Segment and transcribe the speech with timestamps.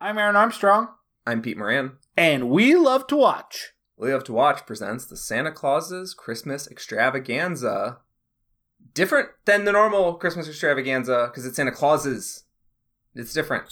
[0.00, 0.88] I'm Aaron Armstrong,
[1.26, 1.92] I'm Pete Moran.
[2.16, 3.72] and we love to watch.
[3.96, 7.98] We Love to Watch presents the Santa Claus's Christmas Extravaganza.
[8.94, 12.44] Different than the normal Christmas extravaganza because it's Santa Claus's.
[13.14, 13.64] It's different.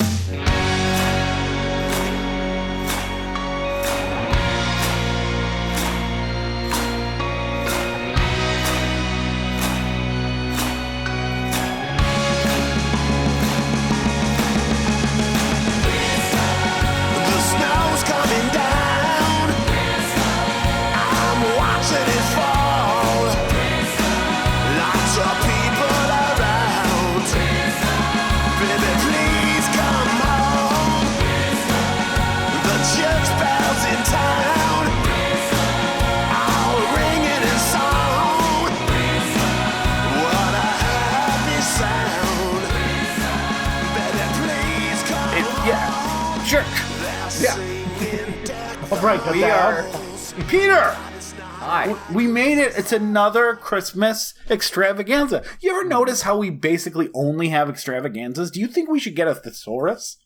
[52.88, 55.44] It's another Christmas extravaganza.
[55.60, 58.50] You ever notice how we basically only have extravaganzas?
[58.50, 60.16] Do you think we should get a thesaurus?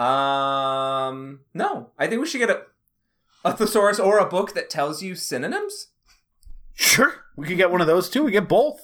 [0.00, 1.92] Um, no.
[1.96, 2.62] I think we should get a,
[3.44, 5.92] a thesaurus or a book that tells you synonyms.
[6.72, 7.14] Sure.
[7.36, 8.24] We could get one of those too.
[8.24, 8.80] We get both.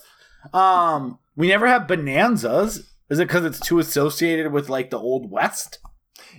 [0.55, 2.86] Um, we never have bonanzas.
[3.10, 5.80] Is it because it's too associated with like the old west?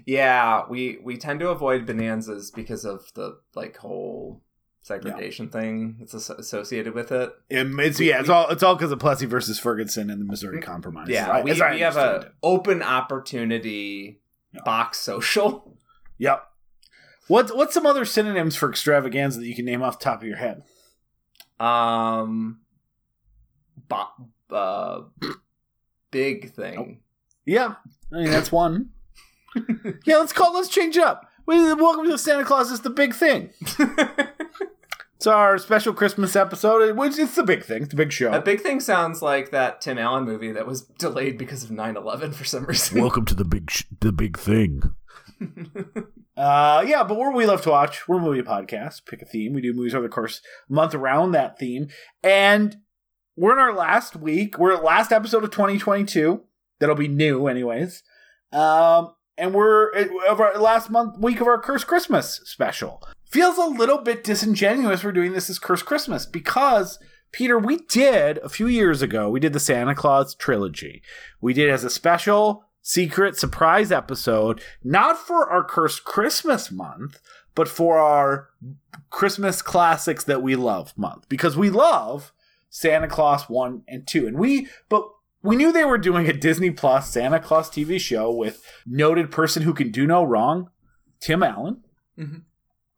[0.05, 4.43] Yeah, we we tend to avoid bonanzas because of the like whole
[4.89, 7.31] segregation thing that's associated with it.
[7.49, 11.07] It's yeah, it's all it's all because of Plessy versus Ferguson and the Missouri Compromise.
[11.09, 12.31] Yeah, Right, we, we have an it.
[12.43, 14.19] open opportunity
[14.53, 14.61] Yeah.
[14.65, 15.75] box social.
[16.21, 16.43] Yep.
[17.29, 20.27] What's what's some other synonyms for extravaganza that you can name off the top of
[20.27, 20.63] your head?
[21.61, 22.59] Um,
[23.87, 25.01] bo- uh,
[26.11, 26.99] big thing.
[27.45, 27.75] Yeah,
[28.11, 28.89] I mean that's one.
[30.05, 30.53] yeah, let's call.
[30.53, 31.29] Let's change it up.
[31.45, 33.51] Welcome to Santa Claus is the big thing.
[35.19, 36.95] It's our special Christmas episode.
[36.95, 37.81] Which it's the big thing.
[37.81, 38.31] It's the big show.
[38.31, 42.33] A big thing sounds like that Tim Allen movie that was delayed because of 9-11
[42.33, 43.01] for some reason.
[43.01, 44.81] Welcome to the big sh- the big thing.
[46.37, 48.07] Uh, yeah, but we're we love to watch.
[48.07, 49.05] We're a movie podcast.
[49.07, 49.51] Pick a theme.
[49.51, 51.89] We do movies over the course month around that theme,
[52.23, 52.77] and
[53.35, 54.57] we're in our last week.
[54.57, 56.43] We're at last episode of 2022.
[56.79, 58.03] That'll be new, anyways.
[58.53, 59.89] Um, and we're
[60.29, 63.03] of our last month week of our Curse Christmas special.
[63.29, 66.97] Feels a little bit disingenuous we're doing this as Curse Christmas because
[67.31, 69.29] Peter, we did a few years ago.
[69.29, 71.03] We did the Santa Claus trilogy.
[71.39, 77.19] We did as a special secret surprise episode, not for our Cursed Christmas month,
[77.53, 78.49] but for our
[79.11, 82.33] Christmas classics that we love month because we love
[82.71, 84.25] Santa Claus 1 and 2.
[84.25, 85.07] And we, but
[85.43, 89.63] we knew they were doing a Disney Plus Santa Claus TV show with noted person
[89.63, 90.71] who can do no wrong,
[91.19, 91.83] Tim Allen.
[92.17, 92.39] Mm-hmm.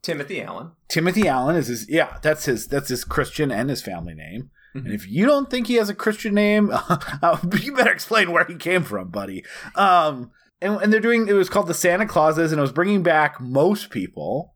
[0.01, 0.71] Timothy Allen.
[0.87, 4.49] Timothy Allen is his yeah, that's his that's his Christian and his family name.
[4.75, 4.85] Mhm.
[4.85, 6.71] And if you don't think he has a Christian name,
[7.61, 9.43] you better explain where he came from, buddy.
[9.75, 13.03] Um, and, and they're doing it was called the Santa Clauses, and it was bringing
[13.03, 14.55] back most people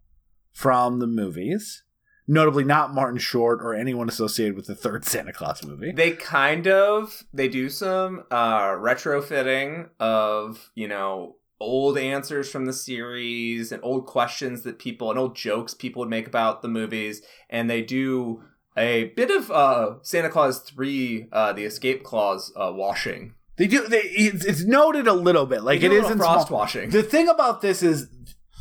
[0.51, 1.84] from the movies,
[2.28, 5.91] notably not Martin Short or anyone associated with the third Santa Claus movie.
[5.91, 12.73] They kind of they do some uh retrofitting of, you know, old answers from the
[12.73, 17.21] series and old questions that people and old jokes people would make about the movies
[17.49, 18.43] and they do
[18.77, 23.33] a bit of uh Santa Claus 3 uh the escape clause uh washing.
[23.57, 23.88] They do.
[23.88, 26.47] They it's, it's noted a little bit, like it do a is little in frost
[26.47, 26.89] small- washing.
[26.89, 28.09] The thing about this is,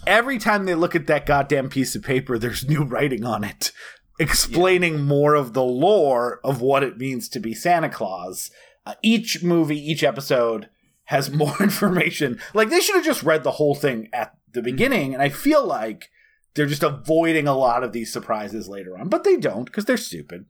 [0.06, 3.72] every time they look at that goddamn piece of paper, there's new writing on it,
[4.20, 8.50] explaining more of the lore of what it means to be Santa Claus.
[8.86, 10.68] Uh, each movie, each episode
[11.04, 11.38] has mm-hmm.
[11.38, 12.40] more information.
[12.52, 14.64] Like they should have just read the whole thing at the mm-hmm.
[14.64, 16.10] beginning, and I feel like
[16.54, 19.96] they're just avoiding a lot of these surprises later on, but they don't because they're
[19.96, 20.46] stupid.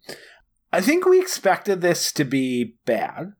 [0.72, 3.34] I think we expected this to be bad.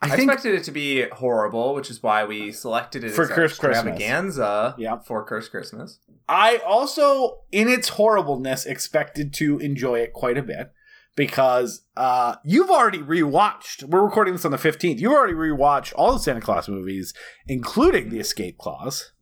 [0.00, 3.36] I, expected it to be horrible, which is why we selected it For as our
[3.36, 3.78] Cursed Christmas.
[3.78, 4.98] extravaganza Yeah.
[4.98, 5.98] for Cursed Christmas.
[6.28, 10.72] I also, in its horribleness, expected to enjoy it quite a bit
[11.18, 13.82] because uh, you've already rewatched.
[13.82, 15.00] We're recording this on the 15th.
[15.00, 17.12] You've already rewatched all the Santa Claus movies,
[17.48, 19.12] including the Escape Clause,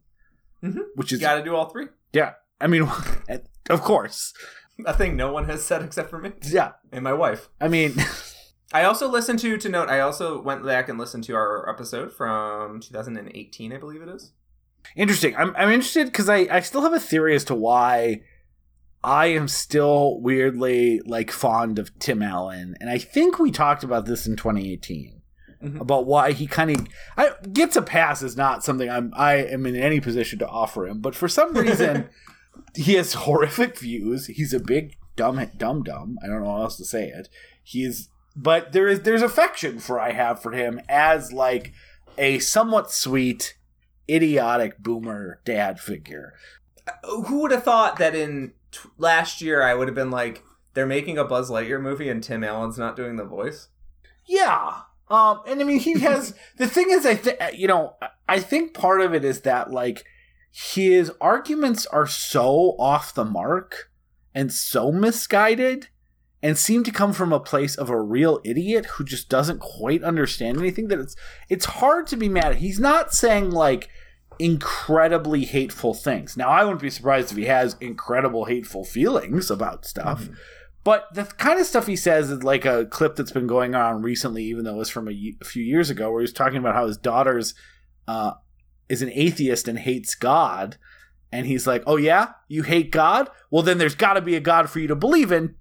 [0.62, 0.82] Mhm.
[0.94, 1.87] which is, got to do all three.
[2.12, 2.82] yeah, I mean,
[3.70, 4.34] of course.
[4.84, 7.48] A thing no one has said except for me Yeah, and my wife.
[7.60, 7.94] I mean,
[8.75, 9.88] I also listened to to note.
[9.88, 14.32] I also went back and listened to our episode from 2018, I believe it is.
[14.94, 15.34] interesting.
[15.34, 18.20] I'm, I'm interested because I, I still have a theory as to why
[19.06, 24.05] I am still weirdly like fond of Tim Allen, and I think we talked about
[24.05, 25.23] this in 2018.
[25.62, 25.81] Mhm.
[25.81, 26.87] about why he kind of
[27.17, 30.87] I gets a pass is not something I'm I am in any position to offer
[30.87, 32.11] him, but for some reason
[32.75, 34.26] he has horrific views.
[34.26, 36.19] He's a big dumb dumb dumb.
[36.23, 37.31] I don't know how else to say it.
[37.62, 41.73] He is, but there is there's affection for I have for him as like
[42.19, 43.56] a somewhat sweet,
[44.11, 46.35] idiotic boomer dad figure.
[47.03, 50.44] Who would have thought that in t- last year I would have been like,
[50.75, 53.69] they're making a Buzz Lightyear movie and Tim Allen's not doing the voice?
[54.26, 54.81] Yeah.
[55.08, 57.94] Um, and I mean, he has the thing is, I think you know,
[58.28, 60.05] I think part of it is that like
[60.50, 63.90] his arguments are so off the mark
[64.34, 65.88] and so misguided,
[66.43, 70.05] and seem to come from a place of a real idiot who just doesn't quite
[70.05, 70.88] understand anything.
[70.88, 71.17] That it's
[71.49, 72.56] it's hard to be mad.
[72.56, 73.88] He's not saying like
[74.38, 76.37] incredibly hateful things.
[76.37, 80.29] Now, I wouldn't be surprised if he has incredible hateful feelings about stuff.
[80.85, 84.03] But the kind of stuff he says is like a clip that's been going on
[84.03, 86.59] recently, even though it was from a, a few years ago, where he was talking
[86.59, 87.55] about how his daughter's
[88.06, 88.35] uh,
[88.88, 90.77] is an atheist and hates God.
[91.32, 93.29] And he's like, "Oh yeah, you hate God?
[93.50, 95.56] Well, then there's got to be a God for you to believe in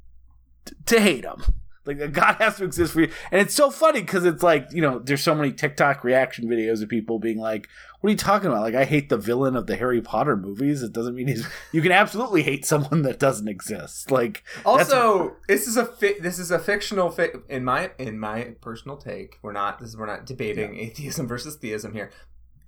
[0.63, 1.44] t- to hate him.
[1.85, 4.67] Like a God has to exist for you." And it's so funny because it's like
[4.71, 7.67] you know, there's so many TikTok reaction videos of people being like,
[8.01, 8.61] "What are you talking about?
[8.61, 10.81] Like, I hate the villain of the Harry Potter movies.
[10.83, 11.47] It doesn't mean he's.
[11.71, 14.09] You can absolutely hate someone that doesn't exist.
[14.11, 18.55] Like, Also, this is a fi- this is a fictional fi- in my in my
[18.61, 19.37] personal take.
[19.41, 22.11] We're not this is we're not debating atheism versus theism here.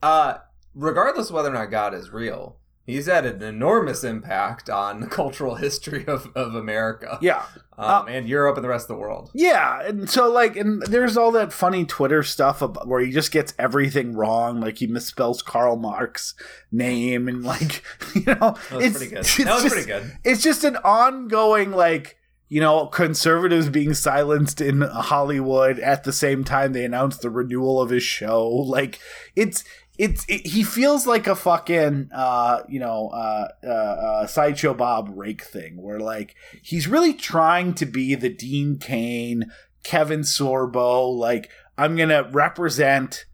[0.03, 0.37] Uh,
[0.75, 2.57] regardless whether or not God is real,
[2.88, 7.44] he's had an enormous impact on the cultural history of, of America, yeah,
[7.78, 9.30] um, and Europe and the rest of the world.
[9.36, 13.31] Yeah, and so like, and there's all that funny Twitter stuff about, where he just
[13.31, 14.60] gets everything wrong.
[14.60, 16.34] Like he misspells Karl Marx
[16.72, 17.84] name, and like
[18.16, 19.19] you know, That was it's pretty good.
[19.19, 20.18] it's That was just- pretty good.
[20.24, 22.16] It's just an ongoing like
[22.50, 27.81] you know conservatives being silenced in Hollywood at the same time they announce the renewal
[27.81, 28.48] of his show.
[28.48, 29.00] Like
[29.36, 29.63] it's.
[29.97, 35.09] It's it, he feels like a fucking uh you know uh, uh uh sideshow Bob
[35.15, 39.51] rake thing where like he's really trying to be the Dean Cain,
[39.83, 43.25] Kevin Sorbo, like I'm gonna represent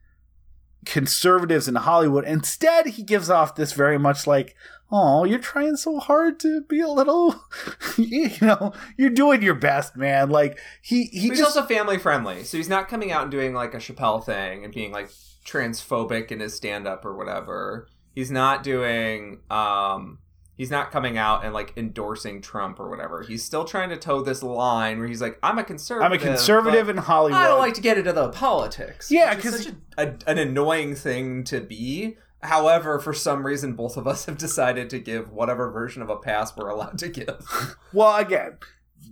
[0.86, 2.26] conservatives in Hollywood.
[2.26, 4.56] Instead, he gives off this very much like,
[4.92, 7.36] oh, you're trying so hard to be a little,
[7.98, 10.30] you know, you're doing your best, man.
[10.30, 13.54] Like he he He's just also family friendly, so he's not coming out and doing
[13.54, 15.10] like a Chappelle thing and being like
[15.46, 17.88] transphobic in his stand up or whatever.
[18.16, 20.20] He's not doing um
[20.56, 23.24] he's not coming out and like endorsing Trump or whatever.
[23.24, 26.06] He's still trying to toe this line where he's like, I'm a conservative.
[26.12, 27.42] I'm a conservative in Hollywood.
[27.42, 29.12] I don't like to get into the politics.
[29.12, 32.18] Yeah, because is 'cause- such a, a, an annoying thing to be.
[32.42, 36.18] However, for some reason, both of us have decided to give whatever version of a
[36.18, 37.76] pass we're allowed to give.
[37.94, 38.58] well, again,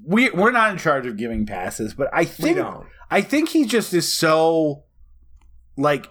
[0.05, 2.59] we we're not in charge of giving passes, but I think.
[3.09, 4.83] I think he just is so
[5.77, 6.07] like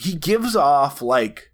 [0.00, 1.52] he gives off like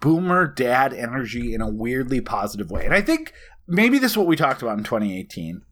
[0.00, 2.84] boomer dad energy in a weirdly positive way.
[2.84, 3.32] And I think
[3.66, 5.62] maybe this is what we talked about in 2018.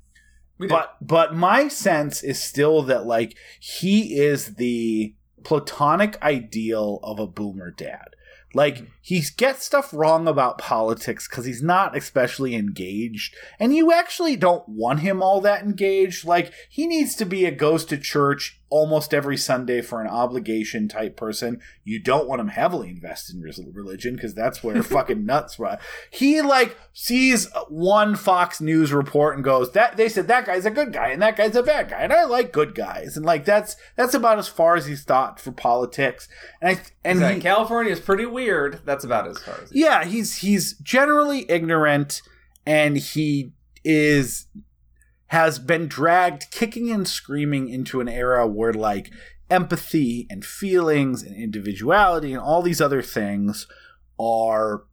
[0.68, 7.26] But but my sense is still that like he is the platonic ideal of a
[7.26, 8.14] boomer dad.
[8.54, 14.36] Like he gets stuff wrong about politics because he's not especially engaged, and you actually
[14.36, 16.24] don't want him all that engaged.
[16.24, 20.88] Like he needs to be a goes to church almost every Sunday for an obligation
[20.88, 21.60] type person.
[21.84, 23.42] You don't want him heavily invested in
[23.74, 25.76] religion because that's where fucking nuts run.
[26.10, 30.70] He like sees one Fox News report and goes, "That they said that guy's a
[30.70, 33.44] good guy and that guy's a bad guy, and I like good guys." And like
[33.44, 36.26] that's that's about as far as he's thought for politics.
[36.62, 38.80] And I and like, he, California is pretty weird.
[38.86, 39.70] That's about as far as.
[39.74, 42.22] yeah, he's he's generally ignorant
[42.64, 43.52] and he
[43.84, 44.46] is
[45.32, 49.10] has been dragged kicking and screaming into an era where like
[49.48, 53.66] empathy and feelings and individuality and all these other things
[54.20, 54.84] are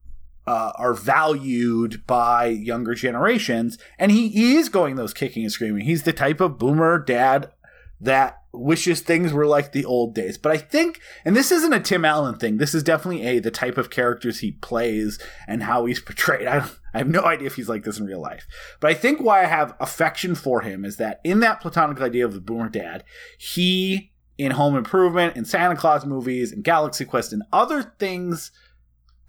[0.48, 3.78] uh, are valued by younger generations.
[4.00, 5.84] And he, he is going those kicking and screaming.
[5.84, 7.52] He's the type of boomer dad
[8.00, 10.38] that wishes things were like the old days.
[10.38, 12.58] But i think and this isn't a tim allen thing.
[12.58, 16.48] This is definitely a the type of characters he plays and how he's portrayed.
[16.48, 18.48] I, I have no idea if he's like this in real life.
[18.80, 22.26] But i think why i have affection for him is that in that platonic idea
[22.26, 23.04] of the boomer dad
[23.38, 28.52] he in home improvement and santa claus movies and galaxy quest and other things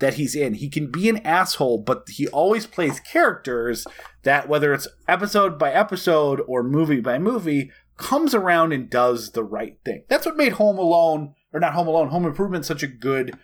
[0.00, 0.54] that he's in.
[0.54, 3.86] He can be an asshole, but he always plays characters
[4.24, 9.44] that, whether it's episode by episode or movie by movie, comes around and does the
[9.44, 10.04] right thing.
[10.08, 13.38] That's what made Home Alone, or not Home Alone, Home Improvement such a good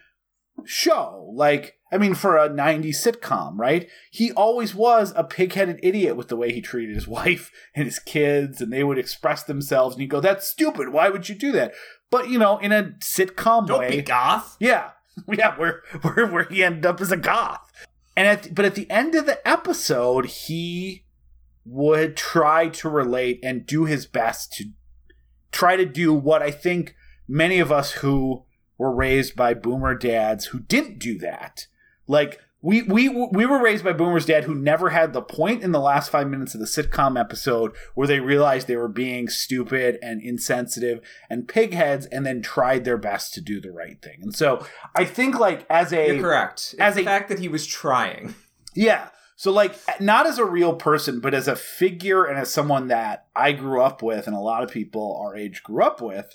[0.64, 1.30] show.
[1.34, 3.88] Like, I mean, for a 90s sitcom, right?
[4.10, 7.84] He always was a pig headed idiot with the way he treated his wife and
[7.84, 10.88] his kids, and they would express themselves, and you go, That's stupid.
[10.88, 11.74] Why would you do that?
[12.10, 13.90] But, you know, in a sitcom Don't way.
[13.90, 14.56] be goth.
[14.58, 14.90] Yeah,
[15.32, 17.60] yeah, where where where he ended up as a goth.
[18.16, 21.04] And at but at the end of the episode, he
[21.66, 24.66] would try to relate and do his best to
[25.52, 26.94] try to do what I think
[27.26, 28.44] many of us who
[28.78, 31.66] were raised by boomer dads who didn't do that.
[32.06, 35.72] Like we we we were raised by boomers dad who never had the point in
[35.72, 39.98] the last 5 minutes of the sitcom episode where they realized they were being stupid
[40.02, 44.18] and insensitive and pigheads and then tried their best to do the right thing.
[44.22, 46.60] And so I think like as a You're correct.
[46.72, 48.34] It's as the a- fact that he was trying.
[48.74, 49.08] yeah.
[49.36, 53.26] So like not as a real person, but as a figure and as someone that
[53.36, 56.34] I grew up with and a lot of people our age grew up with,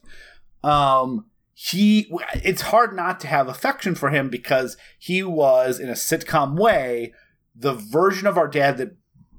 [0.64, 5.94] um he it's hard not to have affection for him because he was in a
[5.94, 7.14] sitcom way
[7.56, 8.96] the version of our dad that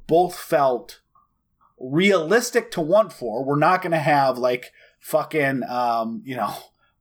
[0.06, 1.00] both felt
[1.78, 3.44] realistic to want for.
[3.44, 6.54] We're not going to have like fucking um, you know,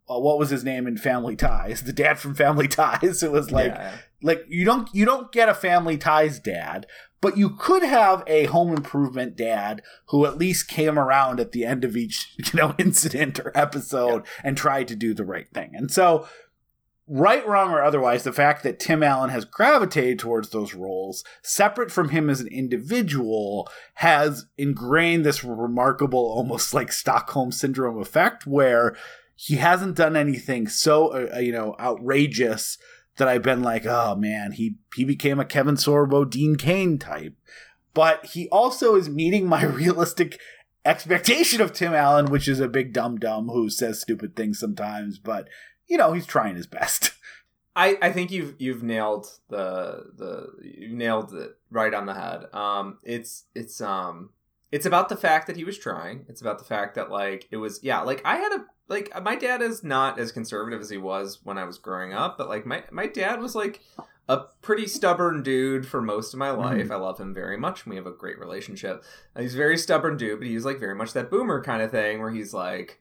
[0.09, 1.83] Uh, what was his name in Family Ties?
[1.83, 3.23] The dad from Family Ties.
[3.23, 3.91] It was like Yeah.
[4.21, 6.85] like you don't you don't get a family ties dad
[7.21, 11.63] but you could have a home improvement dad who at least came around at the
[11.65, 15.71] end of each you know incident or episode and tried to do the right thing
[15.75, 16.27] and so
[17.07, 21.91] right wrong or otherwise the fact that tim allen has gravitated towards those roles separate
[21.91, 28.95] from him as an individual has ingrained this remarkable almost like stockholm syndrome effect where
[29.43, 32.77] he hasn't done anything so uh, you know outrageous
[33.17, 37.35] that I've been like, oh man, he he became a Kevin Sorbo, Dean Cain type.
[37.93, 40.39] But he also is meeting my realistic
[40.85, 45.17] expectation of Tim Allen, which is a big dumb dumb who says stupid things sometimes,
[45.17, 45.47] but
[45.87, 47.11] you know, he's trying his best.
[47.75, 52.45] I, I think you've you've nailed the the you nailed it right on the head.
[52.53, 54.29] Um, it's it's um
[54.71, 56.25] it's about the fact that he was trying.
[56.29, 59.21] It's about the fact that like it was yeah like I had a like uh,
[59.21, 62.49] my dad is not as conservative as he was when I was growing up, but
[62.49, 63.81] like my my dad was like
[64.29, 66.61] a pretty stubborn dude for most of my mm-hmm.
[66.61, 66.91] life.
[66.91, 67.83] I love him very much.
[67.83, 69.03] and We have a great relationship.
[69.33, 71.91] And he's a very stubborn dude, but he's like very much that boomer kind of
[71.91, 72.99] thing where he's like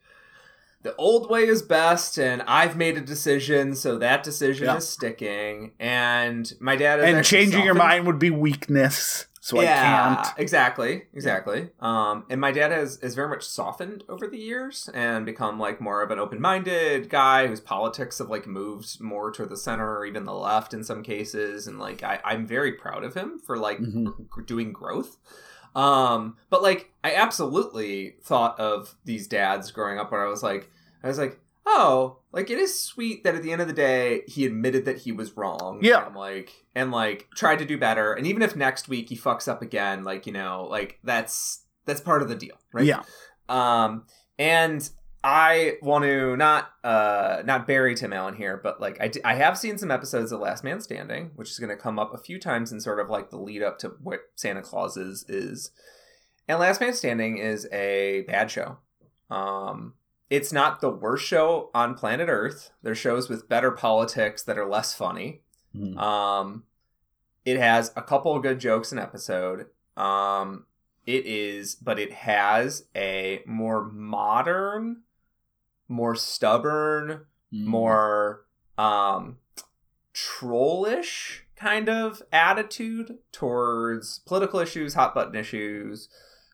[0.83, 4.77] the old way is best and I've made a decision, so that decision Yeah.
[4.77, 5.73] is sticking.
[5.79, 9.27] And my dad is and changing your mind would be weakness.
[9.43, 10.39] So yeah, I can't.
[10.39, 11.71] exactly, exactly.
[11.81, 15.81] Um, and my dad has is very much softened over the years and become like
[15.81, 19.97] more of an open minded guy whose politics have like moved more to the center
[19.97, 21.67] or even the left in some cases.
[21.67, 24.29] And like I, I'm very proud of him for like Mhm.
[24.29, 25.17] gr- doing growth.
[25.75, 30.71] Um, but like I absolutely thought of these dads growing up where I was like,
[31.03, 34.23] I was like, oh, like it is sweet that at the end of the day
[34.27, 35.81] he admitted that he was wrong.
[35.83, 36.07] Yeah.
[36.07, 38.13] And like and like tried to do better.
[38.13, 42.01] And even if next week he fucks up again, like, you know, like that's that's
[42.01, 42.87] part of the deal, right?
[42.87, 43.03] Yeah.
[43.49, 44.05] Um
[44.39, 44.89] and
[45.23, 49.35] I want to not uh not bury Tim Allen here, but like I, d- I
[49.35, 52.19] have seen some episodes of Last Man Standing, which is going to come up a
[52.19, 55.73] few times in sort of like the lead up to what Santa Claus is is.
[56.49, 58.79] And Last Man Standing is a bad show.
[59.31, 59.95] Um
[60.31, 62.71] it's not the worst show on planet Earth.
[62.83, 65.43] There's shows with better politics that are less funny.
[65.77, 65.99] Mm.
[65.99, 66.65] Um,
[67.45, 69.67] it has a couple of good jokes an episode.
[69.97, 70.67] Um,
[71.07, 75.03] it is, but it has a more modern,
[75.89, 77.65] more stubborn, Mm.
[77.65, 78.47] more
[78.79, 79.39] um,
[80.13, 86.09] trollish kind of attitude towards political issues, hot button issues,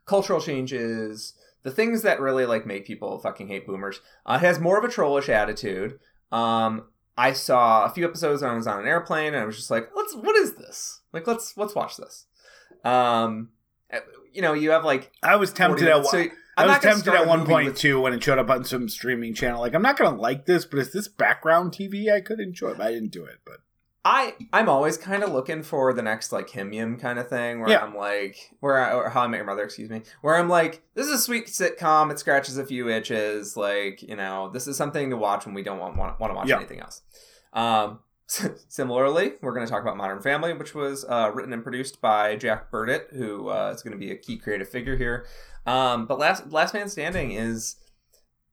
[0.06, 1.34] cultural changes,
[1.66, 4.00] the things that really like make people fucking hate boomers.
[4.24, 5.98] Uh, it has more of a trollish attitude.
[6.30, 6.84] Um,
[7.18, 9.68] I saw a few episodes when I was on an airplane, and I was just
[9.68, 11.00] like, "Let's, what is this?
[11.12, 12.26] Like, let's let's watch this."
[12.84, 13.48] Um,
[13.92, 13.98] uh,
[14.32, 16.04] you know, you have like I was tempted at one.
[16.04, 18.62] so I I'm was tempted at one point with- too when it showed up on
[18.62, 19.60] some streaming channel.
[19.60, 22.74] Like, I'm not gonna like this, but is this background TV I could enjoy?
[22.74, 23.40] But I didn't do it.
[23.44, 23.56] But
[24.08, 27.58] I I'm always kind of looking for the next like him yim kind of thing
[27.60, 27.82] where Yeah.
[27.84, 30.82] I'm like where I, or How I Met Your Mother, excuse me, where I'm like
[30.94, 32.12] this is a sweet sitcom.
[32.12, 33.56] It scratches a few itches.
[33.56, 36.36] Like you know this is something to watch when we don't want want, want to
[36.36, 36.56] watch Yeah.
[36.58, 37.02] anything else.
[37.52, 37.98] Um,
[38.68, 42.36] similarly, we're going to talk about Modern Family, which was uh, written and produced by
[42.36, 45.26] Jack Burditt, who uh, is going to be a key creative figure here.
[45.66, 47.76] Um, but last Last Man Standing is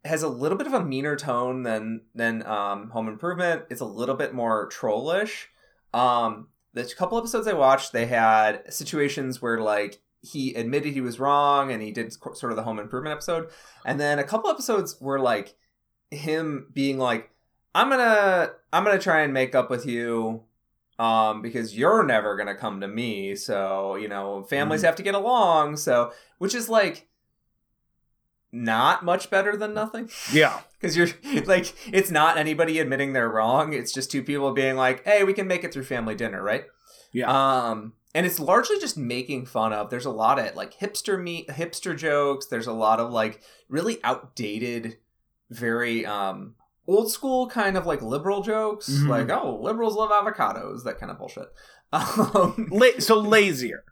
[0.06, 3.64] has a little bit of a meaner tone than than um, Home Improvement.
[3.70, 5.50] It's a little bit more trollish.
[5.94, 11.20] Um, the couple episodes I watched, they had situations where like he admitted he was
[11.20, 13.50] wrong and he did sort of the Home Improvement episode,
[13.86, 15.56] and then a couple episodes were like
[16.12, 17.30] him being like,
[17.76, 20.44] I'm gonna I'm gonna try and make up with you,
[21.00, 23.36] um, because you're never gonna come to me.
[23.36, 24.86] So you know, families Mhm.
[24.86, 25.78] have to get along.
[25.78, 27.08] So which is like
[28.54, 30.10] not much better than nothing.
[30.32, 30.62] Yeah.
[30.84, 31.08] Because you're
[31.46, 33.72] like, it's not anybody admitting they're wrong.
[33.72, 36.66] It's just two people being like, "Hey, we can make it through family dinner, right?"
[37.14, 37.32] Yeah.
[37.32, 39.90] Um, and it's largely just making fun of.
[39.90, 42.48] There's a lot of like hipster meat, hipster jokes.
[42.48, 44.98] There's a lot of like really outdated,
[45.50, 46.56] very um
[46.86, 49.08] old school kind of like liberal jokes, Mhm.
[49.08, 51.48] like oh, liberals love avocados, that kind of bullshit.
[51.94, 53.86] Um, La- so lazier.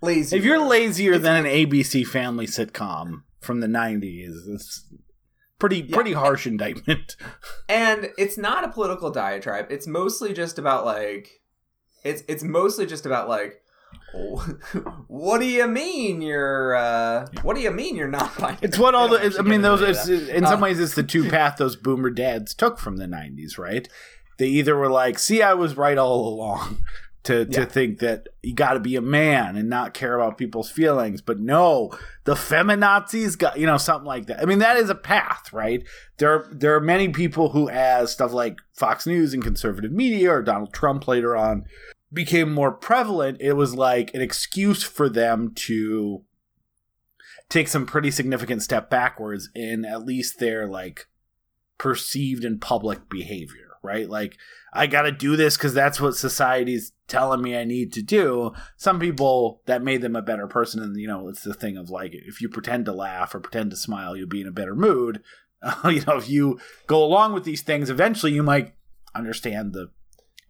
[0.00, 0.36] lazy.
[0.38, 4.84] If you're lazier than an ABC family sitcom from the '90s, it's
[5.58, 5.94] pretty Yeah.
[5.94, 7.16] pretty harsh indictment.
[7.68, 11.40] and it's not a political diatribe it's mostly just about like
[12.02, 13.60] it's it's mostly just about like
[15.08, 18.94] what do you mean you're uh what do you mean you're not buying It's what
[18.94, 19.36] all the.
[19.38, 19.82] I mean, those.
[19.82, 23.06] It's, in some Uh, ways, it's the two path those boomer dads took from the
[23.06, 23.88] '90s, right?
[24.38, 26.82] They either were like, "See, I was right all along,"
[27.24, 30.70] to to think that you got to be a man and not care about people's
[30.70, 31.90] feelings, but no,
[32.24, 34.40] the feminazis got you know something like that.
[34.40, 35.82] I mean, that is a path, right?
[36.16, 40.42] There there are many people who, as stuff like Fox News and conservative media or
[40.42, 41.64] Donald Trump later on
[42.12, 46.24] became more prevalent, it was like an excuse for them to
[47.48, 51.08] take some pretty significant step backwards in at least their like
[51.78, 54.08] perceived and public behavior, right?
[54.08, 54.36] Like
[54.72, 58.52] I got to do this cuz that's what society's telling me I need to do.
[58.76, 61.90] Some people that made them a better person and you know, it's the thing of
[61.90, 64.74] like if you pretend to laugh or pretend to smile, you'll be in a better
[64.74, 65.22] mood.
[65.84, 68.74] you know, if you go along with these things, eventually you might
[69.14, 69.90] understand the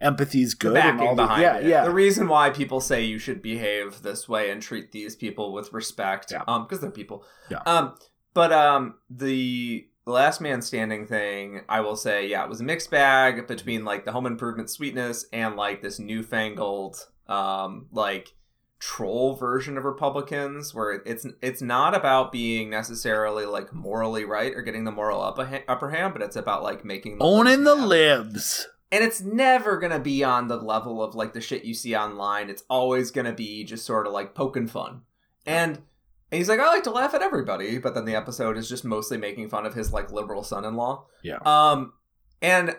[0.00, 1.66] empathy's the good and backing all the, yeah, it.
[1.66, 1.84] yeah.
[1.84, 5.72] The reason why people say you should behave this way and treat these people with
[5.72, 6.42] respect, Yeah.
[6.46, 7.24] um, because they're people.
[7.50, 7.58] Yeah.
[7.66, 7.94] Um,
[8.32, 12.90] but um, the last man standing thing, I will say, yeah, it was a mixed
[12.90, 18.34] bag between like the home improvement sweetness and like this newfangled, um, like
[18.78, 24.62] troll version of Republicans, where it's it's not about being necessarily like morally right or
[24.62, 27.88] getting the moral upper upper hand, but it's about like making the owning the libs
[27.88, 28.68] libs.
[28.90, 32.48] and it's never gonna be on the level of like the shit you see online.
[32.48, 35.02] It's always gonna be just sort of like poking fun.
[35.46, 35.82] And
[36.30, 38.84] and he's like, I like to laugh at everybody, but then the episode is just
[38.84, 41.06] mostly making fun of his like liberal son-in-law.
[41.22, 41.38] Yeah.
[41.44, 41.92] Um,
[42.40, 42.76] and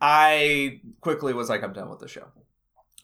[0.00, 2.26] I quickly was like, I'm done with the show.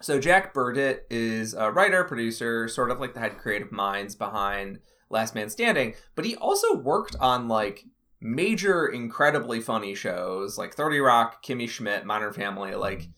[0.02, 4.78] So Jack Burditt is a writer, producer, sort of like the head creative minds behind
[5.10, 7.84] Last Man Standing, but he also worked on like
[8.20, 12.74] major, incredibly funny shows like 30 Rock, Kimmy Schmidt, Modern Family.
[12.74, 13.08] Like,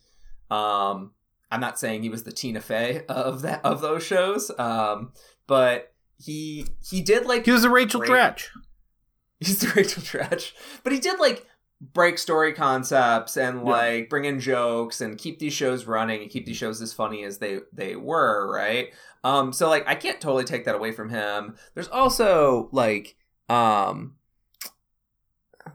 [0.50, 1.12] um,
[1.50, 5.12] I'm not saying he was the Tina Fey of that of those shows, um,
[5.46, 5.91] but
[6.24, 8.10] he he did like He was a Rachel Great.
[8.12, 8.46] Dratch.
[9.40, 10.52] he's the Rachel Dratch,
[10.84, 11.46] but he did like
[11.80, 13.64] break story concepts and Yeah.
[13.64, 17.24] like bring in jokes and keep these shows running and keep these shows as funny
[17.24, 18.92] as they they were, right?
[19.24, 21.56] Um, so like I can't totally take that away from him.
[21.74, 23.16] There's also like
[23.48, 24.14] um,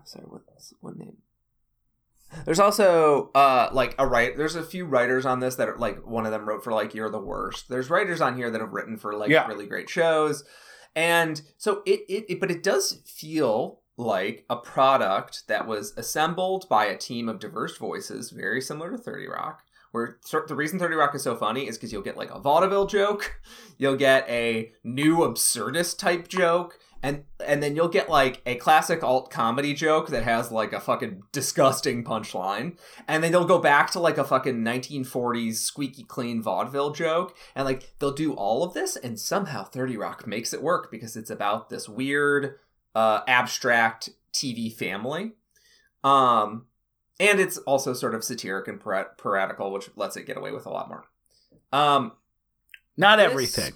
[0.06, 1.18] sorry, what's what name?
[2.46, 4.36] There's also uh like a right.
[4.36, 6.94] There's a few writers on this that are like one of them wrote for like
[6.94, 7.70] You're the Worst.
[7.70, 9.48] There's writers on here that have written for like Yeah.
[9.48, 10.44] really great shows,
[10.96, 16.68] and so it, it it but it does feel like a product that was assembled
[16.70, 19.64] by a team of diverse voices, very similar to Thirty Rock.
[19.92, 22.86] Where the reason Thirty Rock is so funny is because you'll get like a vaudeville
[22.88, 23.40] joke,
[23.78, 29.04] you'll get a new absurdist type joke, and and then you'll get like a classic
[29.04, 32.78] alt comedy joke that has like a fucking disgusting punchline.
[33.08, 37.36] And then they'll go back to like a fucking 1940s squeaky clean vaudeville joke.
[37.56, 41.16] And like they'll do all of this and somehow 30 rock makes it work because
[41.16, 42.56] it's about this weird
[42.96, 45.34] uh abstract tv family.
[46.04, 46.66] Um
[47.20, 50.66] and it's also sort of satiric and para- piratical which lets it get away with
[50.66, 51.06] a lot more.
[51.72, 52.14] Um
[52.96, 53.74] Not This- everything.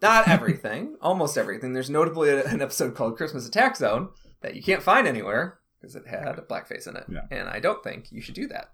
[0.00, 1.72] Not everything, almost everything.
[1.72, 6.06] There's notably an episode called Christmas Attack Zone that you can't find anywhere because it
[6.06, 7.04] had a blackface in it.
[7.08, 7.22] Yeah.
[7.30, 8.72] And I don't think you should do that.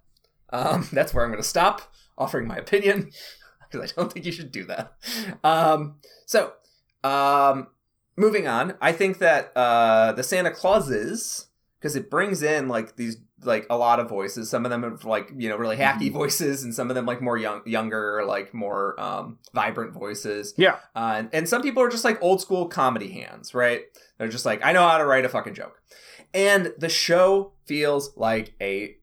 [0.51, 3.11] Um, that's where I'm going to stop offering my opinion
[3.71, 4.93] because I don't think you should do that.
[5.43, 6.53] Um, so,
[7.05, 7.69] um,
[8.17, 11.48] moving on, I think that uh, the Santa Clauses,
[11.79, 14.51] because it brings in like these like a lot of voices.
[14.51, 17.21] Some of them have like you know really hacky voices, and some of them like
[17.21, 20.55] more young, younger, like more um, vibrant voices.
[20.57, 20.77] Yeah.
[20.95, 23.83] Uh, and, and some people are just like old school comedy hands, right?
[24.19, 25.81] They're just like, I know how to write a fucking joke.
[26.35, 28.97] And the show feels like a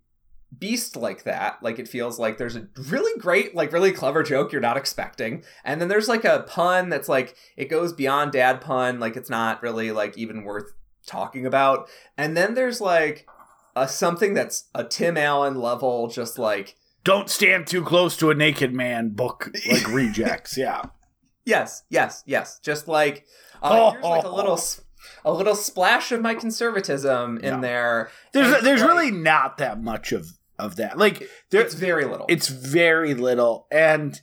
[0.57, 1.61] beast like that.
[1.61, 5.43] Like it feels like there's a really great, like really clever joke you're not expecting.
[5.63, 8.99] And then there's like a pun that's like, it goes beyond dad pun.
[8.99, 10.73] Like it's not really like even worth
[11.05, 11.87] talking about.
[12.17, 13.27] And then there's like
[13.75, 18.35] a something that's a Tim Allen level, just like Don't stand too close to a
[18.35, 20.57] naked man book like rejects.
[20.57, 20.83] Yeah.
[21.45, 23.25] yes, yes, yes, just like
[23.61, 24.59] uh, Oh, here's like a little
[25.25, 27.59] a little splash of my conservatism in Yeah.
[27.59, 28.09] there.
[28.33, 30.97] There's And, there's like, really not that much of of that.
[30.97, 32.25] Like there, it's very little.
[32.29, 34.21] it's very little, and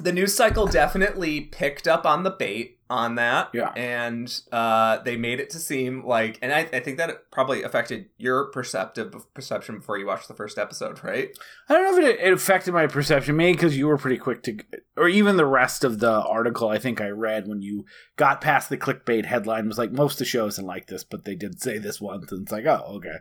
[0.00, 3.50] the news cycle definitely picked up on the bait on that.
[3.54, 3.70] Yeah.
[3.76, 7.62] And uh, they made it to seem like, and I, I think that it probably
[7.62, 11.30] affected your perceptive perception before you watched the first episode, right?
[11.68, 14.42] I don't know if it, it affected my perception, maybe because you were pretty quick
[14.42, 14.58] to,
[14.96, 18.68] or even the rest of the article I think I read when you got past
[18.68, 21.62] the clickbait headline was like most of the show isn't like this, but they did
[21.62, 23.18] say this once, and it's like, oh, okay,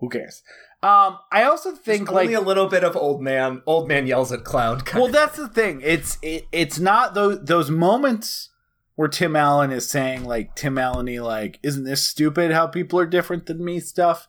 [0.00, 0.42] who cares?
[0.82, 4.06] Um, I also think There's like only a little bit of old man, old man
[4.06, 4.84] yells at cloud.
[4.84, 8.50] Kind well that's the thing it's it, it's not those those moments
[8.96, 13.06] where tim allen is saying like tim allen like isn't this stupid how people are
[13.06, 14.26] different than me stuff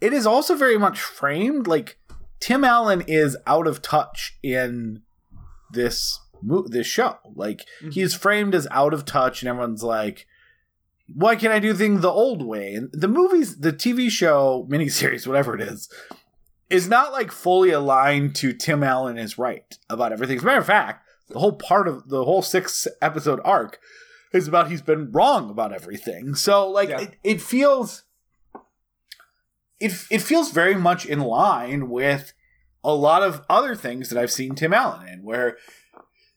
[0.00, 1.98] it is also very much framed like
[2.40, 5.02] tim allen is out of touch in
[5.72, 7.92] this mo- this show like Mhm.
[7.92, 10.26] he's framed as out of touch and everyone's like
[11.14, 15.26] why can't i do things the old way and the movies the tv show miniseries
[15.26, 15.88] whatever it is
[16.70, 20.36] is not like fully aligned to Tim Allen is right about everything.
[20.36, 23.78] As a matter of fact, the whole part of the whole six episode arc
[24.32, 26.34] is about he's been wrong about everything.
[26.34, 27.00] So like Yeah.
[27.00, 28.04] it, it feels
[29.78, 32.32] it it feels very much in line with
[32.84, 35.56] a lot of other things that I've seen Tim Allen in where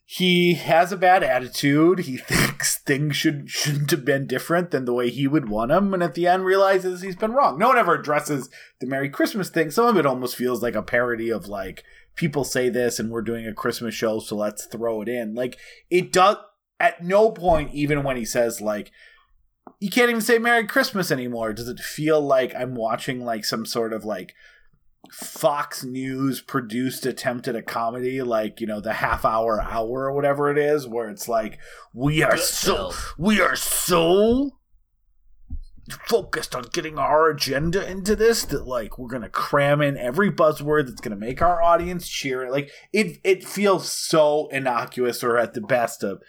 [0.06, 2.00] he has a bad attitude.
[2.00, 5.94] He thinks things should shouldn't have been different than the way he would want them,
[5.94, 7.58] and at the end realizes he's been wrong.
[7.58, 9.72] No one ever addresses the Merry Christmas thing.
[9.72, 11.84] Some of it almost feels like a parody of like
[12.16, 15.36] people say this, and we're doing a Christmas show, so let's throw it in.
[15.36, 15.58] Like
[15.90, 16.38] it does.
[16.80, 18.92] At no point, even when he says like
[19.80, 23.66] you can't even say Merry Christmas anymore, does it feel like I'm watching like some
[23.66, 24.34] sort of like
[25.12, 30.14] Fox News produced attempt at a comedy, like you know the half hour hour or
[30.14, 31.60] whatever it is, where it's like
[31.94, 34.52] we are so we are so
[36.08, 40.88] focused on getting our agenda into this that like we're gonna cram in every buzzword
[40.88, 42.50] that's gonna make our audience cheer.
[42.50, 46.20] Like it it feels so innocuous or at the best a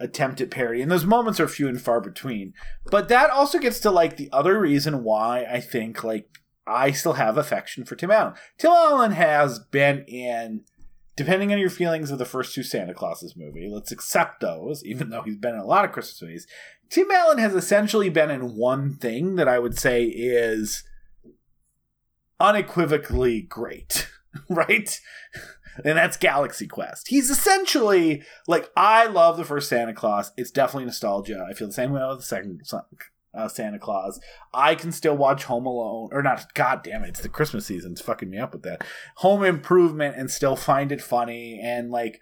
[0.00, 2.54] attempt at parody, and those moments are few and far between.
[2.90, 6.26] But that also gets to like the other reason why I think like
[6.66, 8.34] I still have affection for Tim Allen.
[8.58, 10.62] Tim Allen has been in,
[11.16, 15.10] depending on your feelings of the first two Santa Clauses movie, let's accept those, even
[15.10, 16.46] though he's been in a lot of Christmas movies.
[16.90, 20.84] Tim Allen has essentially been in one thing that I would say is
[22.40, 24.08] unequivocally great,
[24.48, 25.00] right?
[25.84, 27.08] And that's Galaxy Quest.
[27.08, 30.32] He's essentially like I love the first Santa Claus.
[30.36, 31.46] It's definitely nostalgia.
[31.48, 32.60] I feel the same way with the second
[33.32, 34.20] uh, Santa Claus.
[34.52, 36.52] I can still watch Home Alone, or not.
[36.54, 37.10] God damn it!
[37.10, 37.92] It's the Christmas season.
[37.92, 38.84] It's fucking me up with that.
[39.16, 41.60] Home Improvement, and still find it funny.
[41.62, 42.20] And like,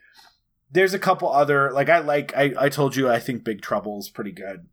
[0.70, 2.37] there's a couple other like I like.
[2.37, 4.66] I I told you I think Big Trouble's pretty good,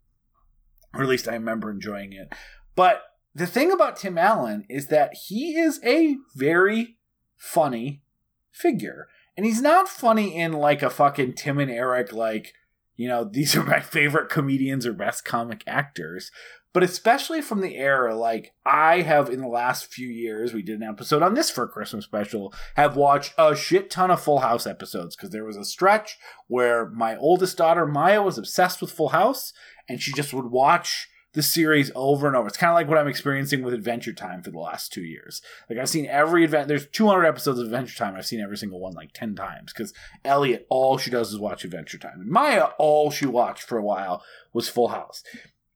[0.94, 2.34] or at least I remember enjoying it.
[2.76, 3.04] But
[3.34, 6.98] the thing about Tim Allen is that he is a very
[7.38, 8.04] funny
[8.52, 12.54] figure, and he's not funny in like a fucking Tim and Eric like
[12.98, 16.32] you know, these are my favorite comedians or best comic actors.
[16.76, 20.82] But especially from the era, like I have in the last few years, we did
[20.82, 24.40] an episode on this for a Christmas special, have watched a shit ton of Full
[24.40, 28.92] House episodes because there was a stretch where my oldest daughter, Maya, was obsessed with
[28.92, 29.54] Full House
[29.88, 32.48] and she just would watch the series over and over.
[32.48, 35.42] It's kind of like what I'm experiencing with Adventure Time for the last two years.
[35.70, 36.68] Like I've seen every event.
[36.68, 38.16] There's 200 episodes of Adventure Time.
[38.16, 39.94] I've seen every single one like 10 times because
[40.26, 42.20] Elliot, all she does is watch Adventure Time.
[42.20, 45.24] And Maya, all she watched for a while was Full House.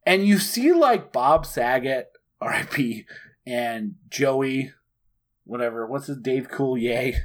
[0.06, 2.08] And you see like Bob Saget,
[2.42, 3.06] R.I.P.,
[3.46, 4.74] and Joey,
[5.44, 7.16] whatever, what's his Dave Coulier,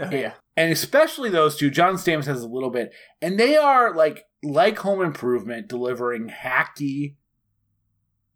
[0.00, 0.32] Oh, yeah.
[0.56, 1.70] and especially those two.
[1.70, 7.16] John Stamos has a little bit, and they are like like Home Improvement, delivering hacky.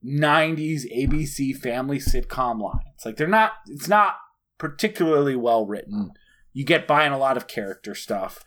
[0.04, 3.04] 90s ABC family sitcom lines.
[3.04, 4.16] Like they're not it's not
[4.56, 6.12] particularly well written.
[6.52, 8.40] You get by in a lot of character stuff.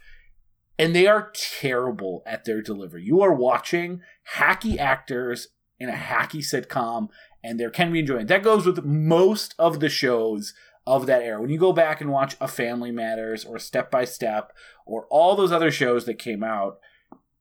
[0.82, 3.04] And they are terrible at their delivery.
[3.04, 4.02] You are watching
[4.38, 7.10] hacky actors in a hacky sitcom,
[7.44, 8.30] and there can be enjoyment.
[8.30, 10.56] That goes with most of the shows
[10.88, 11.39] of that era.
[11.39, 14.54] When you go back and watch A Family Matters or Step by Step
[14.88, 16.80] or all those other shows that came out,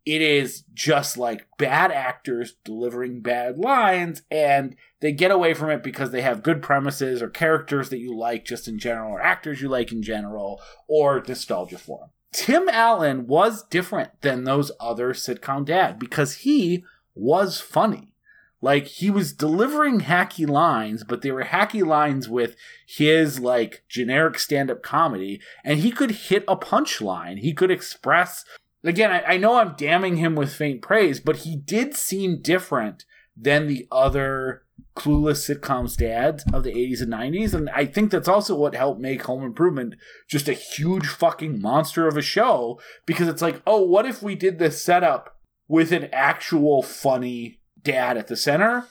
[0.04, 5.82] it is just like bad actors delivering bad lines and they get away from it
[5.82, 9.62] because they have good premises or characters that you like just in general or actors
[9.62, 12.10] you like in general or nostalgia for them.
[12.32, 18.14] Tim Allen was different than those other sitcom dad because he was funny.
[18.62, 24.38] Like he was delivering hacky lines, but they were hacky lines with his like generic
[24.38, 27.38] stand-up comedy, and he could hit a punchline.
[27.38, 28.44] He could express
[28.84, 33.04] again, I, I know I'm damning him with faint praise, but he did seem different
[33.36, 34.64] than the other
[34.96, 37.54] clueless sitcoms dads of the 80s and 90s.
[37.54, 39.94] And I think that's also what helped make Home Improvement
[40.28, 44.34] just a huge fucking monster of a show because it's like, oh, what if we
[44.34, 45.36] did this setup
[45.68, 48.86] with an actual funny dad at the center?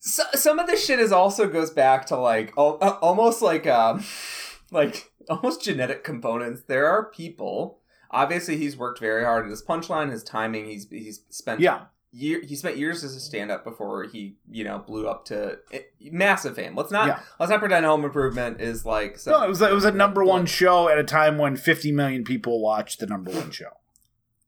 [0.00, 4.04] So, some of this shit is also goes back to like uh, almost like um
[4.70, 6.62] like almost genetic components.
[6.66, 7.80] There are people.
[8.10, 10.66] Obviously, he's worked very hard at his punchline, his timing.
[10.66, 11.86] He's he's spent Yeah.
[12.16, 15.58] Year he spent years as a stand up before he you know blew up to
[15.72, 15.80] eh,
[16.12, 16.76] massive fame.
[16.76, 17.20] Let's not Yeah.
[17.40, 20.24] let's not pretend Home Improvement is like some- No, it was it was a number
[20.24, 23.70] one show at a time when 50 million people watched the number one show.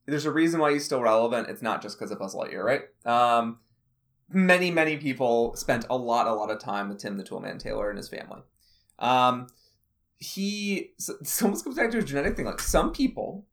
[0.06, 1.48] there's a reason why he's still relevant.
[1.48, 2.82] It's not just because of Buzz Lightyear, right?
[3.04, 3.58] Um,
[4.28, 7.88] many, many people spent a lot, a lot of time with Tim the Toolman Taylor
[7.90, 8.42] and his family.
[9.00, 9.48] Um,
[10.18, 12.46] he, so, this almost comes back to a genetic thing.
[12.46, 13.46] Like some people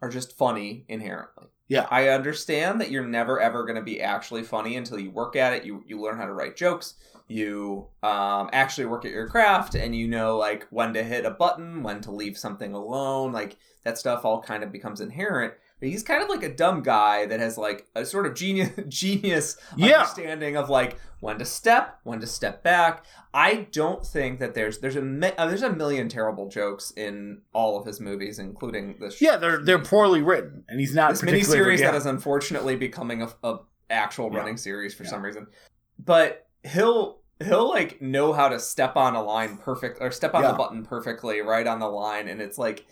[0.00, 1.46] are just funny inherently.
[1.70, 1.86] Yeah.
[1.88, 5.52] I understand that you're never ever going to be actually funny until you work at
[5.52, 5.64] it.
[5.64, 6.94] You you learn how to write jokes.
[7.28, 11.30] You um, actually work at your craft, and you know like when to hit a
[11.30, 13.30] button, when to leave something alone.
[13.30, 15.54] Like that stuff all kind of becomes inherent.
[15.80, 19.56] He's kind of like a dumb guy that has like a sort of genius genius
[19.76, 19.98] Yeah.
[20.00, 23.04] understanding of like when to step, when to step back.
[23.32, 27.42] I don't think that there's there's a mi- uh, there's a million terrible jokes in
[27.52, 29.20] all of his movies, including this.
[29.22, 31.96] Yeah, they're they're poorly written, and he's not this miniseries that yeah.
[31.96, 34.38] is unfortunately becoming a, a actual Yeah.
[34.38, 35.10] running series for Yeah.
[35.10, 35.46] some reason.
[35.98, 40.42] But he'll he'll like know how to step on a line perfect or step on
[40.42, 42.84] the button perfectly right on the line, and it's like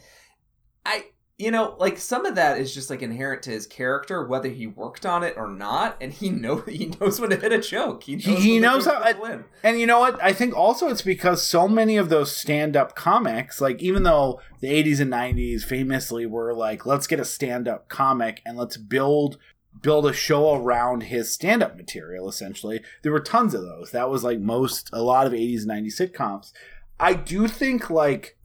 [0.87, 1.05] I
[1.39, 4.67] you know like some of that is just like inherent to his character whether he
[4.67, 8.03] worked on it or not and he know he knows when to hit a joke
[8.03, 9.45] he knows, He- he when the knows how- win.
[9.63, 10.23] And you know what?
[10.23, 14.69] I think also it's because so many of those stand-up comics, like even though the
[14.69, 19.39] 80s and 90s famously were like, let's get a stand-up comic and let's build
[19.81, 22.81] build a show around his stand-up material essentially.
[23.03, 23.93] There were tons of those.
[23.93, 26.53] That was like most a lot of 80s and 90s sitcoms.
[26.99, 28.37] I do think like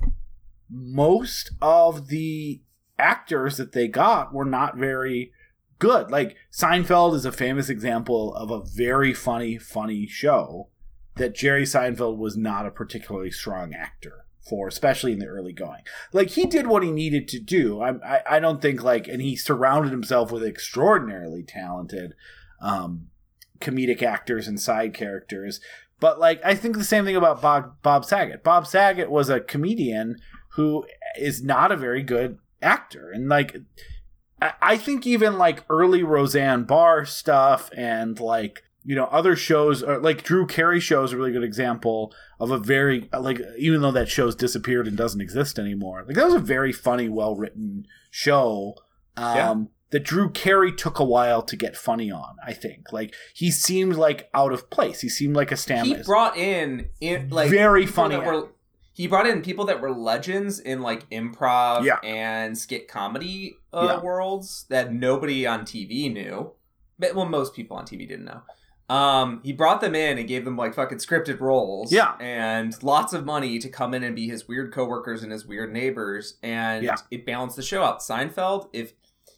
[0.70, 2.62] most of the
[2.98, 5.32] actors that they got were not very
[5.80, 6.12] good.
[6.12, 10.70] Like Seinfeld is a famous example of a very funny, funny show
[11.16, 15.82] that Jerry Seinfeld was not a particularly strong actor for, especially in the early going.
[16.12, 17.82] Like he did what he needed to do.
[17.82, 22.14] I, I, I don't think like, and he surrounded himself with extraordinarily talented
[22.62, 23.08] um,
[23.60, 25.60] comedic actors and side characters.
[26.00, 28.44] But like, I think the same thing about Bob Bob Saget.
[28.44, 30.18] Bob Saget was a comedian
[30.56, 30.86] who
[31.18, 33.56] is not a very good actor, and like,
[34.62, 40.24] I, think even like early Roseanne Barr stuff and like you know other shows like
[40.24, 44.10] Drew Carey show is a really good example of a very like even though that
[44.10, 48.76] show's disappeared and doesn't exist anymore like that was a very funny well written show
[49.16, 49.56] um Yeah.
[49.92, 52.92] that Drew Carey took a while to get funny on I think.
[52.92, 55.00] Like he seemed like out of place.
[55.00, 58.18] He seemed like a he brought in, in like Very funny
[58.94, 61.98] he brought in people that were legends in like improv Yeah.
[62.04, 64.02] and skit comedy uh, Yeah.
[64.04, 66.52] worlds that nobody on TV knew.
[67.00, 68.42] But well, most people on TV didn't know.
[68.90, 72.14] Um, he brought them in and gave them like fucking scripted roles, Yeah.
[72.20, 75.74] and lots of money to come in and be his weird coworkers and his weird
[75.74, 76.96] neighbors, and Yeah.
[77.10, 78.00] it balanced the show out.
[78.02, 78.94] Seinfeld, if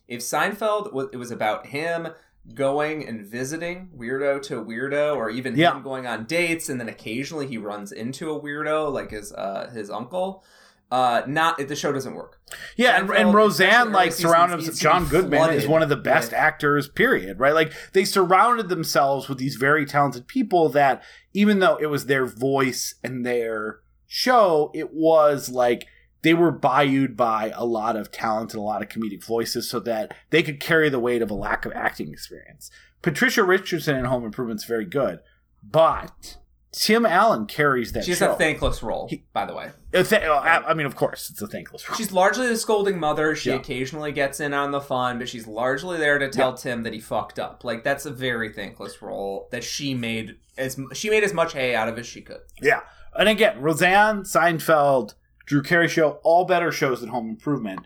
[0.08, 2.10] if Seinfeld was it was about him
[2.54, 5.76] going and visiting weirdo to weirdo or even Yeah.
[5.76, 9.72] him going on dates and then occasionally he runs into a weirdo like his uh
[9.74, 10.44] his uncle
[10.92, 12.40] uh not the show doesn't work
[12.78, 14.76] Yeah, and, and Roseanne like early seasons, surrounded.
[14.76, 16.88] John Goodman is one of the best with- actors.
[16.88, 17.40] Period.
[17.40, 17.56] Right?
[17.56, 21.02] Like they surrounded themselves with these very talented people that,
[21.34, 25.88] even though it was their voice and their show, it was like
[26.26, 29.80] they were bayoued by a lot of talent and a lot of comedic voices, so
[29.82, 32.70] that they could carry the weight of a lack of acting experience.
[33.02, 35.20] Patricia Richardson in Home Improvement's very good,
[35.64, 36.38] but
[36.72, 38.04] Tim Allen carries that.
[38.04, 38.34] she's show.
[38.34, 41.42] a thankless role He- by the way th- oh, I I mean, of course, it's
[41.42, 41.96] a thankless role.
[41.98, 43.56] she's largely the scolding mother she Yeah.
[43.56, 47.00] occasionally gets in on the fun but she's largely there to tell tim that he
[47.00, 51.34] fucked up like that's a very thankless role that she made as she made as
[51.34, 52.82] much hay out of as she could Yeah.
[53.18, 55.14] And again, Roseanne, Seinfeld,
[55.46, 57.82] Drew Carey show, all better shows than Home Improvement.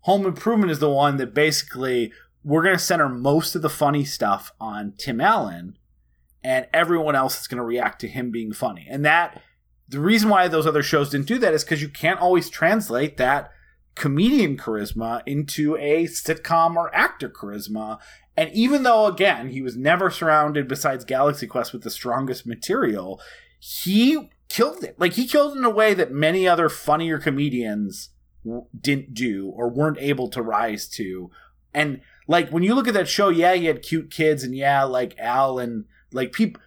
[0.00, 4.04] Home Improvement is the one that basically we're going to center most of the funny
[4.04, 5.78] stuff on Tim Allen,
[6.42, 8.86] and everyone else is going to react to him being funny.
[8.90, 9.40] And that
[9.88, 13.16] the reason why those other shows didn't do that is because you can't always translate
[13.18, 13.50] that
[13.94, 17.98] comedian charisma into a sitcom or actor charisma.
[18.36, 23.20] And even though, again, he was never surrounded besides Galaxy Quest with the strongest material,
[23.60, 25.00] he killed it.
[25.00, 28.10] Like, he killed in a way that many other funnier comedians
[28.44, 31.30] w- didn't do or weren't able to rise to.
[31.72, 34.84] And, like, when you look at that show, yeah, he had cute kids, and yeah,
[34.84, 36.60] like Al and, like, people.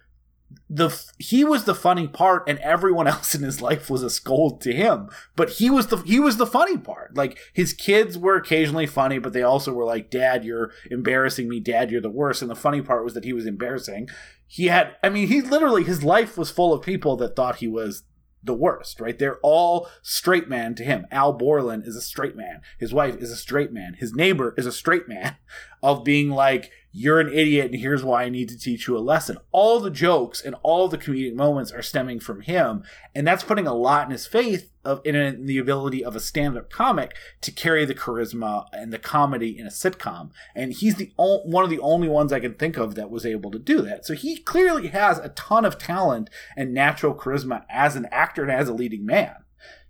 [0.68, 4.60] The he was the funny part, and everyone else in his life was a scold
[4.62, 5.08] to him.
[5.36, 7.16] But he was the he was the funny part.
[7.16, 11.58] Like his kids were occasionally funny, but they also were like, "Dad, you're embarrassing me.
[11.60, 14.08] Dad, you're the worst." And the funny part was that he was embarrassing.
[14.46, 17.68] He had, I mean, he literally his life was full of people that thought he
[17.68, 18.04] was
[18.42, 19.00] the worst.
[19.00, 19.18] Right?
[19.18, 21.06] They're all straight man to him.
[21.10, 22.60] Al Borland is a straight man.
[22.78, 23.94] His wife is a straight man.
[23.94, 25.36] His neighbor is a straight man.
[25.82, 29.00] Of being like, you're an idiot and here's why I need to teach you a
[29.00, 29.36] lesson.
[29.52, 33.66] All the jokes and all the comedic moments are stemming from him, and that's putting
[33.66, 37.50] a lot in his faith of in, in the ability of a stand-up comic to
[37.52, 40.30] carry the charisma and the comedy in a sitcom.
[40.54, 43.26] And he's the o- one of the only ones I can think of that was
[43.26, 44.06] able to do that.
[44.06, 48.50] So he clearly has a ton of talent and natural charisma as an actor and
[48.52, 49.34] as a leading man,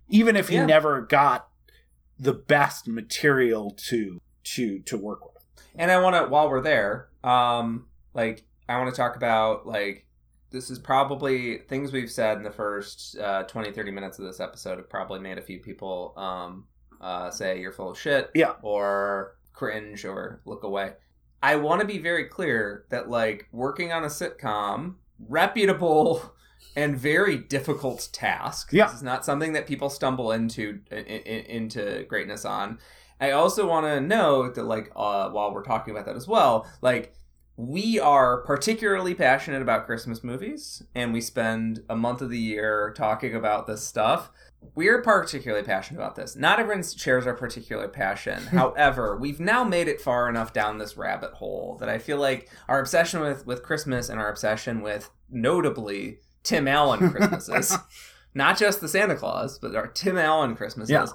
[0.09, 0.65] even if he Yeah.
[0.65, 1.47] never got
[2.19, 4.19] the best material to
[4.55, 5.36] to to work with.
[5.77, 10.05] And I want to, while we're there, um, like I want to talk about like
[10.49, 14.39] this is probably things we've said in the first uh, 20, 30 minutes of this
[14.39, 16.65] episode have probably made a few people um,
[17.01, 18.53] uh, say you're full of shit, Yeah.
[18.61, 20.93] or cringe, or look away.
[21.43, 24.95] I want to be very clear that like working on a sitcom,
[25.27, 26.33] reputable
[26.75, 28.71] and very difficult task.
[28.71, 28.85] Yeah.
[28.87, 32.79] This is not something that people stumble into in, in, into greatness on.
[33.19, 36.67] I also want to note that, like, uh, while we're talking about that as well,
[36.81, 37.13] like,
[37.55, 42.93] we are particularly passionate about Christmas movies, and we spend a month of the year
[42.95, 44.29] talking about this stuff.
[44.75, 46.35] We're particularly passionate about this.
[46.35, 48.43] Not everyone shares our particular passion.
[48.51, 52.47] However, we've now made it far enough down this rabbit hole that I feel like
[52.67, 57.75] our obsession with, with Christmas and our obsession with, notably, Tim Allen Christmases,
[58.35, 61.05] not just the Santa Claus, but our Tim Allen Christmases, Yeah.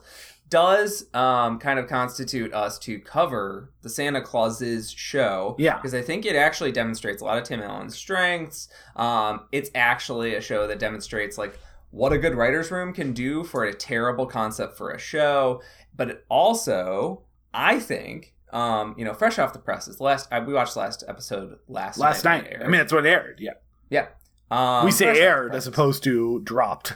[0.52, 5.56] Does um, kind of constitute us to cover the Santa Claus's show.
[5.58, 5.76] Yeah.
[5.76, 8.68] Because I think it actually demonstrates a lot of Tim Allen's strengths.
[8.94, 11.58] Um, it's actually a show that demonstrates like
[11.90, 15.62] what a good writer's room can do for a terrible concept for a show.
[15.96, 17.22] But it also,
[17.54, 20.00] I think, um, you know, fresh off the presses.
[20.00, 22.44] Last I, we watched the last episode last Last night.
[22.44, 22.60] night.
[22.60, 23.40] I mean, that's what it aired.
[23.40, 23.52] Yeah.
[23.88, 24.08] yeah.
[24.50, 26.92] Um, we say fresh off the aired as opposed to dropped,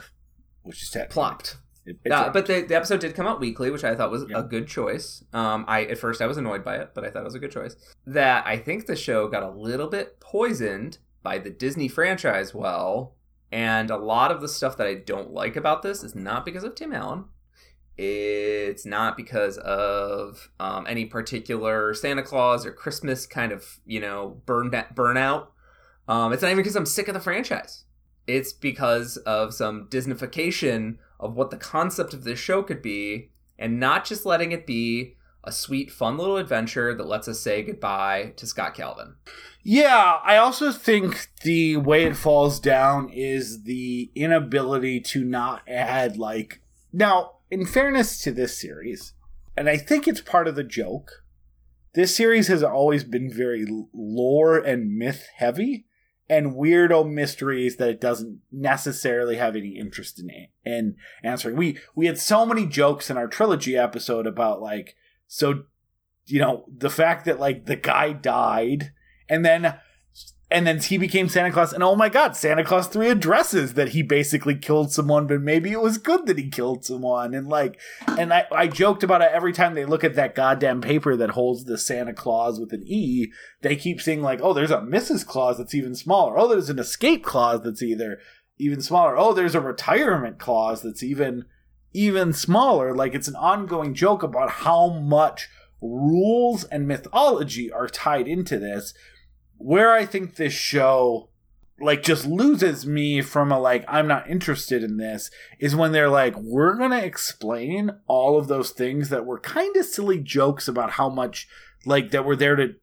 [0.61, 1.57] which is technically plopped.
[1.87, 4.25] It, it Uh, but the, the episode did come out weekly, which I thought was
[4.29, 4.39] Yeah.
[4.39, 5.23] a good choice.
[5.33, 7.39] Um, I at first I was annoyed by it, but I thought it was a
[7.39, 7.75] good choice.
[8.05, 13.15] That I think the show got a little bit poisoned by the Disney franchise well,
[13.51, 16.63] and a lot of the stuff that I don't like about this is not because
[16.63, 17.25] of Tim Allen.
[17.97, 24.41] It's not because of um, any particular Santa Claus or Christmas kind of you know
[24.45, 25.47] burn burnout.
[26.07, 27.85] Um, it's not even because I'm sick of the franchise.
[28.27, 33.79] It's because of some Disneyfication of what the concept of this show could be, and
[33.79, 38.33] not just letting it be a sweet, fun little adventure that lets us say goodbye
[38.35, 39.15] to Scott Calvin.
[39.63, 46.17] Yeah, I also think the way it falls down is the inability to not add
[46.17, 47.33] like now.
[47.49, 49.13] In fairness to this series,
[49.55, 51.23] and I think it's part of the joke.
[51.95, 55.86] This series has always been very lore and myth heavy,
[56.29, 61.55] and weirdo mysteries that it doesn't necessarily have any interest in in answering.
[61.55, 64.95] We we had so many jokes in our trilogy episode about like
[65.27, 65.63] so
[66.25, 68.91] you know the fact that like the guy died
[69.29, 69.79] and then
[70.49, 73.89] and then he became Santa Claus and oh my god Santa Claus 3 addresses that
[73.89, 77.33] he basically killed someone but maybe it was good that he killed someone.
[77.33, 77.79] And like
[78.17, 81.31] and I, I joked about it every time they look at that goddamn paper that
[81.31, 83.27] holds the Santa Claus with an E
[83.61, 85.25] they keep seeing like oh there's a Mrs.
[85.25, 86.37] Claus that's even smaller.
[86.37, 88.19] Oh there's an escape clause that's either
[88.57, 89.17] even smaller.
[89.17, 91.45] Oh there's a retirement clause that's even
[91.93, 92.95] even smaller.
[92.95, 95.49] Like it's an ongoing joke about how much
[95.81, 98.93] rules and mythology are tied into this
[99.57, 101.29] where i think this show
[101.79, 106.09] like just loses me from a like i'm not interested in this is when they're
[106.09, 110.91] like we're gonna explain all of those things that were kind of silly jokes about
[110.91, 111.47] how much
[111.85, 112.75] like that were there to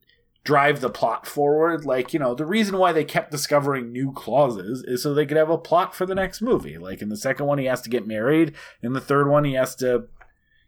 [0.45, 1.85] drive the plot forward.
[1.85, 5.39] Like you know the reason why they kept discovering new clauses is so they could
[5.39, 6.79] have a plot for the next movie.
[6.79, 8.55] Like in the second one he has to get married.
[8.83, 10.05] In the third one he has to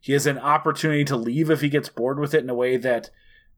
[0.00, 2.76] he has an opportunity to leave if he gets bored with it in a way
[2.76, 3.10] that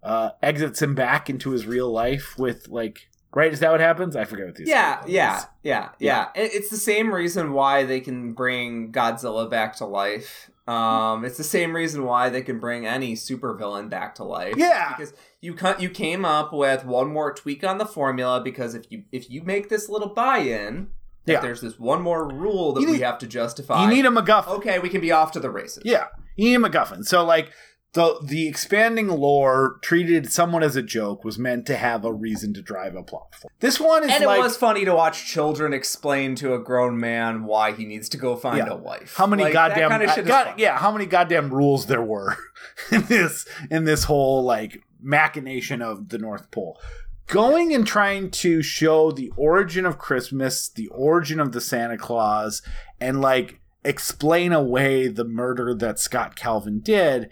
[0.02, 4.16] uh, exits him back into his real life with like right is that what happens
[4.16, 5.08] i forget what these Yeah, are.
[5.08, 6.28] yeah, yeah, yeah.
[6.34, 11.44] It's the same reason why they can bring Godzilla back to life Um, it's the
[11.44, 14.54] same reason why they can bring any supervillain back to life.
[14.56, 14.94] Yeah.
[14.96, 18.84] because you cut you came up with one more tweak on the formula because if
[18.90, 20.88] you if you make this little buy-in,
[21.26, 21.40] that Yeah.
[21.40, 23.82] there's this one more rule that You we have to justify.
[23.82, 24.48] You need a MacGuffin.
[24.58, 25.82] okay, we can be off to the races.
[25.84, 27.04] Yeah, you need a MacGuffin.
[27.04, 27.50] So like
[27.94, 32.52] the the expanding lore treated somewhat as a joke was meant to have a reason
[32.54, 33.34] to drive a plot.
[33.34, 33.52] forward.
[33.60, 37.00] This one is And like it was funny to watch children explain to a grown
[37.00, 38.74] man why he needs to go find Yeah.
[38.74, 39.14] a wife.
[39.16, 42.36] how many Like, goddamn kind of God- yeah how many goddamn rules there were
[42.92, 46.78] in this in this whole like machination of the North Pole.
[47.26, 52.62] Going and trying to show the origin of Christmas, the origin of the Santa Claus,
[53.00, 57.30] and like explain away the murder that Scott Calvin did.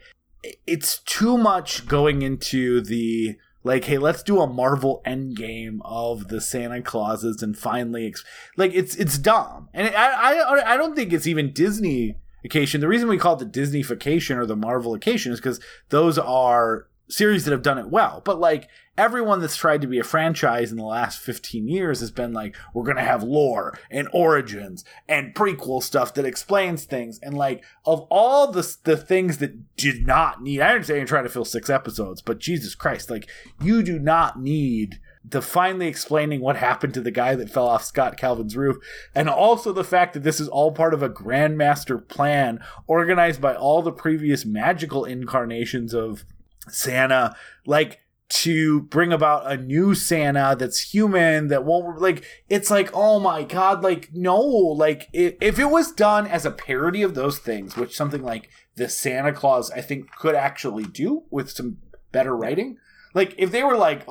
[0.66, 6.40] It's too much going into the like, hey, let's do a Marvel Endgame of the
[6.40, 8.24] Santa Clauses and finally, ex-
[8.56, 12.16] like, it's it's dumb, and I I I don't think it's even Disney.
[12.48, 15.58] The reason we call it the Disneyfication or the Marvelication is because
[15.88, 18.20] those are series that have done it well.
[18.24, 22.10] But like everyone that's tried to be a franchise in the last 15 years has
[22.10, 27.18] been like, we're going to have lore and origins and prequel stuff that explains things.
[27.22, 31.24] And like, of all the, the things that did not need, I understand you're trying
[31.24, 33.28] to fill six episodes, but Jesus Christ, like,
[33.60, 37.82] you do not need the finally explaining what happened to the guy that fell off
[37.82, 38.76] Scott Calvin's roof,
[39.12, 43.52] and also the fact that this is all part of a grandmaster plan organized by
[43.52, 46.24] all the previous magical incarnations of
[46.68, 47.36] Santa,
[47.66, 53.20] like to bring about a new Santa that's human that won't like it's like oh
[53.20, 57.38] my god like no like i if it was done as a parody of those
[57.38, 61.78] things which something like the Santa Claus I think could actually do with some
[62.10, 62.78] better writing
[63.14, 64.04] like if they were like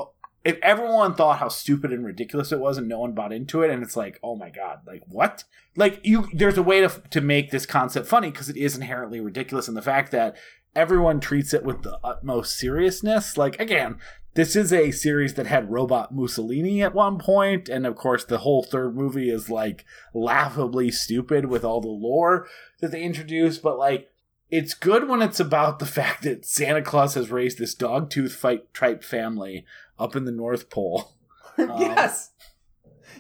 [0.46, 3.72] if everyone thought how stupid and ridiculous it was and no one bought into it
[3.72, 5.44] and it's like oh my god like what?
[5.76, 9.20] Like you there's a way to to make this concept funny because it is inherently
[9.20, 10.38] ridiculous and the fact that
[10.76, 13.98] everyone treats it with the utmost seriousness like again
[14.34, 18.40] this is a series that had robot mussolini at one point and of course the
[18.40, 22.48] whole third movie is like laughably stupid with all the lore
[22.82, 24.10] that they introduce but like
[24.52, 28.36] it's good when it's about the fact that Santa Claus has raised this dog tooth
[28.36, 29.66] fight type family
[29.98, 31.12] up in the North Pole.
[31.58, 32.32] Um, yes.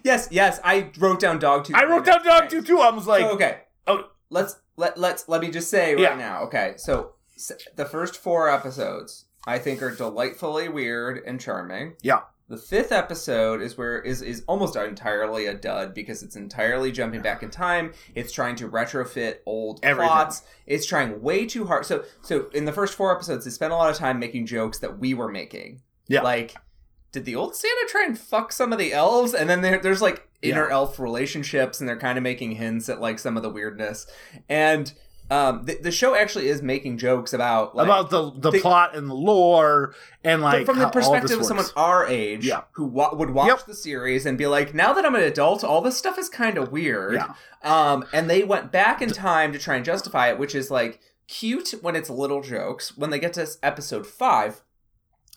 [0.03, 0.59] Yes, yes.
[0.61, 1.75] I wrote down dog tooth.
[1.77, 2.79] I wrote down dog tooth too.
[2.79, 3.61] I was like, so, okay.
[3.87, 4.09] oh.
[4.29, 6.15] let's let let's let me just say right Yeah.
[6.15, 6.43] now.
[6.43, 7.13] Okay, so
[7.75, 11.95] the first four episodes I think are delightfully weird and charming.
[12.01, 12.21] Yeah.
[12.47, 17.21] The fifth episode is where is is almost entirely a dud because it's entirely jumping
[17.21, 17.93] back in time.
[18.13, 20.07] It's trying to retrofit old Everything.
[20.09, 20.43] plots.
[20.67, 21.85] It's trying way too hard.
[21.87, 24.77] So so in the first four episodes, they spent a lot of time making jokes
[24.79, 25.81] that we were making.
[26.07, 26.21] Yeah.
[26.21, 26.53] Like,
[27.11, 29.33] did the old Santa try and fuck some of the elves?
[29.33, 30.73] And then there, there's like inner Yeah.
[30.73, 34.05] elf relationships, and they're kind of making hints at like some of the weirdness.
[34.47, 34.93] And
[35.31, 38.95] um, the, the show actually is making jokes about like, about the the they- plot
[38.95, 42.45] and the lore and like from the how all this perspective of someone our age
[42.45, 42.61] Yeah.
[42.73, 43.65] who wa- would watch Yep.
[43.65, 46.57] the series and be like, now that I'm an adult, all this stuff is kind
[46.59, 47.15] of weird.
[47.15, 47.33] Yeah.
[47.63, 50.99] Um, and they went back in time to try and justify it, which is like
[51.27, 52.95] cute when it's little jokes.
[52.95, 54.61] When they get to episode five,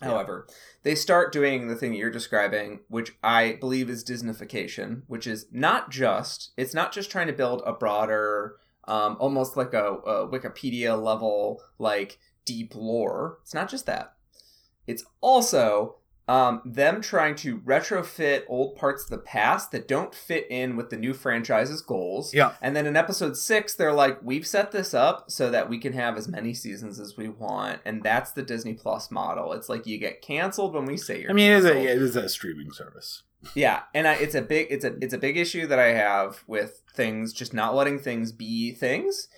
[0.03, 0.09] Yeah.
[0.09, 0.47] however,
[0.83, 5.47] they start doing the thing that you're describing, which I believe is Disneyfication, which is
[5.51, 8.57] not just it's not just trying to build a broader,
[8.89, 13.39] um, almost like a, a Wikipedia level like deep lore.
[13.43, 14.15] It's not just that.
[14.87, 15.97] It's also
[16.29, 20.91] um, them trying to retrofit old parts of the past that don't fit in with
[20.91, 22.35] the new franchise's goals.
[22.35, 22.53] Yeah.
[22.61, 25.95] And then in episode six, they're like, we've set this up so that we can
[25.95, 27.81] have as many seasons as we want.
[27.87, 29.55] And that's the Disney Plus model.
[29.55, 32.03] It's like you get canceled when we say you're I mean, it is a it
[32.03, 33.23] is a streaming service.
[33.55, 36.43] Yeah, and I, it's a big it's a it's a big issue that I have
[36.47, 39.29] with things just not letting things be things.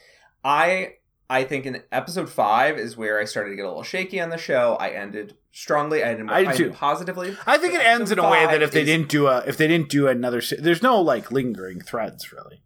[0.43, 0.95] I
[1.29, 4.31] I think in episode five is where I started to get a little shaky on
[4.31, 4.77] the show.
[4.81, 6.03] I ended strongly.
[6.05, 6.71] I I I do too.
[6.71, 7.37] positively.
[7.47, 9.57] I think it ends in a way that if they is- didn't do a if
[9.57, 12.63] they didn't do another, there's no like lingering threads really.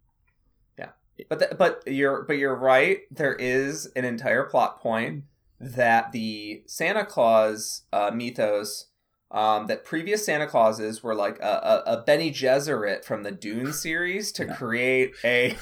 [0.77, 0.89] Yeah,
[1.29, 2.99] but the, but you're but you're right.
[3.11, 5.23] There is an entire plot point
[5.59, 8.87] that the Santa Claus uh, mythos.
[9.31, 13.73] Um, that previous Santa Clauses were like a, a, a Bene Gesserit from the Dune
[13.73, 14.55] series to Yeah.
[14.55, 15.57] create a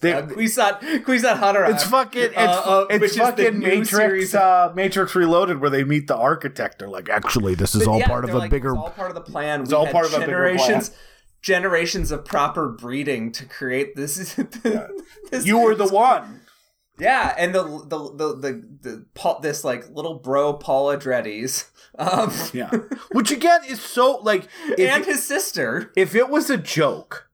[0.00, 1.70] They, uh, Kwisatz Kwisatz Haderach.
[1.74, 5.70] it's fucking it's, uh, uh, it's is the fucking Matrix series- uh, Matrix Reloaded where
[5.70, 6.78] they meet the architect.
[6.78, 8.70] They're like, Actually, this is all yeah, part of a like, bigger.
[8.70, 9.62] It's all part of the plan.
[9.62, 10.90] It's We all part of a bigger generations,
[11.42, 14.34] generations of proper breeding to create this.
[15.30, 16.40] this you were the one.
[16.98, 22.32] Yeah, and the the the the, the Paul, this like little bro Paul Atreides, um,
[22.54, 22.70] Yeah,
[23.12, 24.48] which again is so like
[24.78, 25.92] and his sister.
[25.94, 27.25] if it was a joke,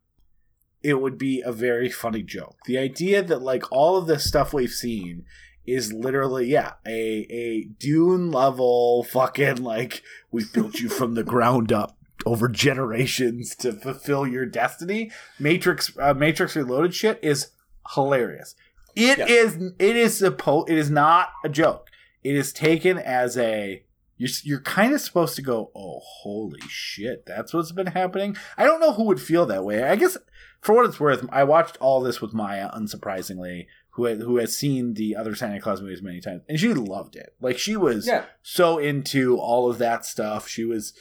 [0.83, 2.57] it would be a very funny joke.
[2.67, 5.25] The idea that like all of the stuff we've seen
[5.65, 11.73] is literally yeah a a Dune level fucking like we built you from the ground
[11.73, 15.11] up over generations to fulfill your destiny.
[15.39, 17.51] Matrix uh, Matrix Reloaded shit is
[17.95, 18.55] hilarious.
[18.97, 19.27] It Yeah.
[19.27, 21.89] is it is supposed it is not a joke.
[22.25, 23.83] It is taken as a
[24.19, 28.37] you're you're kind of supposed to go, oh holy shit, that's what's been happening.
[28.57, 29.83] I don't know who would feel that way.
[29.83, 30.17] I guess
[30.63, 34.57] for what it's worth, I watched all this with Maya, unsurprisingly, who had, who has
[34.57, 37.35] seen the other Santa Claus movies many times, and she loved it.
[37.41, 38.25] Like she was Yeah.
[38.43, 40.49] so into all of that stuff.
[40.49, 40.95] She was.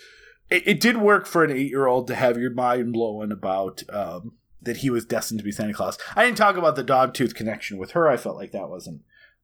[0.49, 4.77] It, it did work for an eight-year-old to have your mind blown about um, that
[4.77, 5.97] he was destined to be Santa Claus.
[6.15, 8.09] I didn't talk about the dog tooth connection with her.
[8.09, 9.01] I felt like that wasn't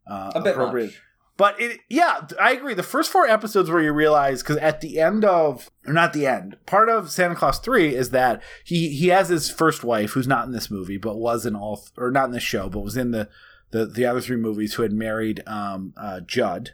[0.09, 0.88] uh, A bit appropriate.
[0.88, 1.01] much.
[1.38, 2.73] But it, yeah, I agree.
[2.73, 6.25] The first four episodes where you realize, because at the end of, or not the
[6.25, 10.27] end, part of Santa Claus three is that he he has his first wife, who's
[10.27, 12.97] not in this movie, but was in all, or not in this show, but was
[12.97, 13.29] in the
[13.69, 16.71] the, the other three movies, who had married um uh, Judd.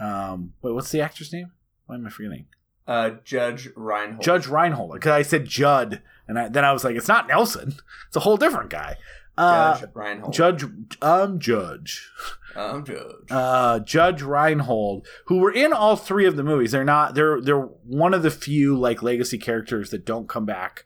[0.00, 1.52] Um, wait, what's the actor's name?
[1.86, 2.46] Why am I forgetting?
[2.86, 4.22] Uh, Judge Reinhold.
[4.22, 4.92] Judge Reinhold.
[4.94, 7.74] Because I said Judd, and I, then I was like, it's not Nelson.
[8.08, 8.96] It's a whole different guy.
[9.36, 10.32] Uh, Judge Reinhold.
[10.32, 10.64] Judge,
[11.02, 12.10] um, Judge.
[12.56, 13.00] Um, Judge.
[13.30, 16.70] uh, Judge Reinhold, who were in all three of the movies.
[16.70, 17.14] They're not.
[17.16, 20.84] They're they're one of the few like legacy characters that don't come back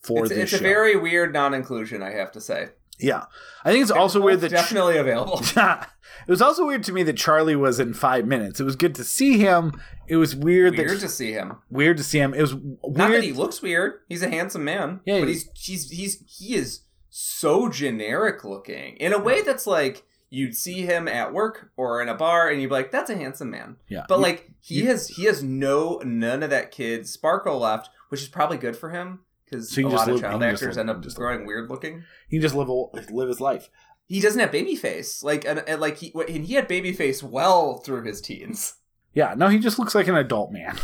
[0.00, 0.56] for it's this it's show.
[0.58, 2.68] a very weird non-inclusion, I have to say.
[3.00, 3.24] yeah.
[3.64, 5.40] I think it's also weird that definitely available.
[5.56, 8.60] it was also weird to me that Charlie was in five minutes.
[8.60, 9.78] It was good to see him.
[10.08, 11.56] It was weird, weird that to see him.
[11.70, 12.32] weird to see him.
[12.34, 12.78] It was weird.
[12.96, 14.00] Not that he looks weird.
[14.08, 15.00] He's a handsome man.
[15.04, 16.80] Yeah, but he- he's he's he's he is
[17.22, 22.08] so generic looking in a way that's like you'd see him at work or in
[22.08, 25.08] a bar and you'd be like, "That's a handsome man." yeah, But like he has
[25.08, 29.20] he has no none of that kid sparkle left, which is probably good for him
[29.44, 32.04] because So a lot of live- child actors live- end up just growing weird looking.
[32.28, 32.72] he can just live a,
[33.12, 33.68] live his life.
[34.06, 37.22] He doesn't have baby face like and, and like he and he had baby face
[37.22, 38.74] well through his teens.
[39.12, 40.78] Yeah, no, he just looks like an adult man.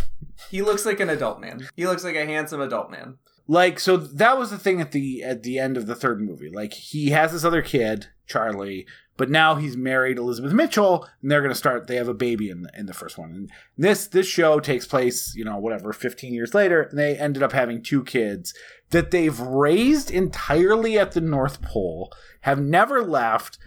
[0.50, 1.66] He looks like an adult man.
[1.76, 3.16] He looks like a handsome adult man.
[3.46, 6.50] Like so that was the thing at the at the end of the third movie.
[6.50, 8.84] Like he has this other kid charlie
[9.16, 12.50] but now he's married elizabeth mitchell and they're going to start they have a baby
[12.50, 13.30] in the, in the first one.
[13.30, 17.42] And this this show takes place you know whatever 15 years later and they ended
[17.42, 18.52] up having two kids
[18.90, 23.58] that they've raised entirely at the north pole have never left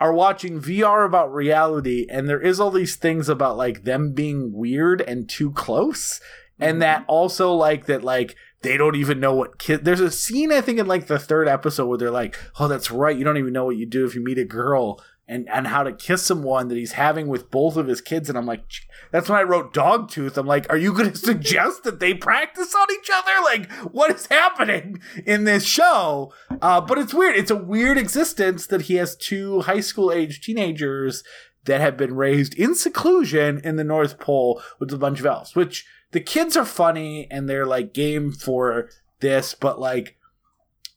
[0.00, 4.52] are watching VR about reality, and there is all these things about like them being
[4.52, 6.20] weird and too close,
[6.58, 6.80] and mm-hmm.
[6.80, 9.84] that also like that like they don't even know what kid.
[9.84, 12.90] There's a scene I think in like the third episode where they're like, "Oh, that's
[12.90, 15.68] right, you don't even know what you do if you meet a girl." And, and
[15.68, 18.62] how to kiss someone that he's having with both of his kids and I'm like
[19.10, 22.12] that's when I wrote dog tooth I'm like are you going to suggest that they
[22.12, 27.36] practice on each other like what is happening in this show uh, but it's weird.
[27.36, 31.24] It's a weird existence that he has two high school age teenagers
[31.64, 35.54] that have been raised in seclusion in the North Pole with a bunch of elves,
[35.54, 38.88] which the kids are funny and they're like game for
[39.20, 40.16] this, but like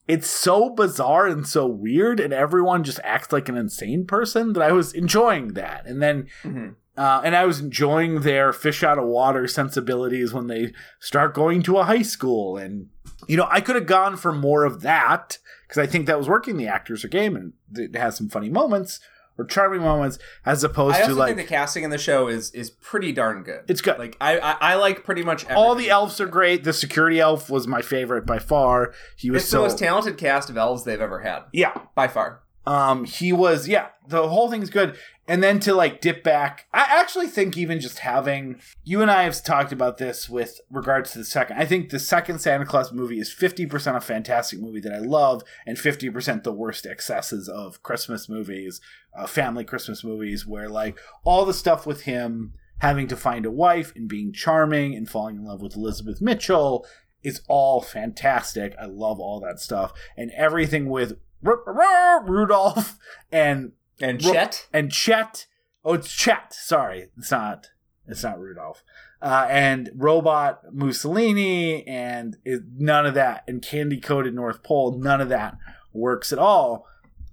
[0.07, 4.63] it's so bizarre and so weird, and everyone just acts like an insane person that
[4.63, 5.85] I was enjoying that.
[5.85, 6.75] And then Mhm.
[6.95, 11.61] uh, and I was enjoying their fish out of water sensibilities when they start going
[11.63, 12.57] to a high school.
[12.57, 12.87] And,
[13.27, 15.37] you know, I could have gone for more of that
[15.67, 16.57] because I think that was working.
[16.57, 18.99] The actors are game and it has some funny moments
[19.37, 21.35] or charming moments as opposed I to also like.
[21.35, 23.63] think the casting in the show is is pretty darn good.
[23.67, 23.97] It's good.
[23.99, 26.63] Like I I, I like pretty much all the elves are great.
[26.63, 28.93] The security elf was my favorite by far.
[29.15, 31.73] He was It's so the most talented cast of elves they've ever had yeah.
[31.95, 32.41] by far.
[32.67, 33.87] Um, he was yeah.
[34.09, 34.97] The whole thing's good.
[35.25, 39.23] And then to like dip back, I actually think even just having you and I
[39.23, 41.57] have talked about this with regards to the second.
[41.57, 44.99] I think the second Santa Claus movie is fifty percent a fantastic movie that I
[44.99, 48.81] love, and fifty percent the worst excesses of Christmas movies,
[49.17, 53.51] uh, family Christmas movies, where like all the stuff with him having to find a
[53.51, 56.85] wife and being charming and falling in love with Elizabeth Mitchell
[57.23, 58.75] is all fantastic.
[58.79, 62.97] I love all that stuff and everything with Rudolph
[63.31, 63.71] and
[64.01, 65.47] And Chet, and Chet.
[65.83, 66.53] Oh, it's Chet.
[66.53, 67.67] Sorry, it's not.
[68.07, 68.83] It's not Rudolph.
[69.21, 73.43] Uh, and robot Mussolini, and it, none of that.
[73.47, 75.57] And candy coated North Pole, none of that
[75.93, 76.85] works at all.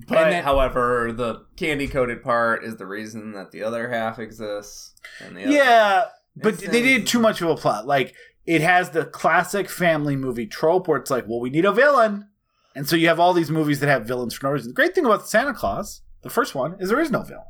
[0.09, 4.19] but and then- however, the candy coated part is the reason that the other half
[4.19, 4.95] exists.
[5.21, 6.05] And the yeah,
[6.37, 7.87] but they did too much of a plot.
[7.87, 8.15] Like
[8.47, 12.29] it has the classic family movie trope where it's like, well, we need a villain,
[12.75, 14.69] and so you have all these movies that have villains for no reason.
[14.71, 17.45] The great thing about Santa Claus, the first one, is there is no villain.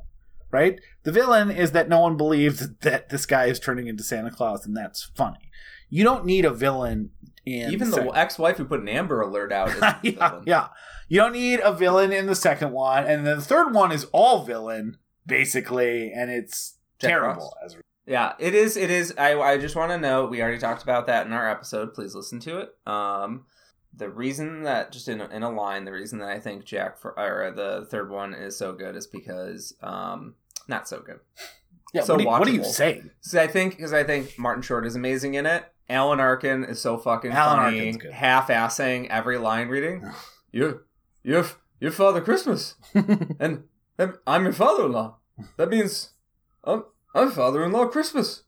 [0.51, 0.81] Right?
[1.03, 4.65] The villain is that no one believes that this guy is turning into Santa Claus,
[4.65, 5.51] and that's funny.
[5.91, 7.11] You don't need a villain
[7.45, 10.45] in Even the second- ex-wife who put an Amber Alert out is the yeah, villain.
[10.47, 10.69] yeah.
[11.09, 14.05] You don't need a villain in the second one, and then the third one is
[14.13, 14.97] all villain
[15.27, 17.57] basically, and it's terrible.
[17.65, 18.77] As Yeah, it is.
[18.77, 19.13] It is.
[19.19, 21.95] I, I just want to note we already talked about that in our episode.
[21.95, 22.71] Please listen to it.
[22.87, 23.47] Um,
[23.97, 26.99] the reason that just in a, in a line, the reason that I think Jack
[26.99, 30.35] for or the third one is so good is because um,
[30.69, 31.21] not so good.
[31.93, 32.03] yeah.
[32.03, 33.11] So what, do you, what are you saying?
[33.21, 35.65] So I think because I think Martin Short is amazing in it.
[35.89, 38.13] Alan Arkin is so fucking Alan funny, Arkin's good.
[38.13, 40.11] half-assing every line reading.
[40.51, 40.81] you,
[41.23, 41.45] you,
[41.79, 43.65] you Father Christmas, and,
[43.99, 45.17] and I'm your father-in-law.
[45.59, 46.11] That means
[46.65, 46.85] I'm
[47.15, 48.43] I'm father-in-law Christmas.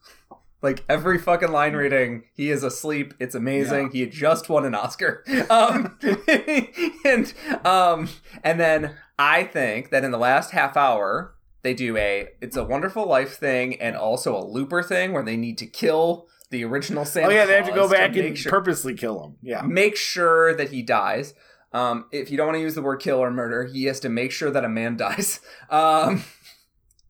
[0.63, 3.15] Like every fucking line reading, he is asleep.
[3.21, 3.91] It's amazing.
[3.93, 5.23] He had just won an Oscar.
[5.51, 5.99] Um,
[7.05, 7.33] and
[7.65, 8.09] um,
[8.43, 12.65] and then I think that in the last half hour, they do a it's a
[12.65, 17.05] wonderful life thing and also a looper thing where they need to kill the original
[17.05, 19.37] Santa oh yeah, they have to go back make and sure- purposely kill him.
[19.43, 19.63] Yeah.
[19.63, 21.35] make sure that he dies.
[21.73, 24.09] Um, if you don't want to use the word kill or murder, he has to
[24.09, 25.41] make sure that a man dies.
[25.71, 26.25] Um,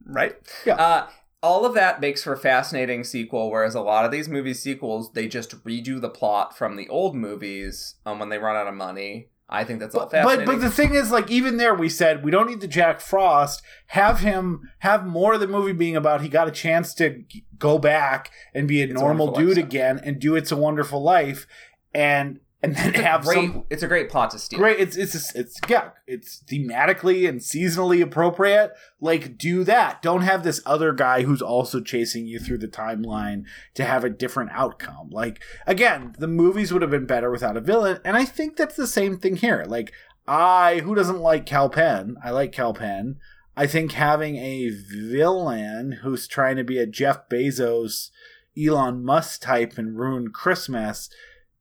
[0.04, 0.34] right?
[0.64, 0.74] Yeah.
[0.76, 1.06] Uh,
[1.46, 5.12] all of that makes for a fascinating sequel, whereas a lot of these movie sequels,
[5.12, 8.74] they just redo the plot from the old movies um, when they run out of
[8.74, 9.28] money.
[9.48, 10.46] I think that's all But, but fascinating.
[10.46, 13.62] but the thing is, like even there, we said we don't need the Jack Frost.
[13.88, 17.22] Have him have more of the movie being about he got a chance to
[17.56, 21.00] go back and be a It's normal Life dude again and do It's a Wonderful
[21.00, 21.46] Life,
[21.94, 24.58] and and then it's, have great, some it's a great plot to steal.
[24.58, 24.80] great.
[24.80, 25.90] It's it's it's yeah.
[26.06, 28.72] It's thematically and seasonally appropriate.
[29.00, 30.00] Like do that.
[30.02, 33.44] Don't have this other guy who's also chasing you through the timeline
[33.74, 35.10] to have a different outcome.
[35.10, 38.76] Like again, the movies would have been better without a villain, and I think that's
[38.76, 39.64] the same thing here.
[39.66, 39.92] Like
[40.26, 42.16] I, who doesn't like Kal Penn?
[42.24, 43.16] I like Kal Penn.
[43.56, 48.10] I think having a villain who's trying to be a Jeff Bezos,
[48.58, 51.08] Elon Musk type and ruin Christmas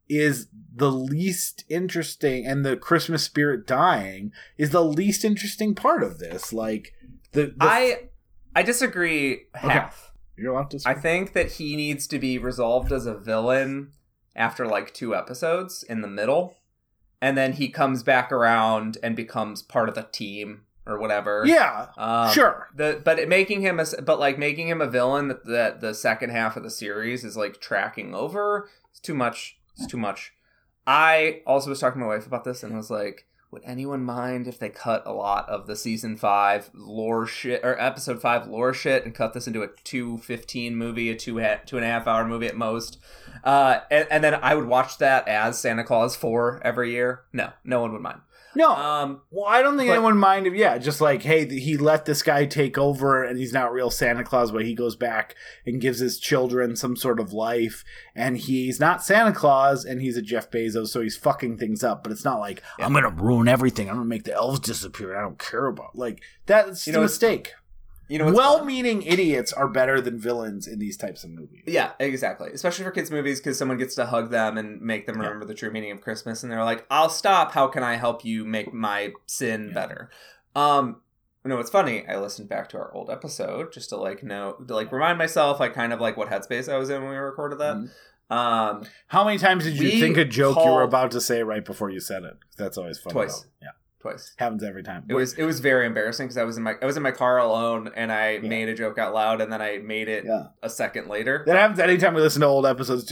[0.08, 6.20] is the least interesting and the Christmas spirit dying is the least interesting part of
[6.20, 6.52] this.
[6.52, 6.94] Like
[7.32, 8.10] the, the I
[8.56, 10.12] I disagree half.
[10.38, 13.92] you're allowed to I think that he needs to be resolved as a villain
[14.36, 16.58] after like two episodes in the middle,
[17.22, 21.44] and then he comes back around and becomes part of the team or whatever.
[21.46, 22.70] yeah, um, sure.
[22.76, 25.94] The but it, making him a but like making him a villain that, that the
[25.94, 28.70] second half of the series is like tracking over.
[28.92, 29.58] It's too much.
[29.76, 30.34] It's too much.
[30.88, 34.48] I also was talking to my wife about this and was like, would anyone mind
[34.48, 38.74] if they cut a lot of the season five lore shit or episode five lore
[38.74, 41.90] shit and cut this into a two fifteen movie, a two ha- two and a
[41.90, 42.98] half hour movie at most?
[43.44, 47.22] Uh, and, and then I would watch that as Santa Claus four every year.
[47.32, 48.22] No, no one would mind.
[48.56, 51.78] No, Um, well, I don't think but- anyone mind if yeah, just like hey, he
[51.78, 55.36] let this guy take over, and he's not real Santa Claus, but he goes back
[55.66, 57.84] and gives his children some sort of life,
[58.16, 62.04] and he's not Santa Claus, and he's a Jeff Bezos, so he's fucking things up.
[62.04, 63.90] But it's not like I'm gonna ruin everything.
[63.90, 65.18] I'm gonna make the elves disappear.
[65.18, 67.54] I don't care about like that's You know, mistake.
[68.08, 68.32] You know.
[68.32, 71.64] Well-meaning idiots are better than villains in these types of movies.
[71.66, 72.52] Yeah, exactly.
[72.52, 75.24] Especially for kids' movies, because someone gets to hug them and make them Yeah.
[75.28, 77.52] remember the true meaning of Christmas, and they're like, "I'll stop.
[77.54, 79.74] How can I help you make my sin Yeah.
[79.74, 80.10] better?"
[80.56, 81.02] Um,
[81.44, 82.08] you know, it's funny.
[82.08, 85.60] I listened back to our old episode just to like know, to like remind myself,
[85.60, 87.76] like kind of like what headspace I was in when we recorded that.
[87.76, 87.90] Mhm.
[88.28, 91.64] Um, How many times did you think a joke you were about to say right
[91.64, 92.38] before you said it?
[92.58, 93.14] That's always fun.
[93.14, 93.46] Twice.
[93.62, 93.70] Yeah,
[94.12, 94.34] twice.
[94.38, 95.04] happens every time.
[95.10, 97.12] It was it was very embarrassing because I was in my I was in my
[97.12, 98.50] car alone and I Yeah.
[98.50, 100.48] made a joke out loud and then I made it Yeah.
[100.64, 101.44] a second later.
[101.46, 103.12] That happens anytime we listen to old episodes.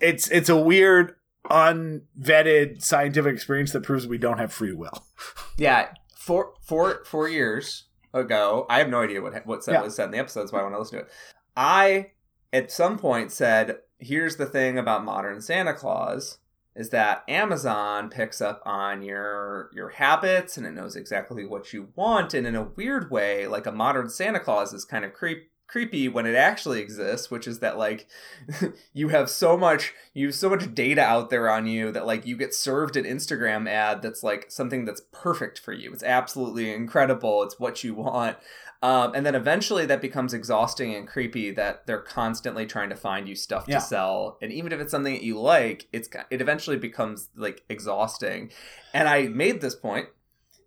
[0.00, 1.14] It's it's a weird,
[1.50, 5.04] unvetted scientific experience that proves we don't have free will.
[5.56, 9.82] Yeah, four four four years ago, I have no idea what what said, Yeah.
[9.82, 11.10] was said in the episodes, but I want to listen to it.
[11.54, 12.12] I
[12.52, 16.38] at some point said, "Here's the thing about modern Santa Claus."
[16.76, 21.88] Is that Amazon picks up on your your habits and it knows exactly what you
[21.96, 25.50] want and in a weird way, like a modern Santa Claus is kind of creep
[25.70, 28.08] creepy when it actually exists, which is that like
[28.92, 32.26] you have so much you have so much data out there on you that like
[32.26, 35.92] you get served an Instagram ad that's like something that's perfect for you.
[35.92, 37.42] It's absolutely incredible.
[37.42, 38.36] It's what you want.
[38.82, 43.28] Um, and then eventually that becomes exhausting and creepy that they're constantly trying to find
[43.28, 43.74] you stuff Yeah.
[43.78, 44.38] to sell.
[44.40, 48.50] And even if it's something that you like, it's it eventually becomes like exhausting.
[48.94, 50.06] And I made this point,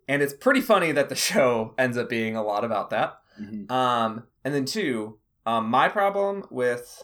[0.06, 3.18] and it's pretty funny that the show ends up being a lot about that.
[3.68, 7.02] Um, and then two, um, my problem with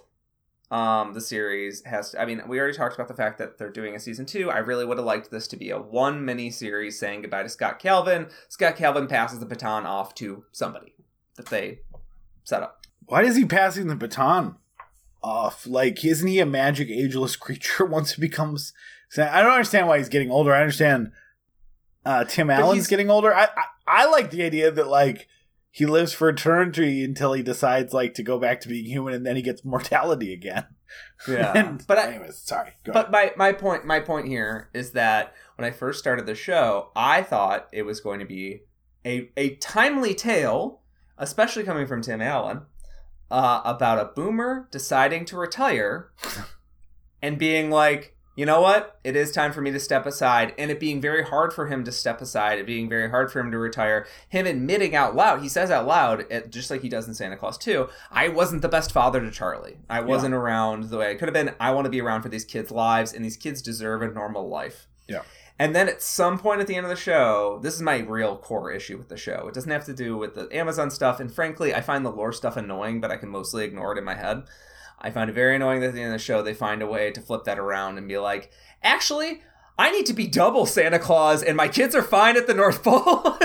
[0.71, 3.97] um the series has I mean, we already talked about the fact that they're doing
[3.97, 4.49] a season two.
[4.49, 7.49] I really would have liked this to be a one mini series saying goodbye to
[7.49, 8.29] Scott Calvin.
[8.49, 10.95] Scott Calvin passes the baton off to somebody
[11.41, 11.81] that they
[12.45, 12.85] set up.
[13.07, 14.57] Why is he passing the baton?
[15.23, 15.67] off.
[15.67, 18.73] Like, isn't he a magic ageless creature once he becomes?
[19.19, 20.55] I don't understand why he's getting older.
[20.55, 21.13] I understand
[22.05, 23.35] uh, Tim Allen's getting older.
[23.35, 25.27] I, I I like the idea that like
[25.71, 29.27] he lives for eternity until he decides like to go back to being human, and
[29.27, 30.67] then he gets mortality again.
[31.29, 31.53] Yeah.
[31.57, 32.73] And- but I, anyways, sorry.
[32.85, 36.35] Go But my, my point my point here is that when I first started the
[36.35, 38.63] show, I thought it was going to be
[39.05, 40.80] a a timely tale,
[41.21, 42.63] especially coming from Tim Allen,
[43.31, 46.11] uh, about a boomer deciding to retire
[47.23, 50.71] and being like, you know what, it is time for me to step aside, and
[50.71, 53.51] it being very hard for him to step aside, it being very hard for him
[53.51, 54.07] to retire.
[54.31, 57.37] Him admitting out loud, he says out loud, it, just like he does in Santa
[57.37, 59.79] Claus 2, I wasn't the best father to Charlie.
[59.91, 61.55] I wasn't around the way I could have been.
[61.61, 64.49] I want to be around for these kids' lives, and these kids deserve a normal
[64.49, 64.87] life.
[65.07, 65.23] Yeah.
[65.61, 68.39] And then at some point at the end of the show, this is my real
[68.39, 69.47] core issue with the show.
[69.47, 72.33] It doesn't have to do with the Amazon stuff, and frankly, I find the lore
[72.33, 74.45] stuff annoying, but I can mostly ignore it in my head.
[74.99, 76.87] I find it very annoying that at the end of the show they find a
[76.87, 78.51] way to flip that around and be like,
[78.83, 79.43] actually,
[79.79, 82.83] I need to be double Santa Claus and my kids are fine at the North
[82.83, 83.03] Pole.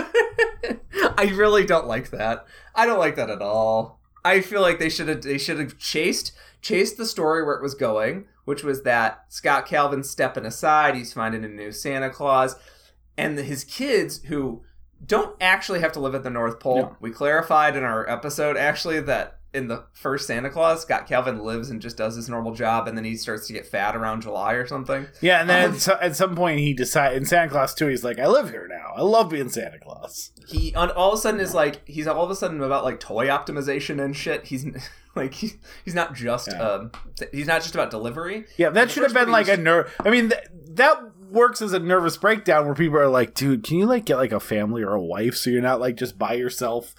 [1.17, 2.45] I really don't like that.
[2.73, 3.99] I don't like that at all.
[4.23, 7.61] I feel like they should have they should have chased chased the story where it
[7.61, 12.55] was going, which was that Scott Calvin's stepping aside, he's finding a new Santa Claus,
[13.17, 14.63] and his kids who
[15.05, 16.77] don't actually have to live at the North Pole.
[16.77, 16.97] No.
[16.99, 21.69] We clarified in our episode actually that in the first Santa Claus, Scott Calvin lives
[21.69, 24.53] and just does his normal job, and then he starts to get fat around July
[24.53, 25.07] or something.
[25.21, 27.87] Yeah, and then Um, at, so, at some point he decided in Santa Claus 2,
[27.87, 28.93] he's like, I live here now.
[28.97, 30.31] I love being Santa Claus.
[30.47, 32.99] He on all of a sudden is like he's all of a sudden about like
[32.99, 34.45] toy optimization and shit.
[34.45, 34.65] He's
[35.21, 35.53] like he,
[35.83, 36.61] he's not just Yeah.
[36.61, 36.91] um
[37.31, 38.45] he's not just about delivery.
[38.57, 39.93] Yeah, that should have been like a nerve.
[40.03, 41.01] I mean, th- that
[41.31, 44.31] works as a nervous breakdown where people are like, dude, can you like get like
[44.31, 46.93] a family or a wife so you're not like just by yourself?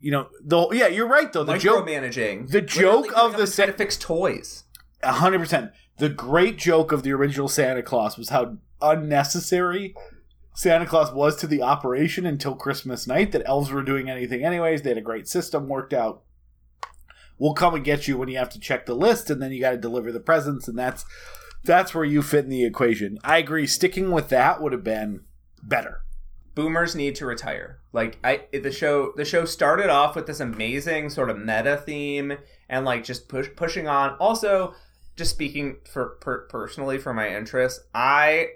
[0.00, 1.44] You know, the yeah, you're right though.
[1.44, 2.50] The joke, Micromanaging.
[2.50, 4.64] the joke Literally of the up and sa- trying to fix toys.
[5.04, 5.70] hundred percent.
[5.98, 9.94] The great joke of the original Santa Claus was how unnecessary
[10.54, 13.32] Santa Claus was to the operation until Christmas night.
[13.32, 14.82] That elves were doing anything anyways.
[14.82, 16.22] They had a great system worked out.
[17.38, 19.60] We'll come and get you when you have to check the list, and then you
[19.60, 21.04] got to deliver the presents, and that's
[21.64, 23.18] that's where you fit in the equation.
[23.24, 23.66] I agree.
[23.66, 25.22] Sticking with that would have been
[25.62, 26.02] better.
[26.54, 27.80] boomers need to retire.
[27.92, 32.38] Like I the show the show started off with this amazing sort of meta theme
[32.68, 34.16] and like just push pushing on.
[34.18, 34.74] Also,
[35.16, 38.48] just speaking for per, personally for my interests, I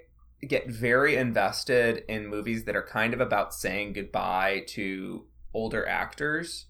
[0.47, 6.66] get very invested in movies that are kind of about saying goodbye to older actors.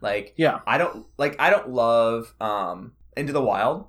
[0.00, 0.60] Like Yeah.
[0.66, 3.86] I don't like I don't love um Into the Wild,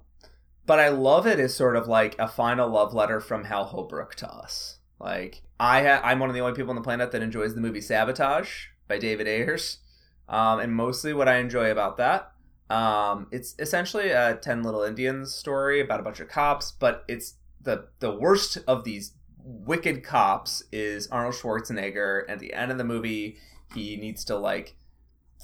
[0.66, 4.16] but I love it as sort of like a final love letter from Hal Holbrook
[4.16, 4.80] to us.
[5.00, 7.62] Like I ha- I'm one of the only people on the planet that enjoys the
[7.62, 9.80] movie Sabotage by David Ayers.
[10.28, 12.32] Um, and mostly what I enjoy about that
[12.70, 17.36] um, it's essentially a 10 little Indians story about a bunch of cops, but it's
[17.62, 22.24] the the worst of these wicked cops is Arnold Schwarzenegger.
[22.30, 23.38] At the end of the movie,
[23.74, 24.76] he needs to like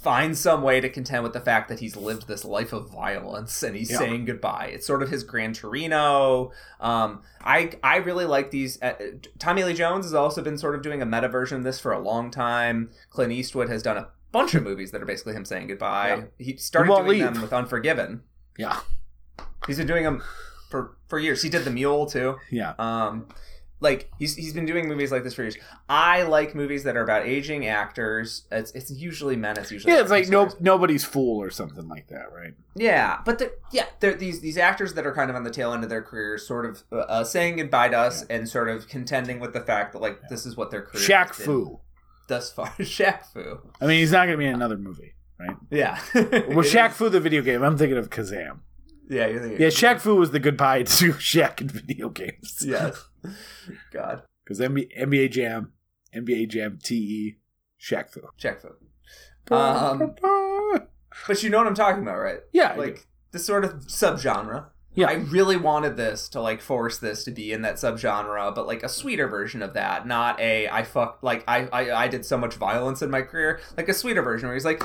[0.06, 3.64] find some way to contend with the fact that he's lived this life of violence
[3.64, 3.98] and he's Yeah.
[3.98, 4.70] saying goodbye.
[4.72, 6.52] It's sort of his Gran Torino.
[6.80, 8.80] Um, I I really like these.
[8.84, 8.94] Uh,
[9.40, 11.92] Tommy Lee Jones has also been sort of doing a meta version of this for
[11.92, 12.92] a long time.
[13.10, 16.10] Clint Eastwood has done a bunch of movies that are basically him saying goodbye.
[16.10, 16.24] Yeah.
[16.38, 17.24] He started doing leave.
[17.24, 18.22] them with Unforgiven.
[18.60, 18.80] Yeah.
[19.66, 20.22] He's been doing them
[20.70, 21.42] for for years.
[21.42, 22.36] He did The Mule too.
[22.52, 22.74] Yeah.
[22.78, 23.28] Um,
[23.86, 25.58] like he's he's been doing movies like this for years.
[25.88, 28.46] I like movies that are about aging actors.
[28.52, 29.58] It's it's usually men.
[29.58, 32.54] It's usually Yeah, it's like no nobody's fool or something like that, right?
[32.76, 35.72] Yeah, but they're, yeah, they're these these actors that are kind of on the tail
[35.72, 38.90] end of their careers, sort of uh, uh, saying goodbye to us and sort of
[38.90, 41.80] contending with the fact that like this is what their career Shaq Fu.
[42.28, 42.68] thus far.
[42.80, 43.60] Shaq Fu.
[43.80, 45.56] I mean, he's not going to be in another movie, right?
[45.70, 46.00] Yeah.
[46.14, 47.62] Well, Shaq Fu, the video game.
[47.62, 48.60] I'm thinking of Kazam.
[49.10, 52.64] Yeah, you're thinking- Yeah, Shaq Fu was the goodbye to Shaq in video games.
[52.66, 53.04] Yes.
[53.92, 54.24] God.
[54.44, 55.74] Because NBA, NBA Jam,
[56.16, 57.38] NBA Jam TE,
[57.82, 58.22] Shaq Fu.
[58.42, 58.70] Shaq Fu.
[59.54, 60.16] Um,
[61.28, 62.40] But you know what I'm talking about, right?
[62.52, 64.68] yeah, like this sort of subgenre.
[64.96, 65.08] Yeah.
[65.08, 68.82] I really wanted this to like force this to be in that subgenre, but like
[68.84, 72.38] a sweeter version of that, not a I fuck like I I, I did so
[72.38, 74.82] much violence in my career, like a sweeter version where he's like,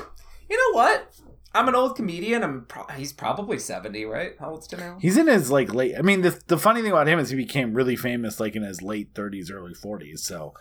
[0.49, 1.13] you know what?
[1.53, 2.43] I'm an old comedian.
[2.43, 4.33] I'm pro- he's probably seventy, right?
[4.39, 4.99] How old's Allen?
[5.01, 5.95] He's in his like late.
[5.97, 8.63] I mean, the the funny thing about him is he became really famous like in
[8.63, 10.19] his late 30s, early 40s.
[10.19, 10.53] So,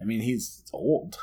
[0.00, 1.18] I mean, he's old.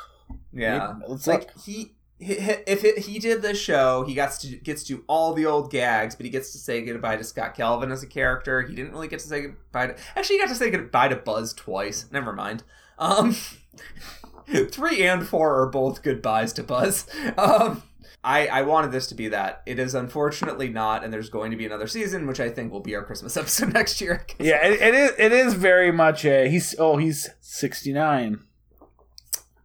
[0.52, 1.94] Yeah, It's like like he.
[2.18, 2.34] he-
[2.66, 6.14] If it, he did this show, he gets to gets to all the old gags,
[6.14, 8.62] but he gets to say goodbye to Scott Calvin as a character.
[8.62, 9.96] He didn't really get to say goodbye to.
[10.16, 12.06] Actually, he got to say goodbye to Buzz twice.
[12.12, 12.62] Never mind.
[12.98, 13.34] Um,
[14.70, 17.06] Three and four are both goodbyes to Buzz.
[17.38, 17.82] Um,
[18.24, 19.62] I, I wanted this to be that.
[19.66, 22.80] It is unfortunately not, and there's going to be another season, which I think will
[22.80, 24.24] be our Christmas episode next year.
[24.38, 25.12] Yeah, it, it is.
[25.18, 26.48] It is very much a.
[26.48, 28.40] He's oh, he's sixty nine.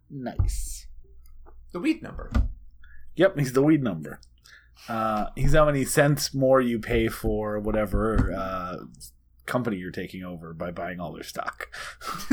[0.09, 0.87] Nice.
[1.71, 2.31] The weed number.
[3.15, 4.19] Yep, he's the weed number.
[4.87, 8.77] Uh, he's how many cents more you pay for whatever uh,
[9.45, 11.67] company you're taking over by buying all their stock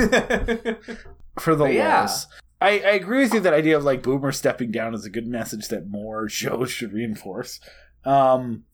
[1.38, 2.00] for the yeah.
[2.00, 2.26] loss.
[2.64, 5.26] I, I agree with you that idea of like Boomer stepping down is a good
[5.26, 7.60] message that more shows should reinforce.
[8.04, 8.64] Um,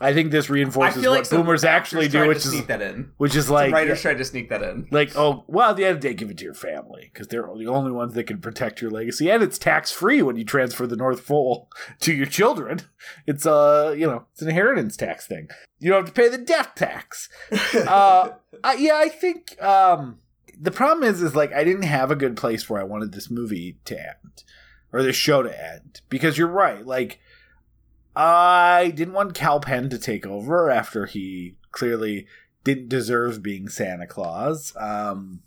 [0.00, 3.12] I think this reinforces feel what like Boomers actually do, which is that in.
[3.16, 4.88] which is Some like writers tried to sneak that in.
[4.90, 7.28] like oh well at the end of the day give it to your family because
[7.28, 10.44] they're the only ones that can protect your legacy and it's tax free when you
[10.44, 11.68] transfer the north pole
[12.00, 12.80] to your children
[13.28, 15.46] it's uh you know it's an inheritance tax thing
[15.78, 17.28] you don't have to pay the death tax
[17.86, 18.30] uh
[18.64, 20.18] I, yeah i think um
[20.60, 23.30] the problem is is like i didn't have a good place where i wanted this
[23.30, 24.44] movie to end
[24.92, 27.20] or this show to end because you're right like
[28.16, 32.26] i didn't want kal penn to take over after he clearly
[32.64, 34.74] didn't deserve being Santa Claus.
[34.76, 35.42] Um,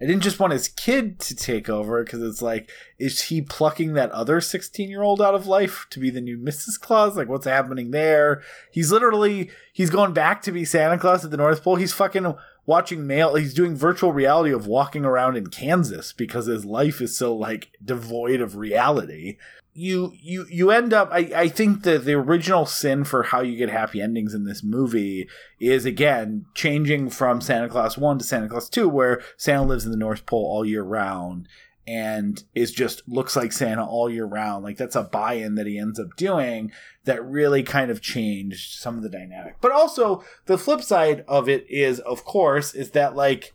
[0.00, 3.94] I didn't just want his kid to take over because it's like, is he plucking
[3.94, 6.80] that other 16 year old out of life to be the new Mrs.
[6.80, 7.16] Claus?
[7.16, 8.42] Like, what's happening there?
[8.72, 11.76] He's literally, he's going back to be Santa Claus at the North Pole.
[11.76, 12.34] He's fucking
[12.68, 13.34] watching mail.
[13.34, 17.70] He's doing virtual reality of walking around in Kansas because his life is so like
[17.82, 19.38] devoid of reality
[19.78, 23.56] you you you end up I, I think that the original sin for how you
[23.56, 25.28] get happy endings in this movie
[25.60, 29.92] is again changing from Santa Claus 1 to Santa Claus 2 where Santa lives in
[29.92, 31.46] the North Pole all year round
[31.88, 35.78] and is just looks like Santa all year round like that's a buy-in that he
[35.78, 36.70] ends up doing
[37.04, 41.48] that really kind of changed some of the dynamic but also the flip side of
[41.48, 43.54] it is of course is that like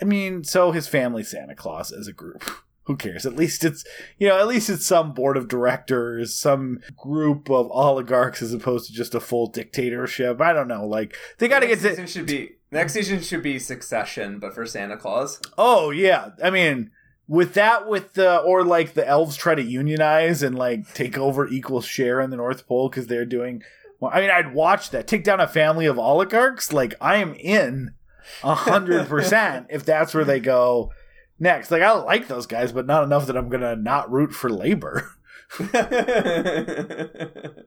[0.00, 2.44] I mean so his family Santa Claus as a group
[2.84, 3.26] who cares?
[3.26, 3.84] At least it's
[4.18, 8.86] you know, at least it's some board of directors, some group of oligarchs as opposed
[8.86, 10.40] to just a full dictatorship.
[10.40, 10.86] I don't know.
[10.86, 11.88] Like they got to get next to.
[11.90, 15.40] season should be next season should be Succession, but for Santa Claus.
[15.58, 16.90] Oh yeah, I mean.
[17.26, 21.48] With that, with the or like the elves try to unionize and like take over
[21.48, 23.62] equal share in the North Pole because they're doing.
[23.98, 25.06] Well, I mean, I'd watch that.
[25.06, 26.72] Take down a family of oligarchs.
[26.72, 27.94] Like I am in
[28.42, 30.92] a hundred percent if that's where they go
[31.38, 31.70] next.
[31.70, 35.10] Like I like those guys, but not enough that I'm gonna not root for labor.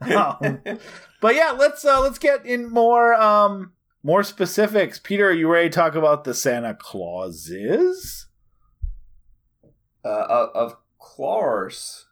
[0.00, 0.60] Um,
[1.20, 3.72] but yeah, let's uh, let's get in more um
[4.02, 4.98] more specifics.
[4.98, 8.26] Peter, are you ready to talk about the Santa Clauses?
[10.04, 12.06] Uh, of course,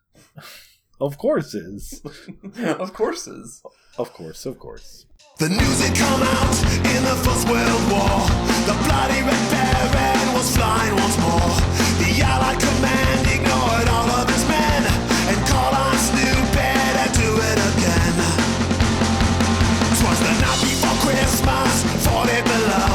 [1.01, 2.03] Of course is.
[2.79, 3.63] of courses.
[3.99, 5.07] Of course, of course.
[5.39, 6.57] The news had come out
[6.93, 8.21] in the First World War.
[8.69, 11.57] The bloody Red Baron was flying once more.
[12.05, 14.83] The Allied command ignored all of his men
[15.33, 18.15] and called on Snoopy to do it again.
[19.97, 21.73] 'Twas the night before Christmas,
[22.05, 22.93] 40 below,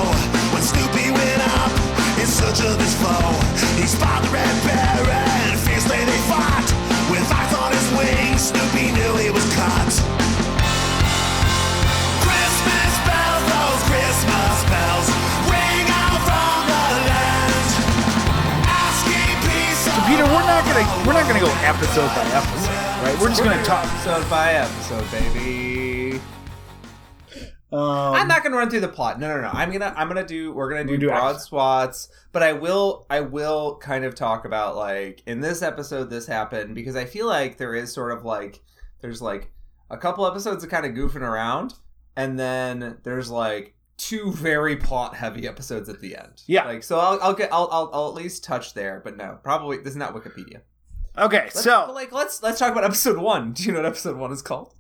[0.54, 1.74] when Snoopy went up
[2.22, 3.34] in search of his foe.
[3.86, 6.66] He spotted the Red fiercely they fought.
[7.14, 9.94] With eyes on his wings, Snoopy knew he was caught.
[12.26, 15.08] Christmas bells, those Christmas bells
[15.54, 16.82] ring out from the
[17.14, 17.54] land.
[18.66, 23.16] Asking peace So Peter, we're not gonna we're not gonna go episode by episode, right?
[23.22, 23.86] We're just gonna talk.
[23.86, 25.85] episode by episode, baby.
[27.72, 29.20] Um, I'm not gonna run through the plot.
[29.20, 29.50] No, no, no.
[29.50, 31.40] I'm gonna I'm gonna do we're gonna do, do broad action.
[31.42, 36.28] swaths, but I will I will kind of talk about like in this episode this
[36.28, 38.62] happened because I feel like there is sort of like
[39.02, 39.52] there's like
[39.90, 41.74] a couple episodes of kind of goofing around,
[42.16, 46.44] and then there's like two very plot heavy episodes at the end.
[46.48, 46.66] Yeah.
[46.66, 49.78] Like so I'll I'll get I'll I'll, I'll at least touch there, but no, probably
[49.78, 50.62] this is not Wikipedia.
[51.18, 53.54] okay, Let's, so but, like let's let's talk about episode one.
[53.54, 54.76] Do you know what episode one is called?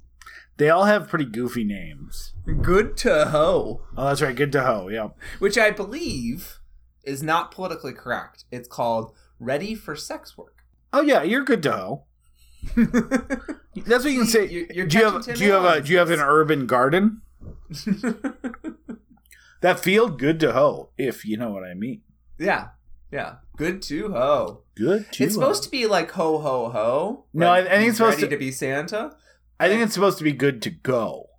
[0.57, 2.33] they all have pretty goofy names.
[2.61, 3.81] Good to hoe.
[3.97, 4.35] Oh, that's right.
[4.35, 4.87] Good to ho.
[4.89, 5.09] Yeah.
[5.39, 6.59] which I believe
[7.03, 8.45] is not politically correct.
[8.51, 10.63] It's called Ready for Sex Work.
[10.93, 12.03] Oh yeah, you're good to ho.
[12.75, 14.47] That's what you can say.
[14.47, 17.21] You- you're do you have do you have a do you have an urban garden?
[19.61, 22.01] That field good to hoe, if you know what I mean.
[22.37, 22.67] yeah,
[23.11, 23.37] yeah.
[23.57, 24.61] Good to hoe.
[24.75, 27.25] Good to It's supposed to be like ho ho ho.
[27.33, 29.15] No, I- I think it's supposed ready to- to be Santa.
[29.59, 31.29] I think it's supposed to be good to go.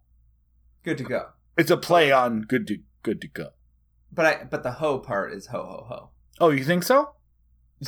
[0.86, 1.26] Good to go.
[1.58, 3.48] It's a play on good to good to go.
[4.12, 6.10] But I but the ho part is ho ho ho.
[6.40, 7.10] Oh, you think so?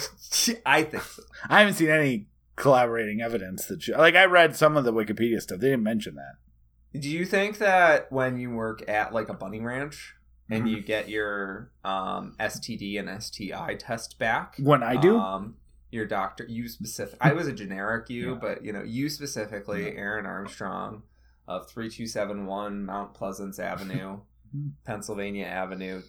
[0.66, 1.22] I think so.
[1.48, 2.26] I haven't seen any
[2.56, 5.60] collaborating evidence that you, like I read some of the Wikipedia stuff.
[5.60, 7.00] They didn't mention that.
[7.00, 10.14] Do you think that when you work at like a bunny ranch
[10.50, 10.70] and Mhm.
[10.70, 14.56] you get your um, STD and STI test back.
[14.58, 15.56] When I do, Um,
[15.90, 17.18] your doctor, you specific.
[17.20, 18.38] I was a generic you, Yeah.
[18.40, 20.00] but you know, you specifically, Yeah.
[20.00, 21.02] Aaron Armstrong
[21.48, 24.20] of three two seven one Mount Pleasance Avenue.
[24.84, 26.02] Pennsylvania Avenue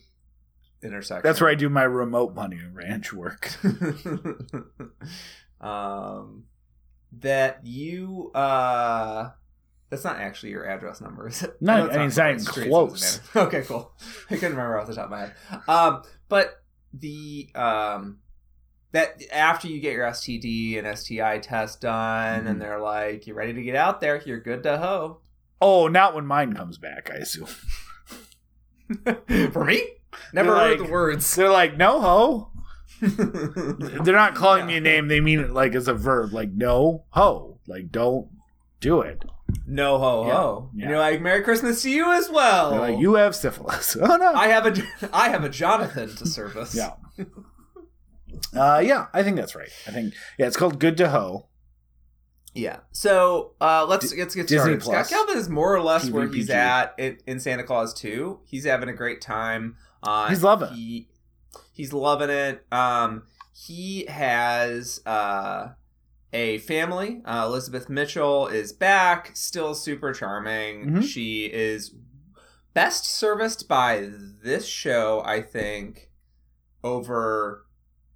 [0.83, 1.23] intersection.
[1.23, 3.51] that's where I do my remote money ranch work.
[5.61, 6.43] um,
[7.19, 9.31] that you uh.
[9.89, 11.57] That's not actually your address number, is it?
[11.59, 13.21] No, know it's I mean, it's not even street, so it close.
[13.35, 13.91] Okay, cool.
[14.29, 15.33] I couldn't remember off the top of my head.
[15.67, 16.61] Um, but
[16.93, 18.19] the um,
[18.91, 22.49] that after you get your STD and STI test done, Mhm.
[22.51, 24.21] and they're like, "You're ready to get out there.
[24.23, 25.21] You're good to ho."
[25.61, 27.09] Oh, not when mine comes back.
[27.13, 27.47] I assume
[29.51, 29.83] For me,
[30.33, 31.35] never They're heard like- the words.
[31.35, 32.51] they're like no ho.
[33.01, 35.07] They're not calling me a name.
[35.07, 36.33] They mean it like as a verb.
[36.33, 37.59] Like no ho.
[37.67, 38.29] Like don't
[38.81, 39.23] do it.
[39.67, 40.69] no ho ho.
[40.73, 40.81] Yeah.
[40.83, 43.95] And you're like, "Merry Christmas to you as well." They're like you have syphilis.
[44.01, 44.33] Oh no.
[44.33, 44.83] I have a
[45.13, 46.75] I have a Jonathan to service.
[46.75, 46.93] yeah.
[48.55, 49.69] Uh, yeah, I think that's right.
[49.87, 51.47] I think yeah, it's called Good to Ho.
[52.53, 52.77] Yeah.
[52.91, 54.81] So uh, let's let's get Disney started.
[54.81, 55.07] Plus.
[55.09, 58.39] Scott Calvin is more or less where he's at in, in Santa Clause 2.
[58.45, 59.75] He's having a great time.
[60.01, 60.73] Uh, He's loving it.
[60.75, 61.07] He,
[61.73, 62.65] he's loving it.
[62.71, 63.23] Um,
[63.53, 65.69] he has uh,
[66.33, 67.21] a family.
[67.25, 70.85] Uh, Elizabeth Mitchell is back, still super charming.
[70.89, 71.03] Mhm.
[71.03, 71.93] She is
[72.73, 74.09] best serviced by
[74.43, 76.09] this show, I think,
[76.83, 77.65] over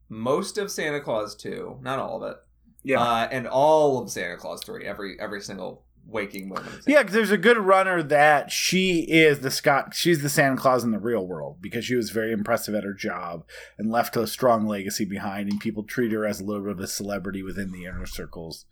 [0.09, 1.79] most of Santa Clause 2.
[1.81, 2.37] Not all of it.
[2.85, 6.67] Uh, and all of Santa Clause 3, every every single waking moment.
[6.67, 9.93] of Santa Yeah, 'cause there's a good runner that she is the Scott.
[9.93, 12.93] She's the Santa Claus in the real world because she was very impressive at her
[12.93, 13.45] job
[13.77, 16.79] and left a strong legacy behind, and people treat her as a little bit of
[16.79, 18.65] a celebrity within the inner circles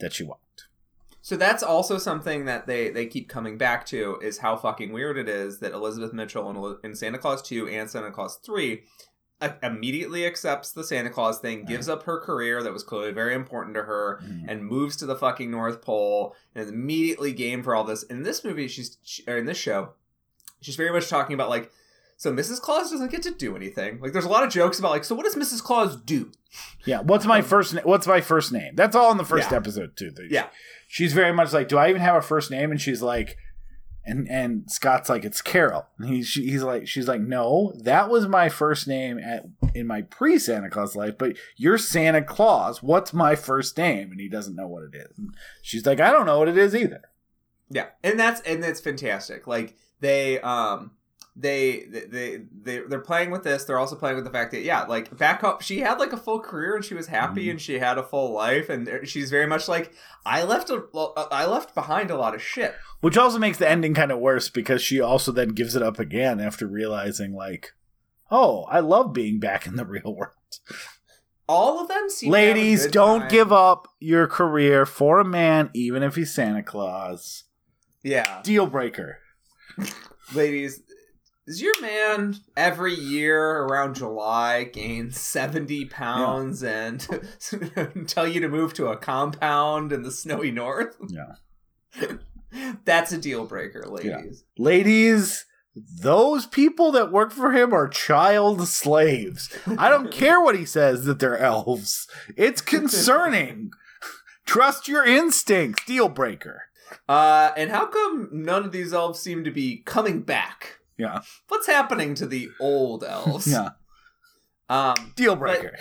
[0.00, 0.42] that she walked.
[1.22, 5.18] So that's also something that they they keep coming back to is how fucking weird
[5.18, 8.76] it is that Elizabeth Mitchell in, in Santa Clause 2 and Santa Clause 3 uh,
[9.62, 13.74] immediately accepts the Santa Claus thing, gives up her career that was clearly very important
[13.74, 14.48] to her, mm-hmm.
[14.48, 18.02] and moves to the fucking North Pole and is immediately game for all this.
[18.04, 19.90] In this movie, she's she, or in this show,
[20.60, 21.70] she's very much talking about like,
[22.16, 22.62] so Mrs.
[22.62, 24.00] Claus doesn't get to do anything.
[24.00, 25.62] Like, there's a lot of jokes about like, so what does Mrs.
[25.62, 26.32] Claus do?
[26.86, 27.74] Yeah, what's my um, first?
[27.74, 28.74] Na- what's my first name?
[28.74, 29.58] That's all in the first Yeah.
[29.58, 30.12] episode too.
[30.30, 30.46] Yeah.
[30.88, 32.70] she's very much like, do I even have a first name?
[32.70, 33.36] And she's like,
[34.06, 35.86] and and Scott's like, it's Carol.
[35.98, 40.02] And he's he's like, she's like, no, that was my first name at in my
[40.02, 42.82] pre Santa Claus life, but you're Santa Claus.
[42.82, 44.10] What's my first name?
[44.10, 45.18] And he doesn't know what it is.
[45.18, 47.02] And she's like, I don't know what it is either.
[47.68, 49.46] Yeah, and that's and that's fantastic.
[49.46, 50.92] Like they um
[51.38, 53.64] they they they they're playing with this.
[53.64, 56.16] They're also playing with the fact that yeah, like back up, she had like a
[56.16, 57.50] full career and she was happy Mhm.
[57.52, 59.92] and she had a full life and she's very much like
[60.24, 60.82] I left a
[61.30, 62.74] I left behind a lot of shit.
[63.00, 65.98] Which also makes the ending kind of worse because she also then gives it up
[65.98, 67.72] again after realizing like,
[68.30, 70.32] oh, I love being back in the real world.
[71.48, 73.28] All of them seem to have a Ladies, don't time.
[73.30, 77.44] give up your career for a man, even if he's Santa Claus.
[78.02, 79.18] Yeah, Deal breaker.
[80.34, 80.80] ladies.
[81.46, 87.00] Is your man every year around July gain 70 pounds and
[88.08, 90.96] tell you to move to a compound in the snowy north?
[91.06, 92.06] Yeah.
[92.84, 94.42] That's a deal breaker, ladies.
[94.58, 99.48] Ladies, those people that work for him are child slaves.
[99.78, 102.08] I don't care what he says that they're elves.
[102.36, 103.70] It's concerning.
[104.46, 105.84] Trust your instincts.
[105.84, 106.62] Deal breaker.
[107.08, 110.78] Uh, and how come none of these elves seem to be coming back?
[110.98, 111.20] Yeah.
[111.48, 113.46] What's happening to the old elves?
[113.52, 113.70] Yeah.
[114.68, 115.76] Um, Deal breaker.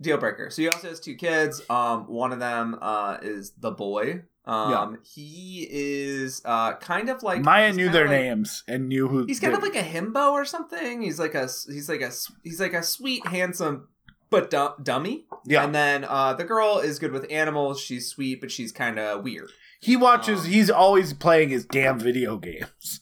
[0.00, 0.50] deal breaker.
[0.50, 1.60] So he also has two kids.
[1.68, 4.22] Um, one of them uh is the boy.
[4.46, 9.26] Um, he is uh kind of like Maya knew their like- names and knew who.
[9.26, 11.02] He's kind of like a himbo or something.
[11.02, 12.10] He's like a he's like a
[12.44, 13.88] he's like a sweet, handsome,
[14.30, 15.26] but du- dummy.
[15.44, 15.64] Yeah.
[15.64, 17.80] And then uh, the girl is good with animals.
[17.80, 19.50] She's sweet, but she's kind of weird.
[19.80, 20.40] He watches.
[20.44, 23.00] Um, he's always playing his damn video games.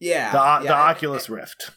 [0.00, 0.32] Yeah.
[0.32, 1.70] The, yeah, the Oculus Rift.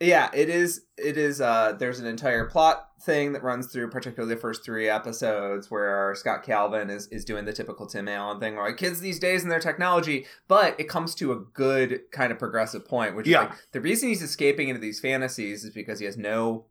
[0.00, 0.82] Yeah, it is.
[0.98, 1.40] It is.
[1.40, 6.12] Uh, there's an entire plot thing that runs through, particularly the first three episodes, where
[6.16, 9.42] Scott Calvin is is doing the typical Tim Allen thing, where like kids these days
[9.44, 10.26] and their technology.
[10.48, 13.44] But it comes to a good kind of progressive point, which Yeah.
[13.44, 16.66] is like the reason he's escaping into these fantasies is because he has no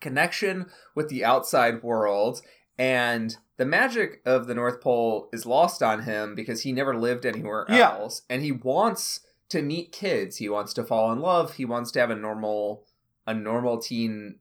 [0.00, 2.42] connection with the outside world
[2.78, 7.24] and the magic of the north pole is lost on him because he never lived
[7.24, 7.92] anywhere Yeah.
[7.92, 11.90] else and he wants to meet kids he wants to fall in love he wants
[11.90, 12.84] to have a normal
[13.26, 14.36] a normal teen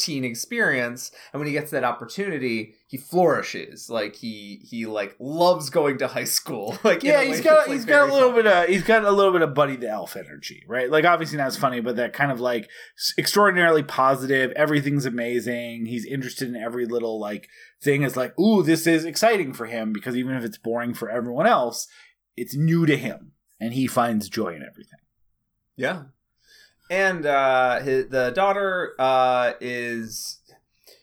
[0.00, 5.70] teen experience and when he gets that opportunity he flourishes like he he like loves
[5.70, 8.42] going to high school like yeah, he's got like, he's got a little fun.
[8.42, 10.90] bit of he's got a little bit of Buddy the Elf energy, right?
[10.90, 12.68] Like obviously not as funny, but that kind of like
[13.18, 14.50] extraordinarily positive.
[14.52, 15.86] Everything's amazing.
[15.86, 17.48] He's interested in every little like
[17.82, 18.02] thing.
[18.02, 21.46] Is like, ooh, this is exciting for him because even if it's boring for everyone
[21.46, 21.86] else,
[22.36, 24.98] it's new to him, and he finds joy in everything.
[25.76, 26.04] Yeah.
[26.90, 30.40] And uh his, the daughter uh is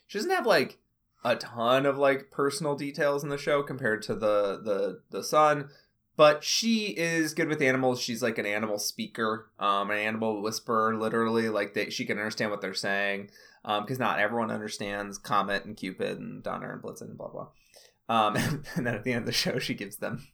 [0.08, 0.80] she doesn't have like
[1.24, 5.70] a ton of like personal details in the show compared to the the the son,
[6.16, 8.02] but she is good with animals.
[8.02, 12.52] She's like an animal speaker, um an animal whisperer literally like they, she can understand
[12.52, 13.30] what they're saying.
[13.64, 17.48] Um because not everyone understands Comet and Cupid and Donner and Blitzen and blah blah.
[18.10, 18.36] Um
[18.76, 20.28] and then at the end of the show she gives them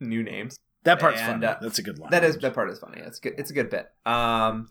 [0.00, 0.58] new names.
[0.86, 1.44] That part's And, fun.
[1.44, 2.10] uh, That's a good line.
[2.10, 3.00] That is that part is funny.
[3.00, 3.34] It's good.
[3.38, 3.90] It's a good bit.
[4.06, 4.68] Um,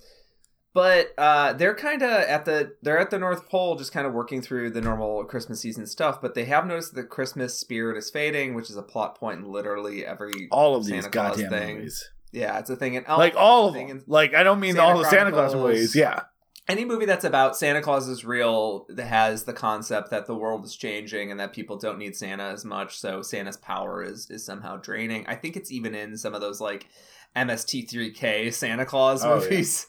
[0.74, 4.12] but uh, they're kind of at the they're at the North Pole, just kind of
[4.14, 6.22] working through the normal Christmas season stuff.
[6.22, 9.40] But they have noticed that the Christmas spirit is fading, which is a plot point
[9.40, 11.76] in literally every all of these Santa Claus goddamn thing.
[11.78, 14.04] movies, Yeah, it's a thing in Elf, like all of them.
[14.08, 15.96] Like I don't mean Santa all the Santa Claus movies.
[15.96, 16.22] Yeah,
[16.68, 20.66] any movie that's about Santa Claus is real that has the concept that the world
[20.66, 24.44] is changing and that people don't need Santa as much, so Santa's power is is
[24.46, 25.26] somehow draining.
[25.28, 26.88] I think it's even in some of those like
[27.36, 29.42] MST3K Santa Claus Oh, yeah.
[29.42, 29.88] movies.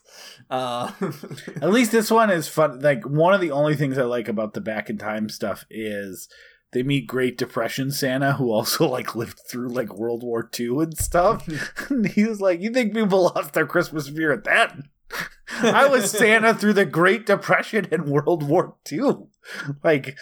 [0.51, 0.91] Uh,
[1.63, 2.81] At least this one is fun.
[2.81, 6.29] Like one of the only things I like about the back in time stuff is
[6.73, 10.99] they meet Great Depression Santa, who also like lived through like World War II and
[10.99, 11.47] stuff.
[11.91, 14.89] and he was like, "You think people lost their Christmas spirit then?
[15.63, 19.29] I was Santa through the Great Depression and World War II.
[19.85, 20.17] Like,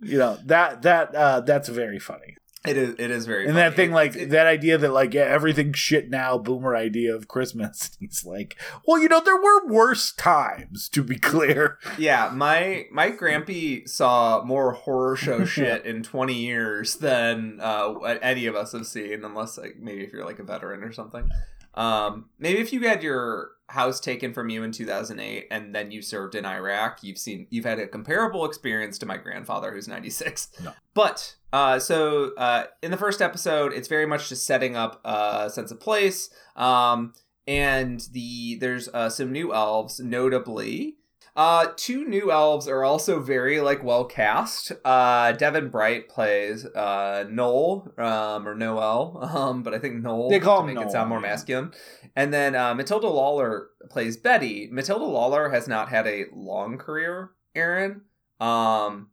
[0.00, 2.36] you know that that uh, that's very funny.
[2.66, 3.68] it is it is very And funny.
[3.70, 7.26] that thing, like it- that idea that like yeah, everything's shit now, boomer idea of
[7.28, 7.96] Christmas.
[8.00, 8.56] He's like,
[8.86, 10.88] well, you know, there were worse times.
[10.90, 16.96] To be clear, yeah, my my grampy saw more horror show shit in 20 years
[16.96, 20.82] than uh, any of us have seen, unless like maybe if you're like a veteran
[20.84, 21.30] or something.
[21.76, 26.00] Um, maybe if you had your house taken from you in 2008 and then you
[26.00, 30.48] served in Iraq, you've seen you've had a comparable experience to my grandfather who's 96.
[30.62, 30.72] No.
[30.94, 35.50] But uh, so uh, in the first episode, it's very much just setting up a
[35.50, 36.30] sense of place.
[36.54, 37.12] Um,
[37.46, 40.96] and the there's uh, some new elves, notably.
[41.36, 44.72] Uh, two new elves are also very like well cast.
[44.86, 50.40] Uh, Devin Bright plays uh Noel, um, or Noel, um, but I think Noel They
[50.40, 51.28] call to him make it sound more yeah.
[51.28, 51.72] masculine.
[52.16, 54.68] And then uh, Matilda Lawler plays Betty.
[54.72, 58.00] Matilda Lawler has not had a long career, Aaron.
[58.40, 59.10] Um,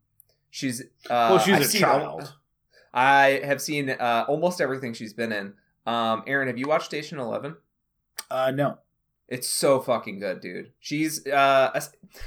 [0.50, 2.34] she's uh, well, she's I've a child.
[2.94, 5.54] I have seen uh, almost everything she's been in.
[5.86, 7.58] Um, Aaron, have you watched Station Eleven?
[8.32, 8.78] Uh, no.
[9.30, 10.74] It's so fucking good, dude.
[10.80, 11.80] She's uh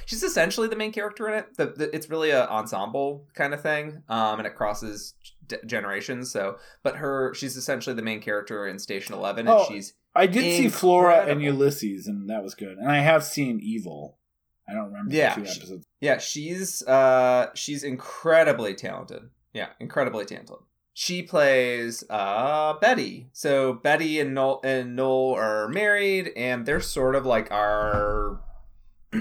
[0.06, 1.56] she's essentially the main character in it.
[1.56, 5.14] The, the, it's really a ensemble kind of thing, um, and it crosses
[5.46, 6.30] d- generations.
[6.32, 10.26] So, but her she's essentially the main character in Station Eleven, and Oh, she's I
[10.26, 12.78] did see Flora and Ulysses, and that was good.
[12.78, 14.16] And I have seen Evil.
[14.68, 19.28] I don't remember Yeah, the two she- yeah she's uh she's incredibly talented.
[19.52, 20.56] Yeah, incredibly talented.
[20.98, 23.28] She plays uh Betty.
[23.34, 28.40] So Betty and Noel and Noel are married, and they're sort of like our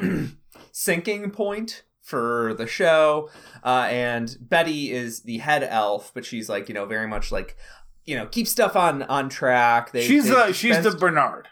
[0.71, 3.29] sinking point for the show.
[3.61, 7.57] Uh, and Betty is the head elf, but she's like you know very much like
[8.05, 9.91] you know keep stuff on on track.
[9.91, 11.49] They, she's they've the she's the Bernard.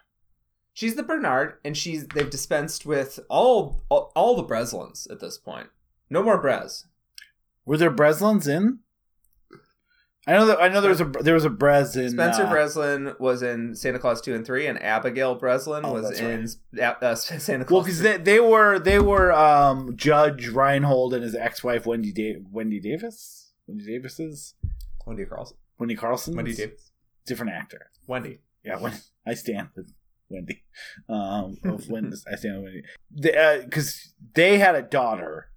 [0.72, 5.38] she's the Bernard, and she's they've dispensed with all all, all the Breslins at this
[5.38, 5.68] point.
[6.10, 6.86] No more Brez.
[7.66, 8.80] Were there Breslins in?
[10.26, 12.50] I know that I know there was a there was a Brez in Spencer uh,
[12.50, 16.48] Breslin was in Santa Claus two and three, and Abigail Breslin Oh, was in
[16.80, 17.72] uh, uh, Santa Claus.
[17.72, 22.38] Well, because they, they were they were um, Judge Reinhold and his ex-wife Wendy da-
[22.50, 23.52] Wendy Davis.
[23.68, 24.56] Wendy Davis's
[25.06, 25.58] Wendy Carlson.
[25.78, 26.36] Wendy Carlson.
[26.36, 26.92] Wendy Davis.
[27.26, 27.90] different actor.
[28.08, 28.40] Wendy.
[28.64, 28.94] Yeah, when,
[29.28, 29.92] I stand with
[30.30, 30.64] Wendy.
[31.10, 32.84] Um, of I stand with Wendy.
[33.66, 35.50] Because they had a daughter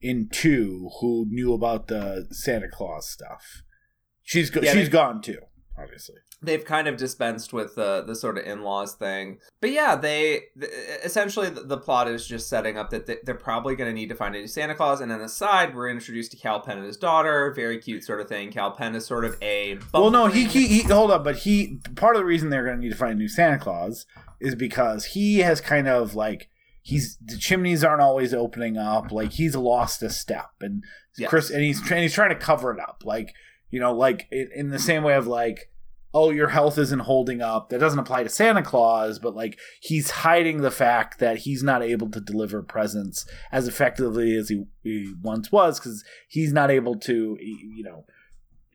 [0.00, 3.62] in two who knew about the Santa Claus stuff.
[4.24, 5.38] She's go- Yeah, she's they- gone too,
[5.78, 6.16] obviously.
[6.42, 10.42] They've kind of dispensed with the the sort of in laws thing, but yeah, they
[10.60, 10.70] th-
[11.02, 14.10] essentially the, the plot is just setting up that they- they're probably going to need
[14.10, 16.76] to find a new Santa Claus, and on the side we're introduced to Kal Penn
[16.76, 18.50] and his daughter, very cute sort of thing.
[18.50, 21.78] Kal Penn is sort of a Well, no, he, he he hold up, but he
[21.96, 24.04] part of the reason they're going to need to find a new Santa Claus
[24.38, 26.50] is because he has kind of like
[26.82, 30.84] he's the chimneys aren't always opening up, like he's lost a step, and
[31.16, 31.30] Yes.
[31.30, 33.32] Chris and he's and he's trying to cover it up, like
[33.74, 35.68] you know, like in, the same way of like
[36.16, 37.70] oh, your health isn't holding up.
[37.70, 41.82] That doesn't apply to Santa Claus, but like he's hiding the fact that he's not
[41.82, 46.94] able to deliver presents as effectively as he, he once was because he's not able
[47.00, 48.04] to, you know,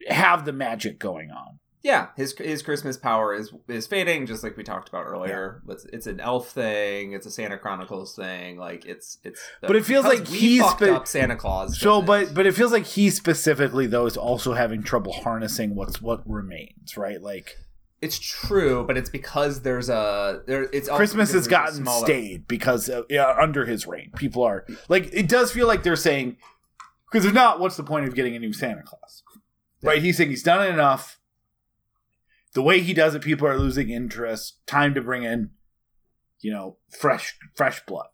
[0.08, 1.59] have the magic going on.
[1.82, 5.62] Yeah, his his Christmas power is is fading, just like we talked about earlier.
[5.66, 8.58] It's, it's an elf thing, it's a Santa Chronicles thing.
[8.58, 9.40] Like it's it's.
[9.62, 11.80] But it feels like he's fucked spe- up Santa Claus.
[11.80, 12.34] So, but it?
[12.34, 16.98] but it feels like he specifically though is also having trouble harnessing what's what remains,
[16.98, 17.20] right?
[17.22, 17.56] Like
[18.02, 20.64] it's true, but it's because there's a there.
[20.72, 25.28] It's Christmas has gotten stayed because uh, yeah, under his reign, people are like it
[25.28, 26.36] does feel like they're saying
[27.10, 29.22] because if not, what's the point of getting a new Santa Claus?
[29.82, 30.02] Right?
[30.02, 31.19] He's saying he's done it enough.
[32.54, 34.58] The way he does it, people are losing interest.
[34.66, 35.50] Time to bring in,
[36.40, 38.06] you know, fresh fresh blood.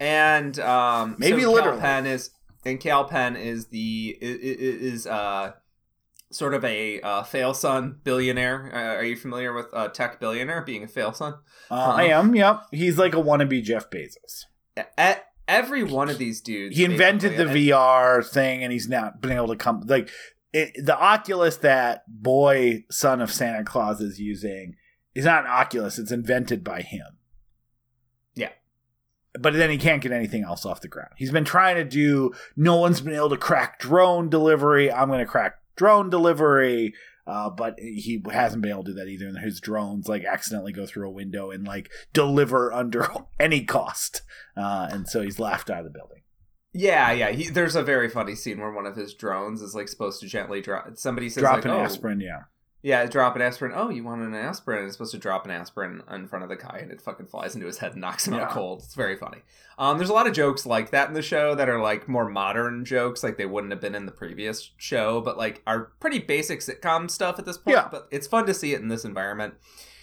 [0.00, 1.78] and um Maybe so literally.
[1.78, 2.30] Kal Penn is
[2.64, 5.52] and Kal Penn is the is uh
[6.30, 8.70] sort of a uh, fail son billionaire.
[8.74, 11.34] Uh, are you familiar with uh, tech billionaire being a fail son?
[11.70, 11.92] Uh, Uh-huh.
[11.92, 12.34] I am.
[12.34, 12.62] Yep.
[12.72, 14.44] He's like a wannabe Jeff Bezos.
[14.98, 16.74] E- every one of these dudes.
[16.74, 20.08] he invented the VR thing, and he's not been able to come like
[20.52, 24.76] it, the Oculus that boy son of Santa Claus is using
[25.14, 27.18] is not an Oculus; it's invented by him.
[28.34, 28.50] Yeah.
[29.38, 31.12] But then he can't get anything else off the ground.
[31.16, 32.32] He's been trying to do.
[32.56, 34.92] No one's been able to crack drone delivery.
[34.92, 36.94] I'm going to crack drone delivery.
[37.24, 39.28] Uh, but he hasn't been able to do that either.
[39.28, 43.08] And his drones like accidentally go through a window and like deliver under
[43.40, 44.22] any cost.
[44.56, 46.21] Uh, and so he's laughed out of the building.
[46.72, 47.30] Yeah, yeah.
[47.30, 50.26] He, there's a very funny scene where one of his drones is like supposed to
[50.26, 50.88] gently drop.
[50.94, 52.44] Somebody says Drop like, an "Oh, aspirin, yeah.
[52.84, 53.72] Yeah, drop an aspirin.
[53.76, 54.78] Oh, you want an aspirin?
[54.78, 57.26] And It's supposed to drop an aspirin in front of the guy, and it fucking
[57.26, 58.80] flies into his head and knocks him out cold.
[58.84, 59.38] It's very funny.
[59.78, 62.28] Um, there's a lot of jokes like that in the show that are like more
[62.28, 66.18] modern jokes, like they wouldn't have been in the previous show, but like are pretty
[66.18, 67.76] basic sitcom stuff at this point.
[67.76, 67.88] Yeah.
[67.88, 69.54] But it's fun to see it in this environment.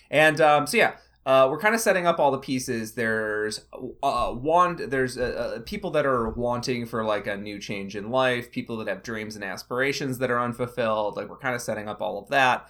[0.09, 0.93] And um, so yeah,
[1.29, 2.93] uh, we're kind of setting up all the pieces.
[2.93, 3.63] There's
[4.01, 8.09] uh, want there's uh, uh, people that are wanting for like a new change in
[8.09, 11.17] life, people that have dreams and aspirations that are unfulfilled.
[11.17, 12.67] Like we're kind of setting up all of that.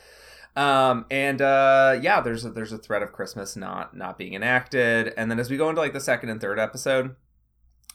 [0.58, 5.14] Um, and uh, yeah, there's a, there's a threat of Christmas not not being enacted,
[5.16, 7.16] and then as we go into like the second and third episode,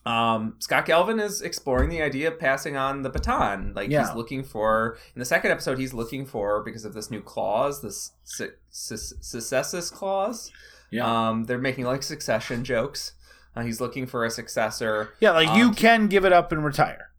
[0.06, 3.72] um, Scott Calvin is exploring the idea of passing on the baton.
[3.74, 4.06] Like Yeah.
[4.06, 7.80] he's looking for in the second episode, he's looking for because of this new clause,
[7.80, 10.52] this su- su- successus clause.
[10.90, 11.28] Yeah.
[11.28, 13.12] Um, they're making like succession jokes.
[13.56, 15.14] Uh, he's looking for a successor.
[15.20, 17.10] yeah, like you um, can give it up and retire.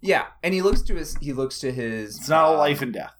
[0.00, 2.16] Yeah, and he looks to his he looks to his.
[2.18, 3.14] It's not a uh, life and death.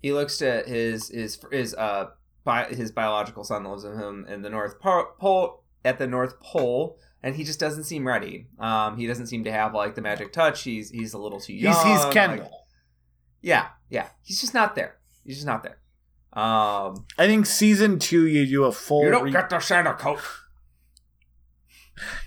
[0.00, 2.10] he looks to his his his uh
[2.44, 6.96] bi- his biological son lives with him in the North Pole at the North Pole,
[7.22, 8.46] and he just doesn't seem ready.
[8.58, 10.62] Um, he doesn't seem to have like the magic touch.
[10.62, 11.74] He's he's a little too young.
[11.74, 12.66] He's he's like- Kendall.
[13.40, 14.08] yeah, yeah.
[14.22, 14.96] He's just not there.
[15.24, 15.78] He's just not there.
[16.32, 19.92] Um, I think season two you do a full you don't re- get the Santa
[19.94, 20.20] coat.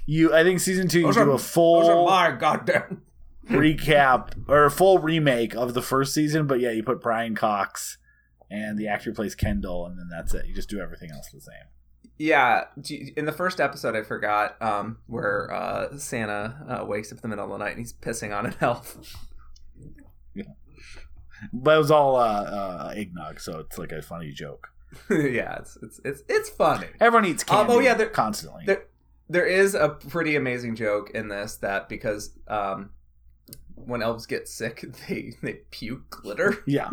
[0.05, 3.01] you I think season two you Those do are- a Those are full my goddamn.
[3.49, 7.97] recap or a full remake of the first season, but yeah, you put Brian Cox
[8.49, 10.45] and the actor plays Kendall, and then that's it.
[10.47, 11.53] You just do everything else the same.
[12.17, 12.65] Yeah,
[13.17, 17.27] in the first episode, I forgot um, where uh, Santa uh, wakes up in the
[17.27, 18.97] middle of the night and he's pissing on an elf.
[21.51, 24.69] But it was all uh, uh, eggnog, so it's like a funny joke.
[25.09, 26.87] yeah, it's it's it's it's funny.
[27.01, 28.63] Everyone eats Um, candy oh, yeah, there- constantly.
[28.65, 28.85] There,
[29.29, 32.91] there is a pretty amazing joke in this that because um,
[33.75, 36.63] when elves get sick, they they puke glitter.
[36.65, 36.89] yeah,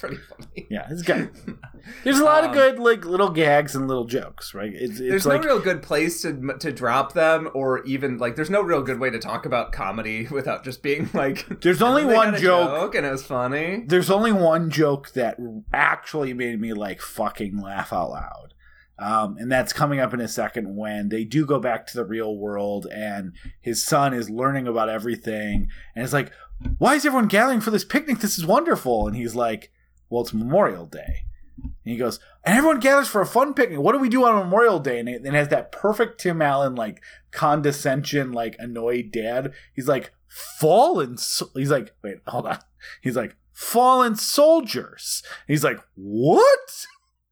[0.00, 0.66] pretty funny.
[0.70, 1.30] yeah, it's good.
[2.04, 4.72] There's a lot of Um, good like little gags and little jokes, right?
[4.74, 8.36] It's, it's There's like no real good place to to drop them, or even like
[8.36, 11.46] there's no real good way to talk about comedy without just being like.
[11.60, 12.94] There's only one a joke.
[12.94, 13.84] and it was funny.
[13.86, 15.36] there's only one joke that
[15.72, 18.54] actually made me like fucking laugh out loud.
[18.98, 22.04] Um, and that's coming up in a second when they do go back to the
[22.04, 26.32] real world and his son is learning about everything and it's like
[26.76, 29.72] why is everyone gathering for this picnic this is wonderful and he's like
[30.10, 31.24] well it's memorial day.
[31.62, 33.78] And he goes and everyone gathers for a fun picnic.
[33.78, 34.98] What do we do on memorial day?
[34.98, 39.52] And it, it has that perfect tim allen like condescension like annoyed dad.
[39.74, 42.58] He's like fallen so-" he's like wait hold on.
[43.00, 45.22] He's like fallen soldiers.
[45.46, 46.86] He's like what?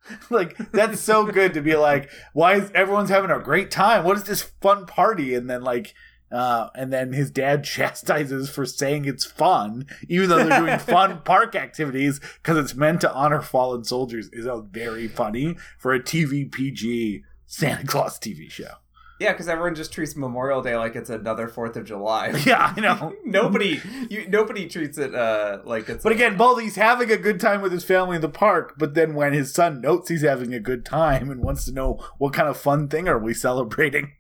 [0.30, 4.05] Like that's so good to be like why is everyone's having a great time?
[4.05, 5.34] What is this fun party?
[5.34, 5.92] And then like
[6.30, 11.20] uh, and then his dad chastises for saying it's fun, even though they're doing fun
[11.24, 14.28] park activities because it's meant to honor fallen soldiers.
[14.32, 18.74] Is a very funny for a TV PG Santa Claus TV show.
[19.18, 22.28] Yeah, because everyone just treats Memorial Day like it's another Fourth of July.
[22.46, 23.14] Yeah, I know.
[23.24, 26.05] nobody, you, nobody treats it uh, like it's.
[26.05, 29.14] But again, Baldy's having a good time with his family in the park, but then
[29.14, 32.48] when his son notes he's having a good time and wants to know what kind
[32.48, 34.12] of fun thing are we celebrating,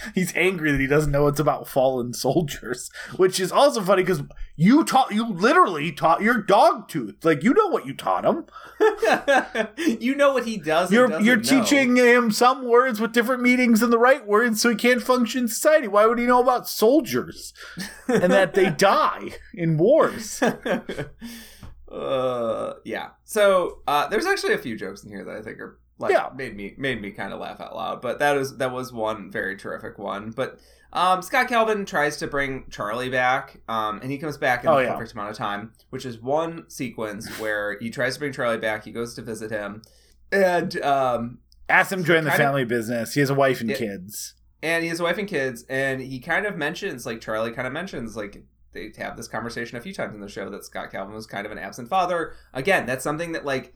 [0.14, 4.22] he's angry that he doesn't know it's about fallen soldiers, which is also funny because
[4.56, 7.24] you taught, you literally taught your dog tooth.
[7.24, 8.46] Like, you know what you taught him.
[10.00, 10.92] you know what he does.
[10.92, 11.42] You're, you're know.
[11.42, 15.42] teaching him some words with different meanings than the right words so he can't function
[15.42, 15.88] in society.
[15.88, 17.54] Why would he know about soldiers
[18.06, 20.42] and that they die in wars?
[21.90, 23.08] uh, yeah.
[23.24, 26.30] So uh, there's actually a few jokes in here that I think are like Yeah.
[26.34, 28.02] made me made me kind of laugh out loud.
[28.02, 30.30] But that is that was one very terrific one.
[30.30, 30.58] But
[30.92, 34.76] um, Scott Calvin tries to bring Charlie back, um, and he comes back in Oh,
[34.78, 34.94] the yeah.
[34.94, 38.84] perfect amount of time, which is one sequence where he tries to bring Charlie back.
[38.84, 39.82] He goes to visit him,
[40.32, 43.14] and um, Ask him to join the Kind of- family business.
[43.14, 43.76] He has a wife and Yeah.
[43.76, 44.34] kids.
[44.62, 47.68] and he has a wife and kids, and he kind of mentions like Charlie kind
[47.68, 50.90] of mentions like they have this conversation a few times in the show that Scott
[50.90, 52.34] Calvin was kind of an absent father.
[52.52, 53.74] Again, that's something that like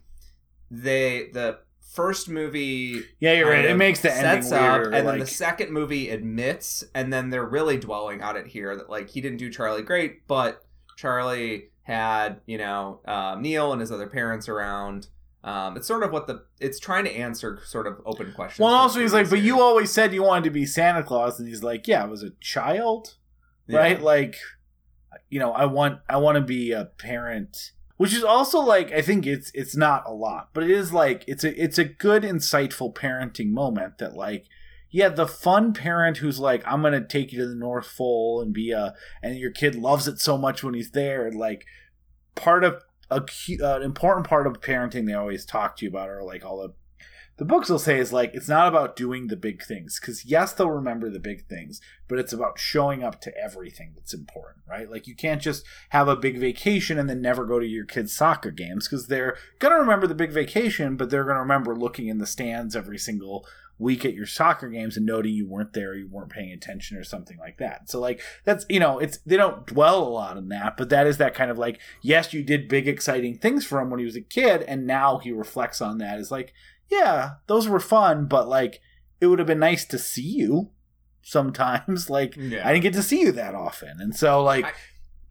[0.71, 1.59] they the
[1.93, 3.65] first movie Yeah, you're right.
[3.65, 4.91] It makes the ending sets up, weirder.
[4.97, 8.91] and then the second movie admits, and then they're really dwelling on it here that
[8.91, 10.65] like he didn't do Charlie great, but
[10.97, 15.09] Charlie had you know um, Neil and his other parents around.
[15.45, 18.65] Um, it's sort of what the it's trying to answer sort of open questions.
[18.65, 21.47] well, also he's like, but you always said you wanted to be Santa Claus, and
[21.47, 23.17] he's like, yeah, I was a child,
[23.67, 23.79] Yeah.
[23.79, 24.01] right?
[24.03, 24.37] Like,
[25.29, 27.73] you know, I want, I want to be a parent,
[28.05, 31.25] which is also like, I think it's, it's not a lot, but it is like,
[31.27, 34.47] it's a, it's a good, insightful parenting moment that like.
[34.91, 38.55] Yeah, the fun parent who's like, I'm gonna take you to the North Pole and
[38.55, 38.95] be a,
[39.25, 41.27] and your kid loves it so much when he's there.
[41.27, 41.67] And like,
[42.37, 43.23] part of a
[43.61, 46.75] an important part of parenting they always talk to you about are like all the
[47.37, 50.53] the books will say is like it's not about doing the big things because yes
[50.53, 54.91] they'll remember the big things but it's about showing up to everything that's important right?
[54.91, 58.13] Like you can't just have a big vacation and then never go to your kids
[58.13, 62.19] soccer games because they're gonna remember the big vacation but they're gonna remember looking in
[62.19, 63.47] the stands every single
[63.77, 67.05] week at your soccer games and noting you weren't there you weren't paying attention or
[67.05, 67.91] something like that.
[67.91, 71.07] So like that's you know it's they don't dwell a lot on that but that
[71.07, 74.07] is that kind of like yes you did big exciting things for him when he
[74.07, 76.53] was a kid and now he reflects on that is like
[76.91, 78.81] yeah those were fun but like
[79.21, 80.71] it would have been nice to see you
[81.23, 82.11] sometimes.
[82.11, 82.67] Like Yeah.
[82.69, 84.01] i didn't get to see you that often.
[84.01, 84.73] And so like I-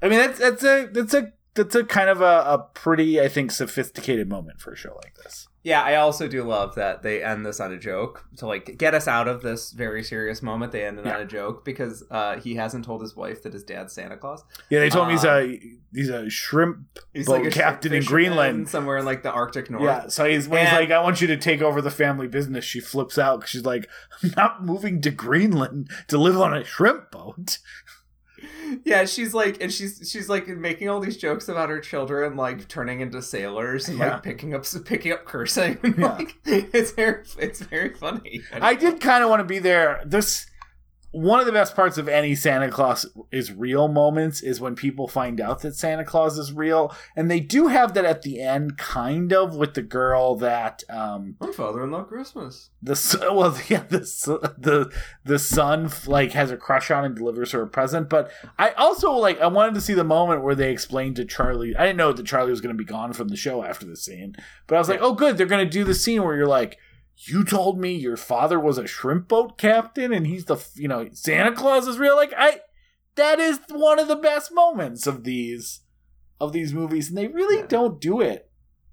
[0.04, 3.28] i, mean that's that's a that's a that's a kind of a, a pretty i
[3.28, 7.23] think sophisticated moment for a show like this Yeah, I also do love that they
[7.23, 10.73] end this on a joke to like get us out of this very serious moment.
[10.73, 11.15] They end it Yeah.
[11.15, 14.44] on a joke because uh, he hasn't told his wife that his dad's Santa Claus.
[14.69, 15.61] yeah they told me he's Um, a
[15.94, 16.80] he's a shrimp
[17.14, 18.68] He's Boat a captain in Greenland.
[18.68, 19.84] somewhere in like the Arctic North.
[19.84, 22.65] Yeah, so he's when he's like, "I want you to take over the family business."
[22.65, 23.88] She flips out because she's like,
[24.22, 27.60] "I'm not moving to Greenland to live on a shrimp boat."
[28.86, 29.06] Yeah.
[29.06, 33.02] She's like, and she's she's like making all these jokes about her children like turning
[33.02, 34.14] into sailors and Yeah.
[34.16, 35.78] like picking up picking up cursing.
[35.98, 36.14] Yeah.
[36.16, 38.41] like it's very it's very funny.
[38.54, 40.02] I did kind of want to be there.
[40.06, 40.48] This
[41.14, 45.07] one of the best parts of any Santa Claus is real moments is when people
[45.07, 48.77] find out that Santa Claus is real, and they do have that at the end,
[48.77, 52.72] kind of with the girl that um My father-in-law Christmas.
[52.81, 52.94] the
[53.34, 53.99] well yeah the
[54.57, 54.91] the
[55.23, 58.10] the son like has a crush on and delivers her a present.
[58.10, 61.76] But i also like i wanted to see the moment where they explained to charlie
[61.76, 63.95] i didn't know that charlie was going to be gone from the show after the
[63.95, 64.35] scene
[64.68, 66.77] but i was like oh good they're going to do the scene where you're like
[67.15, 71.07] you told me your father was a shrimp boat captain and he's the you know
[71.14, 72.60] santa claus is real like i
[73.15, 75.81] that is one of the best moments of these
[76.41, 77.68] of these movies and they really Yeah.
[77.68, 78.49] don't do it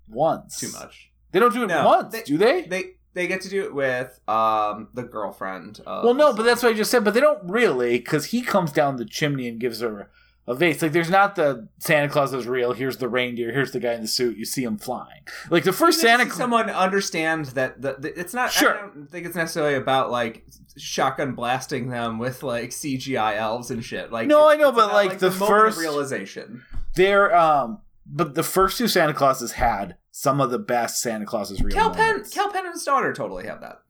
[0.09, 1.11] once Too much.
[1.33, 3.75] they don't do it No, once they- do they They they get to do it
[3.75, 5.81] with um the girlfriend.
[5.85, 7.03] Of Well, no, but that's what I just said.
[7.05, 10.13] But they don't really, because he comes down the chimney and gives her
[10.47, 10.83] a vase.
[10.83, 12.73] Like, there's not the Santa Claus is real.
[12.73, 13.53] Here's the reindeer.
[13.53, 14.37] Here's the guy in the suit.
[14.37, 15.23] You see him flying.
[15.51, 16.37] Like the first Santa Claus.
[16.37, 18.51] someone understands that the, the- it's not.
[18.51, 18.77] Sure.
[18.77, 20.45] I don't think it's necessarily about like
[20.77, 24.11] shotgun blasting them with like CGI elves and shit.
[24.11, 26.63] Like No, I know, but, about, like, the of first- realization.
[26.97, 31.63] They're um, but the first two Santa Clauses had some of the best Santa Clauses
[31.63, 31.73] real.
[31.75, 32.25] Kal Penn.
[32.31, 33.81] Kal Penn and his daughter totally have that.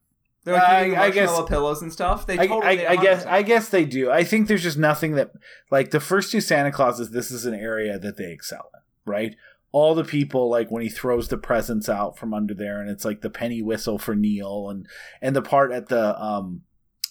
[0.43, 2.25] They're like I- I guess- pillows and stuff.
[2.25, 2.85] They I, totally.
[2.87, 4.09] I, I guess I guess they do.
[4.11, 5.31] I think there's just nothing that
[5.69, 7.11] like the first two Santa Clauses.
[7.11, 8.81] This is an area that they excel in,
[9.11, 9.35] right?
[9.71, 13.05] All the people like when he throws the presents out from under there, and it's
[13.05, 14.87] like the penny whistle for Neil, and
[15.21, 16.63] and the part at the um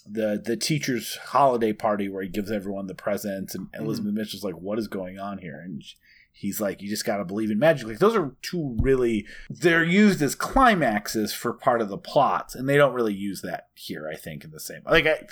[0.05, 4.57] the the teacher's holiday party where he gives everyone the presents, and Elizabeth Mitchell's like,
[4.57, 5.95] "What is going on here?" and she,
[6.41, 7.87] he's like, you just got to believe in magic.
[7.87, 12.69] Like those are two really they're used as climaxes for part of the plots, and
[12.69, 14.09] they don't really use that here.
[14.13, 15.27] I think in the same like I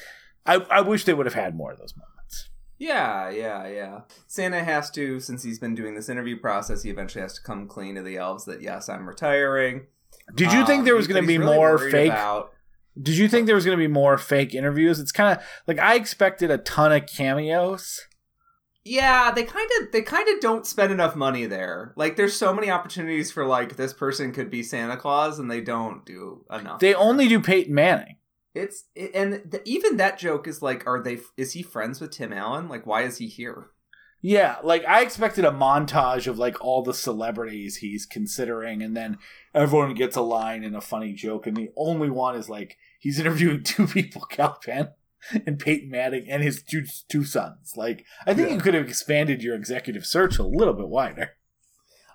[0.47, 2.49] I, I wish they would have had more of those moments.
[2.79, 4.01] Yeah, yeah, yeah.
[4.29, 7.67] Santa has to, since he's been doing this interview process, he eventually has to come
[7.67, 9.87] clean to the elves that yes, I'm retiring.
[10.35, 12.13] Did you think Um, there was going to be really more fake?
[12.13, 12.53] About,
[13.01, 15.01] Did you think there was going to be more fake interviews?
[15.01, 18.07] It's kind of like I expected a ton of cameos.
[18.89, 21.93] Yeah, they kind of they kind of don't spend enough money there.
[21.95, 25.61] Like, there's so many opportunities for like this person could be Santa Claus, and they
[25.61, 26.81] don't do enough.
[26.81, 28.17] They only do Peyton Manning.
[28.55, 31.19] It's it, and the, even that joke is like, are they?
[31.37, 32.69] Is he friends with Tim Allen?
[32.69, 33.71] Like, why is he here?
[34.23, 39.19] Yeah, like I expected a montage of like all the celebrities he's considering, and then
[39.55, 43.21] everyone gets a line and a funny joke, and the only one is like he's
[43.21, 44.89] interviewing two people, Kal Penn
[45.47, 47.75] and Peyton Manning, and his two two sons.
[47.77, 48.55] Like I think Yeah.
[48.55, 51.33] you could have expanded your executive search a little bit wider.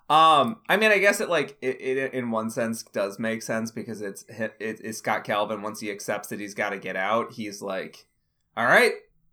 [0.09, 3.71] Um, I mean, I guess it like it, it in one sense does make sense
[3.71, 5.61] because it's it, it's Scott Calvin.
[5.61, 8.05] Once he accepts that he's got to get out, he's like,
[8.57, 8.91] "All right,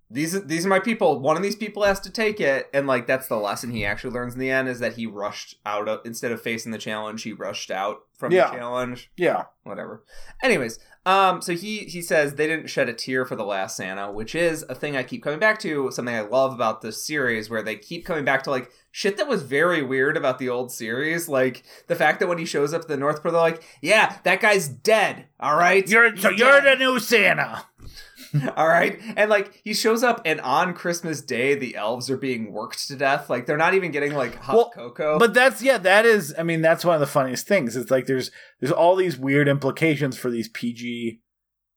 [0.08, 1.18] these are these are my people.
[1.18, 4.14] One of these people has to take it." And like that's the lesson he actually
[4.14, 7.24] learns in the end is that he rushed out of instead of facing the challenge,
[7.24, 8.50] he rushed out from Yeah.
[8.50, 9.10] the challenge.
[9.16, 10.04] Yeah, Whatever.
[10.42, 14.12] Anyways, um, so he he says they didn't shed a tear for the last Santa,
[14.12, 15.90] which is a thing I keep coming back to.
[15.90, 19.26] Something I love about this series, where they keep coming back to like shit that
[19.26, 22.82] was very weird about the old series, like the fact that when he shows up
[22.82, 26.60] at the North Pole, they're like, "Yeah, that guy's dead." All right, you're so you're
[26.60, 27.64] dead." the new Santa.
[28.56, 32.52] all right, and like he shows up, and on Christmas Day, the elves are being
[32.52, 33.28] worked to death.
[33.30, 35.18] Like they're not even getting like hot Well, cocoa.
[35.18, 36.34] But that's yeah, that is.
[36.38, 37.76] I mean, that's one of the funniest things.
[37.76, 38.30] It's like there's
[38.60, 41.20] there's all these weird implications for these PG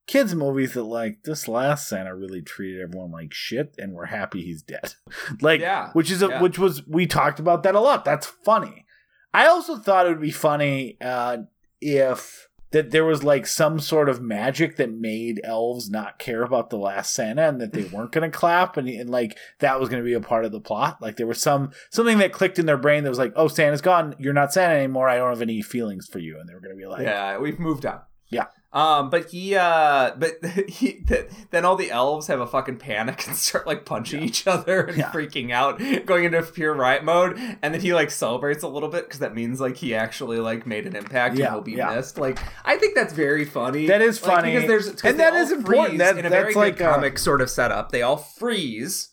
[0.06, 4.42] kids movies that like this last Santa really treated everyone like shit, and we're happy
[4.42, 4.94] he's dead.
[5.40, 6.42] like, Yeah, which is a, yeah.
[6.42, 8.04] which was we talked about that a lot.
[8.04, 8.86] That's funny.
[9.32, 11.38] I also thought it would be funny uh,
[11.80, 16.70] if that there was like some sort of magic that made elves not care about
[16.70, 19.88] the last Santa and that they weren't going to clap and, and like that was
[19.88, 21.00] going to be a part of the plot.
[21.00, 23.80] Like there was some something that clicked in their brain that was like, "Oh, Santa's
[23.80, 24.16] gone.
[24.18, 25.08] You're not Santa anymore.
[25.08, 27.38] I don't have any feelings for you." And they were going to be like, yeah,
[27.38, 28.00] we've moved on.
[28.28, 28.46] Yeah.
[28.74, 30.32] Um, but he, uh, but
[30.68, 34.48] he, th- then all the elves have a fucking panic and start like punching each
[34.48, 35.12] other and Yeah.
[35.12, 37.38] freaking out, going into pure riot mode.
[37.62, 40.66] And then he like celebrates a little bit because that means like he actually like
[40.66, 41.94] made an impact Yeah, and will be yeah.
[41.94, 42.18] missed.
[42.18, 43.86] Like, I think that's very funny.
[43.86, 44.54] That is Like, funny.
[44.54, 45.98] because there's And that is important.
[45.98, 47.92] That- in a that's very like, good uh, comic sort of setup.
[47.92, 49.10] They all freeze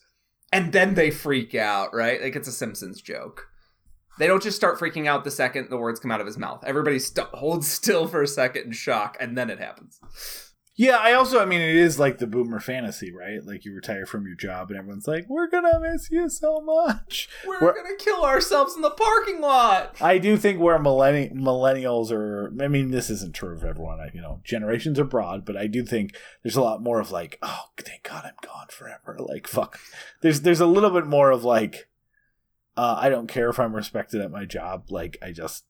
[0.52, 2.20] and then they freak out, right?
[2.20, 3.48] Like it's a Simpsons joke.
[4.22, 6.64] They don't just start freaking out the second the words come out of his mouth.
[6.64, 10.00] Everybody st- holds still for a second in shock, and then it happens.
[10.76, 13.44] Yeah, I also, I mean, it is like the boomer fantasy, right?
[13.44, 17.30] Like you retire from your job and everyone's like, "We're gonna miss you so much."
[17.48, 20.00] We're We're- gonna kill ourselves in the parking lot.
[20.00, 22.54] I do think where millenni- millennials are.
[22.64, 24.00] I mean, this isn't true of everyone.
[24.00, 27.10] I, you know, generations are broad, but I do think there's a lot more of
[27.10, 29.80] like, "Oh, thank God I'm gone forever." Like, fuck.
[30.22, 31.90] There's there's a little bit more of like,
[32.78, 34.86] uh, I don't care if I'm respected at my job.
[34.90, 35.66] Like, I just,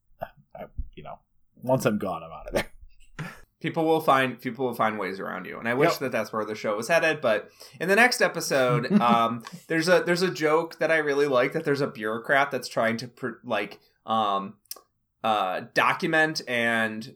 [0.55, 0.65] I,
[0.95, 1.19] you know,
[1.61, 2.71] once I'm gone, I'm out of there.
[3.59, 5.99] People will find people will find ways around you, and I wish Yep.
[5.99, 7.21] that that's where the show was headed.
[7.21, 7.49] But
[7.79, 11.63] in the next episode, um, there's a there's a joke that I really like that
[11.63, 14.55] there's a bureaucrat that's trying to pr- like um
[15.23, 17.13] uh document and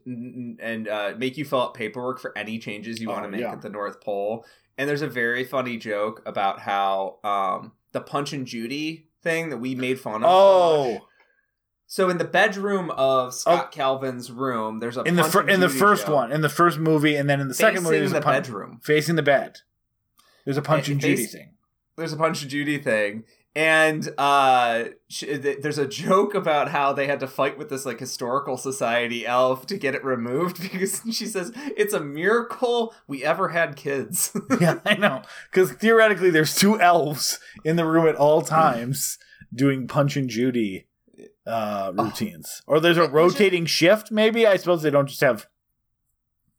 [0.61, 3.41] and uh, make you fill out paperwork for any changes you Oh, want to make
[3.41, 3.51] yeah.
[3.53, 4.45] at the North Pole.
[4.77, 9.57] And there's a very funny joke about how um the Punch and Judy thing that
[9.57, 10.29] we made fun of.
[10.31, 10.99] Oh,
[11.87, 13.75] So in the bedroom of Scott oh.
[13.75, 16.49] Calvin's room, there's a in the Punch fir- in the first joke one, in the
[16.49, 18.79] first movie, and then in the second movie, facing there's the a punch bedroom.
[18.83, 19.57] facing the bed.
[20.45, 21.51] There's a punch and Judy face- thing.
[21.97, 23.23] There's a Punch and Judy thing,
[23.55, 27.85] and uh, sh- th- there's a joke about how they had to fight with this
[27.85, 33.23] like historical society elf to get it removed because she says it's a miracle we
[33.23, 34.35] ever had kids.
[34.59, 35.21] yeah, I know.
[35.49, 39.17] Because theoretically, there's two elves in the room at all times
[39.53, 40.87] doing Punch and Judy
[41.47, 42.61] uh, routines.
[42.67, 44.45] Or there's a rotating shift, maybe?
[44.45, 45.47] I suppose they don't just have.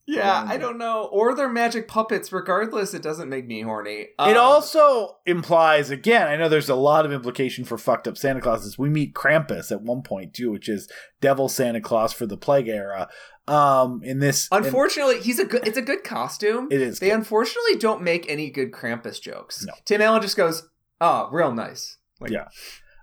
[0.07, 1.09] Yeah, Um, I don't know.
[1.13, 2.33] Or they're magic puppets.
[2.33, 4.01] Regardless, it doesn't make me horny.
[4.01, 8.17] it Um, also implies, again, I know there's a lot of implication for fucked up
[8.17, 8.79] Santa Clauses.
[8.79, 10.89] We meet Krampus at one point, too, which is
[11.21, 13.09] Devil Santa Claus for the Plague era.
[13.49, 14.49] Um, in this.
[14.51, 15.67] Unfortunately, he's a good.
[15.69, 16.67] It's a good costume.
[16.71, 17.17] It is They good.
[17.19, 19.65] unfortunately don't make any good Krampus jokes.
[19.65, 19.73] No.
[19.85, 20.69] Tim Allen just goes,
[21.01, 22.47] "Oh, real nice." Like, Yeah.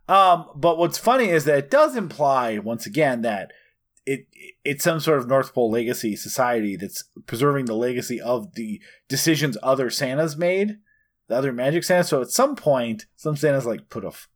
[0.10, 3.52] Um, but what's funny is that it does imply once again that
[4.06, 4.28] it
[4.64, 9.58] it's some sort of North Pole legacy society that's preserving the legacy of the decisions
[9.64, 10.78] other Santas made,
[11.28, 12.10] the other Magic Santas.
[12.10, 14.30] So at some point, some Santas like put a f-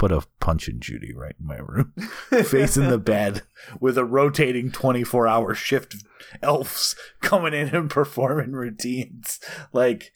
[0.00, 1.92] put a punch and Judy right in my room,
[2.44, 3.42] facing the bed
[3.80, 6.02] with a rotating 24 hour shift of
[6.42, 9.38] elves coming in and performing routines.
[9.74, 10.12] Like,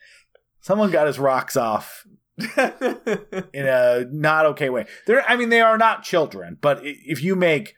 [0.62, 2.06] someone got his rocks off
[2.38, 4.86] in a not okay way.
[5.06, 7.74] They're, I mean, they are not children, but if you make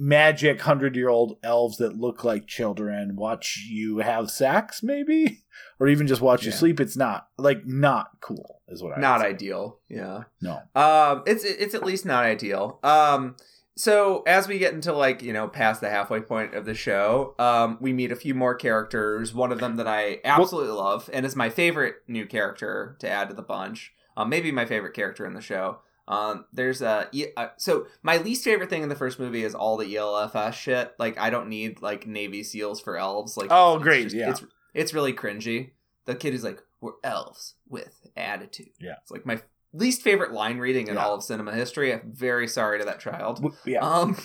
[0.00, 5.44] magic hundred year old elves that look like children watch you have sex, maybe,
[5.78, 9.20] or even just watch you sleep, it's not like not cool, is what I not
[9.20, 9.78] ideal.
[9.88, 10.24] Yeah.
[10.40, 12.80] No, Um, it's it's at least not ideal.
[12.82, 13.36] Um,
[13.76, 17.34] so as we get into like you know past the halfway point of the show,
[17.38, 19.34] um, we meet a few more characters.
[19.34, 23.28] One of them that I absolutely love and is my favorite new character to add
[23.28, 23.92] to the bunch.
[24.16, 25.80] Um, maybe my favorite character in the show.
[26.10, 29.76] Um, there's a uh, so my least favorite thing in the first movie is all
[29.76, 30.92] the ELFS shit.
[30.98, 33.36] Like I don't need like Navy SEAls for elves.
[33.36, 34.30] Like Oh, it's great, just- yeah.
[34.30, 35.70] it's it's really cringy.
[36.06, 38.94] The kid is like, "We're elves with attitude." Yeah.
[39.02, 39.40] it's like my
[39.72, 41.04] least favorite line reading in Yeah.
[41.04, 41.92] all of cinema history.
[41.92, 43.54] I'm very sorry to that child.
[43.64, 43.78] Yeah.
[43.80, 44.16] Um,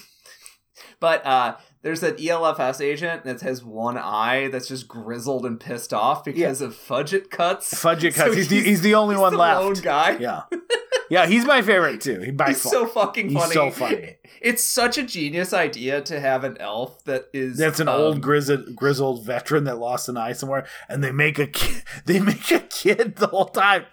[0.99, 5.93] but uh, there's an ELFS agent that has one eye that's just grizzled and pissed
[5.93, 7.77] off because of budget cuts.
[7.79, 8.35] Fudge it So cuts.
[8.35, 9.61] he's, the, he's the only he's one the left.
[9.61, 10.17] lone guy.
[10.19, 10.41] Yeah,
[11.09, 11.25] yeah.
[11.27, 12.19] He's my favorite too.
[12.21, 12.71] He by He's far.
[12.71, 13.45] so fucking funny.
[13.45, 14.17] He's so funny.
[14.41, 18.21] It's such a genius idea to have an elf that is That's an um, old
[18.21, 22.51] grizzled grizzled veteran that lost an eye somewhere, and they make a kid, they make
[22.51, 23.85] a kid the whole time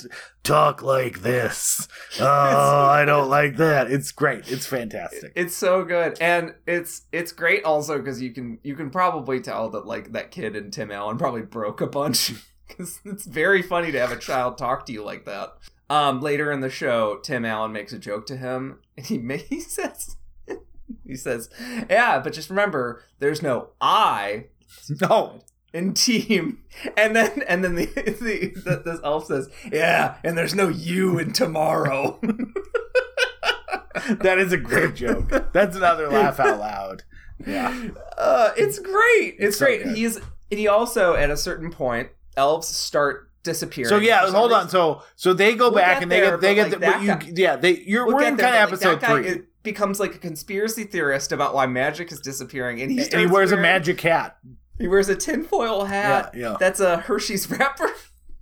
[0.43, 1.89] talk like this.
[2.21, 3.91] Oh, I don't like that.
[3.91, 4.51] It's great.
[4.53, 5.33] It's fantastic.
[5.35, 9.71] It's so good, and it's it's great also because you can you can probably tell
[9.71, 12.33] that like that kid and Tim Allen probably broke a bunch
[12.69, 15.55] because it's very funny to have a child talk to you like that.
[15.93, 19.35] Um, later in the show, Tim Allen makes a joke to him, and he ma-
[19.37, 20.17] he says
[21.07, 21.51] he says,
[21.91, 24.47] "Yeah, but just remember, there's no I
[25.03, 25.41] No,
[25.75, 26.63] in team."
[26.97, 31.19] And then and then the, the, the this elf says, "Yeah, and there's no you
[31.19, 32.19] in tomorrow."
[34.09, 35.29] that is a great joke.
[35.53, 37.03] That's another laugh out loud.
[37.47, 37.89] Yeah.
[38.17, 39.35] Uh, it's great.
[39.39, 39.85] It's, It's so great.
[39.85, 39.97] good.
[39.97, 43.89] He's and he also at a certain point, elves start disappearing.
[43.89, 44.69] So yeah, hold on.
[44.69, 46.87] So so they go We'll back get and they there, get they get like, the,
[46.87, 49.29] what you guy- yeah they you're We'll we're in kind of but, like, episode three.
[49.29, 53.27] It becomes like a conspiracy theorist about why magic is disappearing, and he and he
[53.27, 54.39] wears a magic hat.
[54.79, 56.33] He wears a tinfoil hat.
[56.35, 56.57] Yeah, yeah.
[56.59, 57.91] That's a Hershey's wrapper.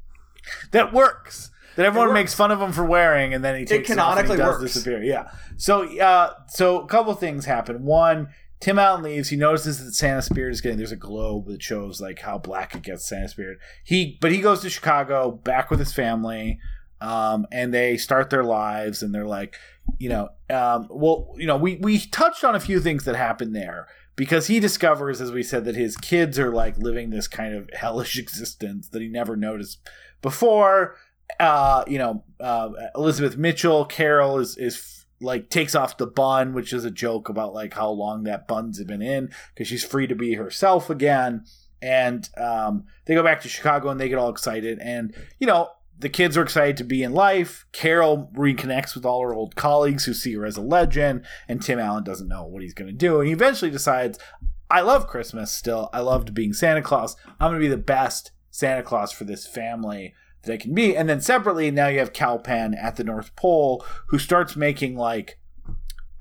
[0.73, 1.51] that works.
[1.77, 4.27] That everyone makes fun of him for wearing, and then he takes it off and
[4.27, 4.73] he canonically does works.
[4.75, 5.03] disappear.
[5.03, 5.31] Yeah.
[5.57, 7.85] So, uh, so a couple things happen.
[7.85, 8.29] One,
[8.61, 9.31] Tim Allen leaves.
[9.31, 10.77] He notices that Santa Spirit is getting.
[10.77, 13.09] There's a globe that shows like how black it gets.
[13.09, 13.59] Santa Spirit.
[13.85, 16.59] He, but he goes to Chicago back with his family,
[17.01, 19.57] um, and they start their lives, and they're like,
[19.99, 23.57] you know, um, well, you know, we we touched on a few things that happened
[23.57, 27.55] there because he discovers, as we said, that his kids are like living this kind
[27.55, 29.81] of hellish existence that he never noticed
[30.21, 30.97] before.
[31.39, 36.73] Uh, you know, uh, Elizabeth Mitchell, Carol is is like takes off the bun, which
[36.73, 40.15] is a joke about like how long that bun's been in because she's free to
[40.15, 41.45] be herself again.
[41.83, 44.79] And um, they go back to Chicago and they get all excited.
[44.81, 47.67] And you know, the kids are excited to be in life.
[47.73, 51.79] Carol reconnects with all her old colleagues who see her as a legend, and Tim
[51.79, 53.19] Allen doesn't know what he's going to do.
[53.19, 54.19] And he eventually decides,
[54.71, 55.91] I love Christmas still.
[55.93, 57.17] I loved being Santa Claus.
[57.39, 60.97] I'm going to be the best Santa Claus for this family that I can be.
[60.97, 64.97] And then separately, now you have Kal Penn at the North Pole who starts making
[64.97, 65.39] like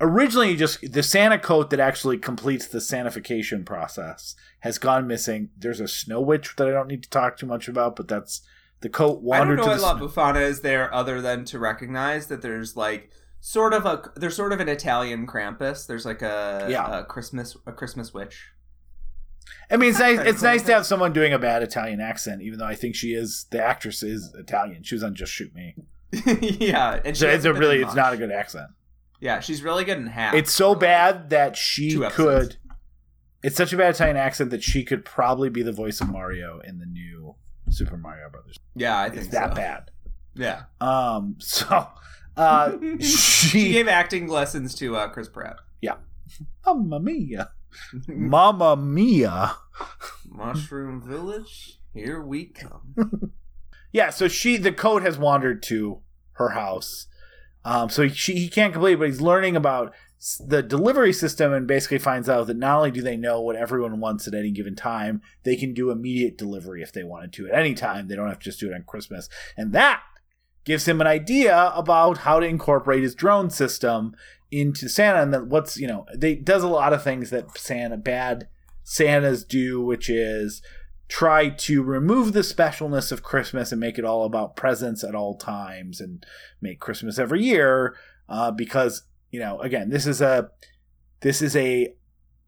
[0.01, 5.49] originally just the Santa coat that actually completes the Santification process has gone missing.
[5.57, 8.41] There's a snow witch that I don't need to talk too much about, but that's
[8.81, 9.59] the coat wandered.
[9.59, 12.41] I don't know to what the La Befana is there other than to recognize that
[12.41, 15.85] there's like sort of a there's sort of an Italian Krampus.
[15.87, 16.99] There's like a, Yeah.
[16.99, 18.47] a Christmas a Christmas witch.
[19.71, 20.19] I mean, it's nice.
[20.19, 23.13] It's nice to have someone doing a bad Italian accent, even though I think she
[23.13, 24.83] is the actress is Italian.
[24.83, 25.75] She was on Just Shoot Me.
[26.11, 28.67] yeah, and she So it's a really, it's not a good accent.
[29.19, 30.33] Yeah, she's really good in half.
[30.33, 32.57] It's so bad that she could.
[33.43, 36.59] It's such a bad Italian accent that she could probably be the voice of Mario
[36.59, 37.35] in the new
[37.69, 38.57] Super Mario Brothers.
[38.75, 39.55] Yeah, I It's think that so.
[39.55, 39.91] bad.
[40.35, 41.35] Yeah, Um.
[41.39, 41.87] So,
[42.37, 45.57] uh, she she, gave acting lessons to uh, Chris Pratt.
[45.81, 45.95] Yeah.
[46.65, 47.51] Mamma Mia,
[48.07, 49.55] Mamma Mia.
[50.27, 53.33] Mushroom Village, here we come.
[53.91, 54.11] Yeah.
[54.11, 56.01] So she, the code has wandered to
[56.33, 57.07] her house.
[57.65, 57.89] Um.
[57.89, 59.93] So she, he can't complete, it, but he's learning about
[60.39, 63.99] the delivery system and basically finds out that not only do they know what everyone
[63.99, 67.57] wants at any given time, they can do immediate delivery if they wanted to at
[67.57, 68.07] any time.
[68.07, 69.29] They don't have to just do it on Christmas.
[69.57, 70.01] And that
[70.65, 74.15] gives him an idea about how to incorporate his drone system
[74.51, 77.97] into Santa and that what's, you know, they does a lot of things that Santa
[77.97, 78.47] bad
[78.83, 80.61] Santas do, which is
[81.07, 85.35] try to remove the specialness of Christmas and make it all about presents at all
[85.35, 86.25] times and
[86.61, 87.95] make Christmas every year
[88.27, 90.49] uh, because you know again this is a
[91.21, 91.93] this is a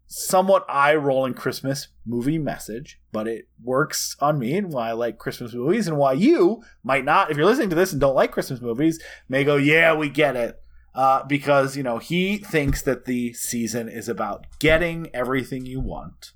[0.06, 5.18] somewhat eye rolling Christmas movie message, but it works on me and why I like
[5.18, 8.32] Christmas movies and why you might not, if you're listening to this and don't like
[8.32, 10.58] Christmas movies, may go, yeah, we get it.
[10.94, 16.32] Uh, because, you know, he thinks that the season is about getting everything you want.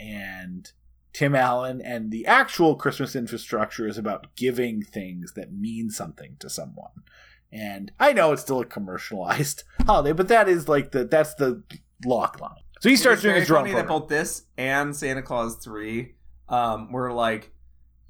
[0.00, 0.70] And
[1.12, 6.48] Tim Allen and the actual Christmas infrastructure is about giving things that mean something to
[6.48, 7.02] someone.
[7.50, 11.62] And I know it's still a commercialized holiday, but that is like the that's the
[12.04, 12.62] lock line.
[12.80, 16.14] So he starts doing his drone funny that both this and Santa Clause 3
[16.48, 17.52] um, were like,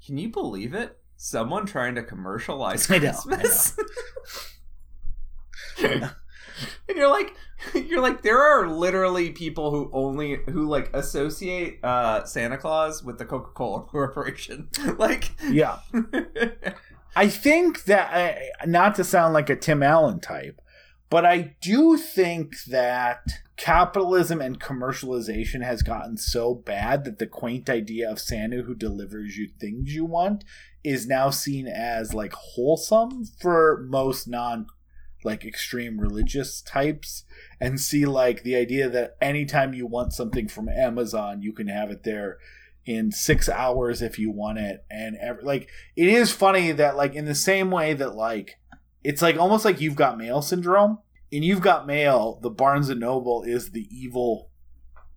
[0.05, 0.97] can you believe it?
[1.17, 3.77] Someone trying to commercialize I know, I Christmas.
[5.83, 6.11] and
[6.95, 7.35] you're like,
[7.73, 13.17] you're like, there are literally people who only who like associate uh, Santa Claus with
[13.17, 14.69] the Coca Cola Corporation.
[14.97, 15.79] like, Yeah.
[17.15, 18.13] I think that
[18.61, 20.61] uh, not to sound like a Tim Allen type,
[21.09, 23.23] but I do think that
[23.57, 29.37] capitalism and commercialization has gotten so bad that the quaint idea of Santa who delivers
[29.37, 30.43] you things you want
[30.83, 34.67] is now seen as like wholesome for most non
[35.25, 37.25] like extreme religious types.
[37.59, 41.89] And see like the idea that anytime you want something from Amazon you can have
[41.89, 42.37] it there
[42.85, 44.85] in 6 hours if you want it.
[44.91, 48.58] And ever like it is funny that like in the same way that like
[49.03, 50.99] it's like almost like you've got mail syndrome
[51.31, 54.49] and you've got mail the barnes and noble is the evil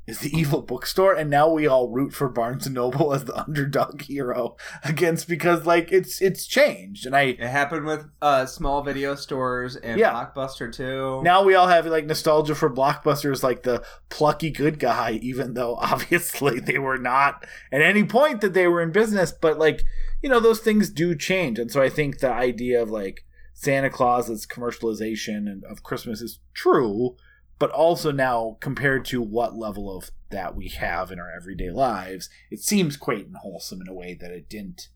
[0.04, 3.36] is the evil bookstore and now we all root for barnes and noble as the
[3.46, 8.82] underdog hero against because like it's it's changed and i it happened with uh, small
[8.82, 10.12] video stores and Yeah.
[10.12, 11.22] Blockbuster too.
[11.22, 15.76] now we all have like nostalgia for blockbusters like the plucky good guy even though
[15.80, 19.82] obviously they were not at any point that they were in business but like
[20.20, 23.90] you know those things do change and so i think the idea of like santa
[23.90, 27.16] claus as commercialization and of christmas is true
[27.58, 32.28] but also now compared to what level of that we have in our everyday lives
[32.50, 34.88] it seems quaint and wholesome in a way that it didn't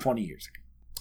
[0.00, 0.60] 20 years ago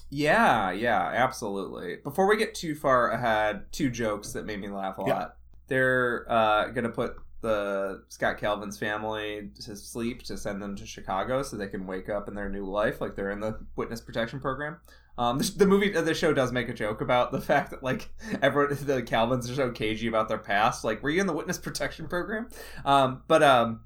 [0.10, 1.98] Yeah, yeah, absolutely.
[2.04, 5.14] Before we get too far ahead, two jokes that made me laugh a Yeah.
[5.14, 5.38] lot.
[5.68, 11.42] They're uh, gonna put the Scott Calvin's family to sleep to send them to Chicago
[11.42, 14.40] so they can wake up in their new life, like they're in the witness protection
[14.40, 14.78] program.
[15.18, 18.10] Um, the, the movie, the show does make a joke about the fact that like
[18.42, 20.84] everyone, the Calvins are so cagey about their past.
[20.84, 22.50] Like, were you in the witness protection program?
[22.86, 23.82] Um, but um,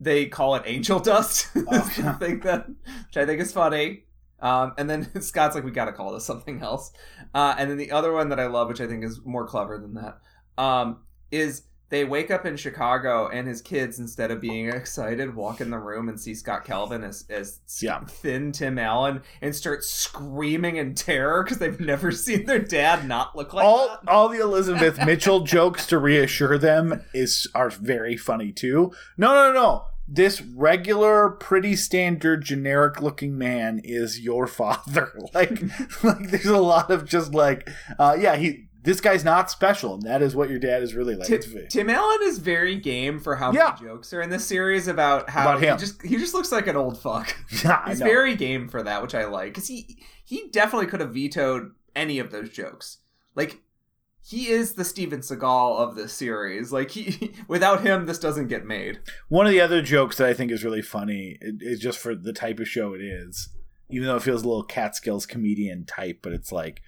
[0.00, 1.48] they call it angel dust.
[1.56, 2.10] Oh, yeah.
[2.10, 4.04] I think that, which I think is funny.
[4.40, 6.92] Um, and then Scott's like, we got to call this something else.
[7.34, 9.78] Uh, and then the other one that I love, which I think is more clever
[9.78, 10.18] than that,
[10.62, 11.00] um,
[11.30, 15.70] is they wake up in Chicago and his kids, instead of being excited, walk in
[15.70, 18.00] the room and see Scott Calvin as, as Yeah.
[18.04, 23.34] thin Tim Allen and start screaming in terror because they've never seen their dad not
[23.36, 24.00] look like all that.
[24.08, 28.92] all the Elizabeth Mitchell jokes to reassure them is are very funny too.
[29.16, 29.84] No, no, no.
[30.10, 35.12] This regular, pretty standard, generic looking man is your father.
[35.34, 35.60] Like,
[36.02, 38.67] like there's a lot of just like, uh, yeah, he.
[38.82, 41.26] This guy's not special, and that is what your dad is really like.
[41.28, 43.74] Ti- Tim Allen is very game for how Yeah.
[43.80, 45.74] many jokes are in this series about how About him.
[45.76, 47.34] he just he just looks like an old fuck.
[47.64, 51.12] yeah, He's very game for that, which I like because he he definitely could have
[51.12, 52.98] vetoed any of those jokes.
[53.34, 53.60] Like
[54.22, 56.70] he is the Steven Seagal of this series.
[56.72, 59.00] Like he without him, this doesn't get made.
[59.28, 62.32] One of the other jokes that I think is really funny is just for the
[62.32, 63.48] type of show it is,
[63.90, 66.80] even though it feels a little Catskills comedian type, but it's like,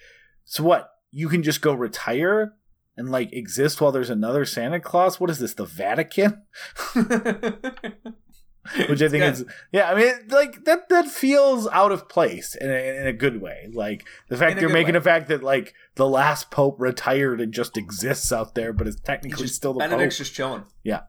[0.44, 0.88] so what?
[1.12, 2.54] You can just go retire
[2.96, 5.18] and like exist while there's another Santa Claus?
[5.18, 6.42] What is this, the Vatican?
[8.88, 12.70] Which I think is, yeah, I mean, like that that feels out of place in
[12.70, 13.68] a, in a good way.
[13.72, 14.98] Like the fact a they're making way.
[14.98, 18.96] the fact that like the last pope retired and just exists out there, but is
[18.96, 20.18] technically just- still the Benedict's pope.
[20.26, 20.64] just chilling.
[20.84, 21.00] Yeah.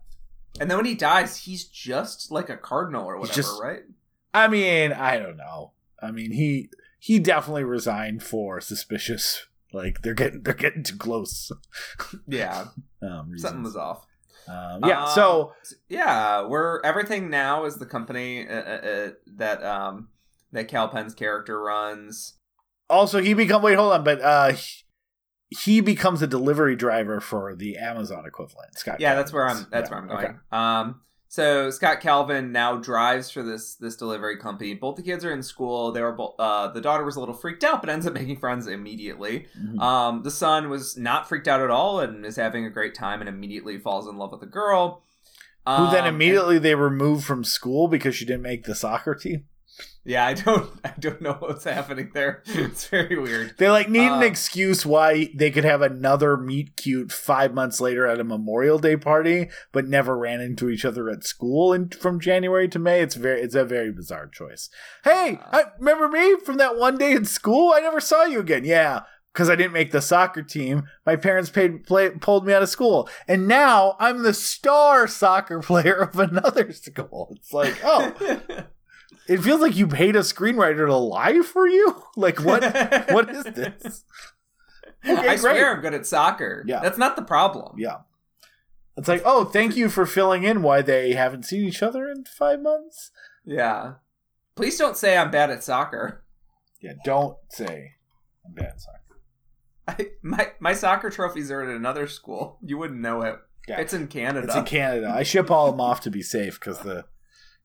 [0.59, 3.81] And then when he dies, he's just like a cardinal or whatever, just- right?
[4.33, 5.73] I mean, I don't know.
[6.01, 6.69] I mean, he
[6.99, 9.45] he definitely resigned for suspicious.
[9.73, 11.51] Like they're getting they're getting too close.
[12.27, 12.65] Yeah,
[13.01, 14.05] Um, something was off.
[14.47, 15.05] Um, yeah.
[15.05, 15.53] Um, so
[15.89, 20.09] yeah, we're everything now is the company uh, uh, uh, that um
[20.51, 22.33] that Kal Penn's character runs.
[22.89, 24.83] also he become wait hold on, but uh, he,
[25.49, 28.77] he becomes a delivery driver for the Amazon equivalent.
[28.77, 28.99] Scott.
[28.99, 29.67] Yeah, that's where I'm.
[29.71, 30.25] That's Yeah, where I'm going.
[30.25, 30.33] okay.
[30.51, 31.01] Um,
[31.33, 34.73] so Scott Calvin now drives for this this delivery company.
[34.73, 35.93] Both the kids are in school.
[35.93, 36.35] They were both.
[36.37, 39.47] Uh, the daughter was a little freaked out, but ends up making friends immediately.
[39.57, 39.79] Mhm.
[39.79, 43.21] Um, the son was not freaked out at all and is having a great time
[43.21, 45.03] and immediately falls in love with the girl.
[45.65, 49.45] Who then Um, immediately they removed from school because she didn't make the soccer team.
[50.03, 52.43] Yeah, I don't I don't know what's happening there.
[52.47, 53.55] It's very weird.
[53.57, 57.79] They like need an Uh, excuse why they could have another meet cute five months
[57.79, 61.93] later at a Memorial Day party, but never ran into each other at school and
[61.93, 63.01] from January to May.
[63.01, 64.69] It's very it's a very bizarre choice.
[65.03, 65.57] Hey, Uh.
[65.57, 67.71] I, remember me from that one day in school?
[67.75, 68.65] I never saw you again.
[68.65, 69.01] Yeah,
[69.33, 70.83] because I didn't make the soccer team.
[71.05, 75.59] My parents paid play, pulled me out of school, and now I'm the star soccer
[75.61, 77.33] player of another school.
[77.37, 78.13] It's like oh.
[79.31, 82.03] It feels like you paid a screenwriter to lie for you.
[82.17, 82.61] Like what?
[83.11, 84.03] what is this?
[85.05, 85.39] Okay, I great.
[85.39, 86.63] swear I'm good at soccer.
[86.67, 86.81] Yeah.
[86.81, 87.75] That's not the problem.
[87.79, 87.99] Yeah.
[88.97, 92.25] It's like, oh, thank you for filling in why they haven't seen each other in
[92.25, 93.11] five months.
[93.45, 93.93] Yeah.
[94.55, 96.25] Please don't say I'm bad at soccer.
[96.81, 97.93] Yeah, don't say
[98.45, 99.21] I'm bad at soccer.
[99.87, 102.59] I, my my soccer trophies are at another school.
[102.61, 103.37] You wouldn't know it.
[103.69, 103.79] Yeah.
[103.79, 104.47] It's in Canada.
[104.47, 105.13] It's in Canada.
[105.15, 107.05] I ship all of them off to be safe because the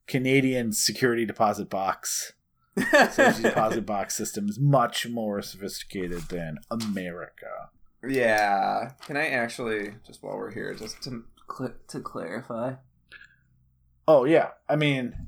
[0.07, 2.33] Canadian security deposit box,
[3.11, 7.69] safety deposit box system is much more sophisticated than America.
[8.07, 8.91] yeah.
[9.05, 11.23] Can I actually just while we're here just to
[11.55, 12.73] cl- to clarify?
[14.07, 15.27] Oh yeah, I mean,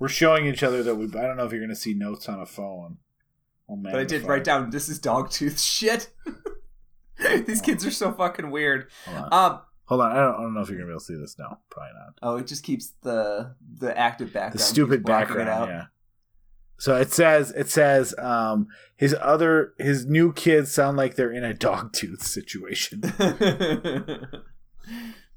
[0.00, 1.04] we're showing each other that we.
[1.06, 2.98] I don't know if you're going to see notes on a phone.
[3.68, 6.10] Oh man, But I did write down this is dogtooth shit.
[7.46, 8.88] These kids are so fucking weird.
[9.06, 9.32] Hold on.
[9.52, 9.60] Um.
[9.90, 10.12] Hold on.
[10.12, 11.36] I don't, I don't know if you're gonna be able to see this.
[11.36, 12.14] No, probably not.
[12.22, 14.54] Oh, it just keeps the the active background.
[14.54, 15.48] The stupid background.
[15.48, 15.68] out.
[15.68, 15.86] Yeah.
[16.78, 21.42] So it says it says um his other his new kids sound like they're in
[21.42, 23.00] a dog tooth situation.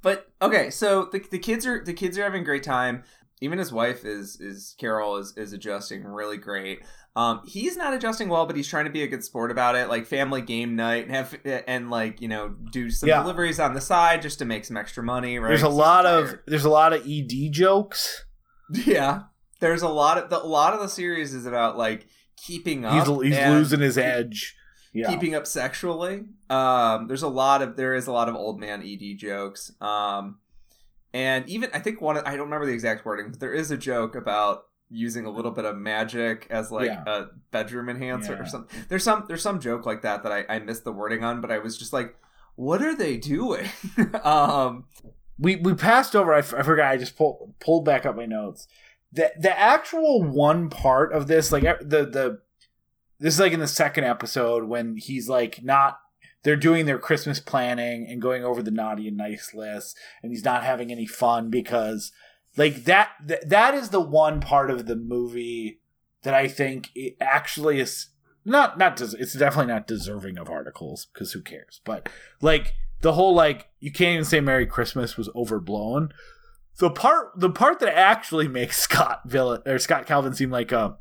[0.04, 3.04] but okay, so the, the kids are the kids are having a great time.
[3.42, 6.82] Even his wife is is Carol is is adjusting really great.
[7.16, 9.88] Um, he's not adjusting well, but he's trying to be a good sport about it,
[9.88, 13.22] like family game night and have and like you know do some Yeah.
[13.22, 15.38] deliveries on the side just to make some extra money.
[15.38, 15.50] Right?
[15.50, 18.26] There's a lot of there's a lot of ED jokes.
[18.72, 19.24] yeah.
[19.60, 22.94] There's a lot of the, a lot of the series is about like keeping up.
[23.08, 24.56] He's he's losing his edge.
[24.96, 25.10] Yeah.
[25.10, 26.26] keeping up sexually.
[26.52, 29.72] Um, there's a lot of there is a lot of old man ED jokes.
[29.82, 30.40] Um,
[31.14, 33.70] and even I think one of- I don't remember the exact wording, but there is
[33.72, 37.04] a joke about using a little bit of magic as like Yeah.
[37.08, 38.40] a bedroom enhancer Yeah.
[38.40, 38.80] or something.
[38.90, 41.52] There's some there's some joke like that that I, I missed the wording on, but
[41.52, 42.16] I was just like,
[42.56, 43.68] what are they doing?
[44.24, 44.86] um,
[45.40, 46.34] we we passed over.
[46.34, 46.92] I, f- I forgot.
[46.92, 48.68] I just pulled pulled back up my notes.
[49.12, 52.40] The the actual one part of this, like the the
[53.20, 56.00] this is like in the second episode when he's like not.
[56.44, 60.44] They're doing their Christmas planning and going over the naughty and nice list, and he's
[60.44, 62.12] not having any fun because,
[62.58, 65.80] like that th- that is the one part of the movie
[66.24, 68.08] that I think it actually is
[68.46, 71.82] not not des- it's definitely not deserving of articles because who cares?
[71.84, 72.10] But
[72.42, 76.14] like the whole like you can't even say merry christmas was overblown.
[76.80, 80.98] The part the part that actually makes scott villain or scott calvin seem like a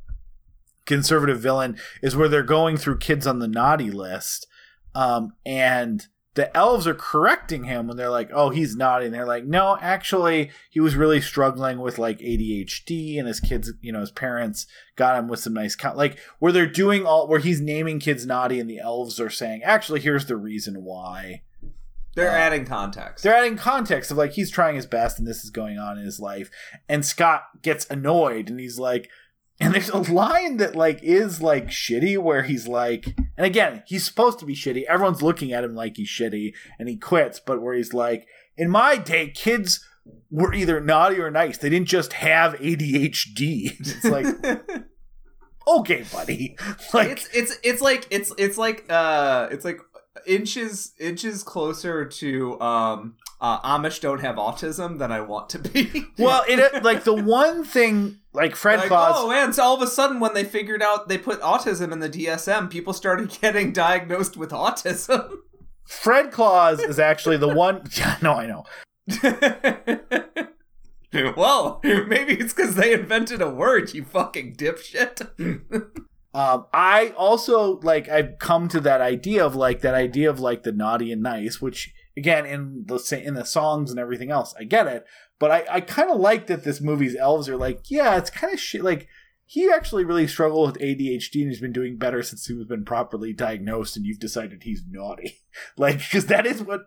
[0.85, 4.49] conservative villain is where they're going through kids on the naughty list
[4.97, 9.45] um and the elves are correcting him when they're like oh he's naughty they're like
[9.45, 14.11] no actually he was really struggling with like adhd and his kids you know his
[14.11, 17.99] parents got him with some nice co- like where they're doing all where he's naming
[17.99, 21.43] kids naughty and the elves are saying actually here's the reason why.
[22.15, 23.25] They're Uh, adding context.
[23.25, 26.05] they're adding context of like he's trying his best and this is going on in
[26.05, 26.51] his life.
[26.87, 29.09] And scott gets annoyed and he's like
[29.63, 34.05] and there's a line that like is like shitty where he's like and again he's
[34.05, 34.85] supposed to be shitty.
[34.85, 38.27] Everyone's looking at him like he's shitty and he quits but where he's like
[38.57, 39.87] in my day kids
[40.31, 41.59] were either naughty or nice.
[41.59, 44.27] They didn't just have adhd it's like
[45.69, 46.57] okay buddy.
[46.93, 49.79] Like it's it's it's like it's it's like uh it's like
[50.27, 56.05] inches inches closer to um uh, Amish don't have autism than I want to be.
[56.19, 59.83] well it like the one thing like fred like, claus oh man, so all of
[59.83, 63.73] a sudden when they figured out they put autism in the DSM, people started getting
[63.73, 65.33] diagnosed with autism.
[65.85, 67.83] Fred Claus is actually the one.
[67.97, 68.65] Yeah, no, I know.
[71.37, 75.29] well, maybe it's because they invented a word, you fucking dipshit.
[76.35, 80.63] Um, I also like I've come to that idea of like that idea of like
[80.63, 84.65] the naughty and nice, which again in the in the songs and everything else, I
[84.65, 85.05] get it.
[85.43, 88.55] But I I kind of like that this movie's elves are like, yeah, it's kind
[88.55, 88.85] of shit.
[88.85, 89.09] Like
[89.44, 92.85] he actually really struggled with ADHD and he's been doing better since he was been
[92.85, 95.40] properly diagnosed, and you've decided he's naughty.
[95.77, 96.82] Like because that is what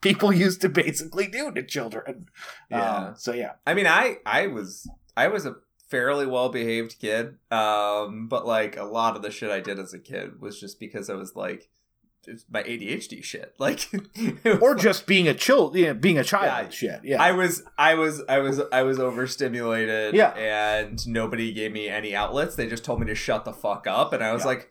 [0.00, 2.26] people used to basically do to children.
[2.72, 2.96] Yeah.
[2.96, 3.52] Um, so yeah.
[3.64, 5.54] I mean, I I was I was a
[5.88, 9.94] fairly well behaved kid, um, but like a lot of the shit I did as
[9.94, 11.70] a kid was just because I was like
[12.26, 13.54] it's my ADHD shit.
[13.58, 13.88] Like,
[14.44, 16.44] or like- just being a child, yeah, being a child.
[16.46, 16.68] Yeah.
[16.70, 17.00] shit.
[17.04, 17.22] Yeah.
[17.22, 20.30] I was I was I was I was overstimulated Yeah.
[20.34, 22.54] and nobody gave me any outlets.
[22.56, 24.46] They just told me to shut the fuck up and I was Yeah.
[24.48, 24.70] like,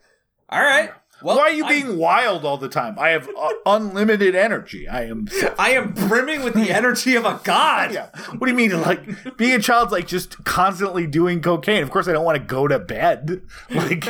[0.49, 0.91] "All right.
[1.23, 2.97] Well, Why are you I'm- being wild all the time?
[2.99, 4.87] I have uh, unlimited energy.
[4.87, 5.27] I am.
[5.57, 8.09] I am brimming with the energy of a god." Yeah.
[8.37, 8.79] What do you mean?
[8.81, 11.83] Like being a child's like just constantly doing cocaine.
[11.83, 13.41] Of course, I don't want to go to bed.
[13.71, 14.05] Like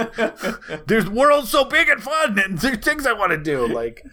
[0.88, 3.68] there's world's so big and fun, and there's things I want to do.
[3.68, 4.04] Like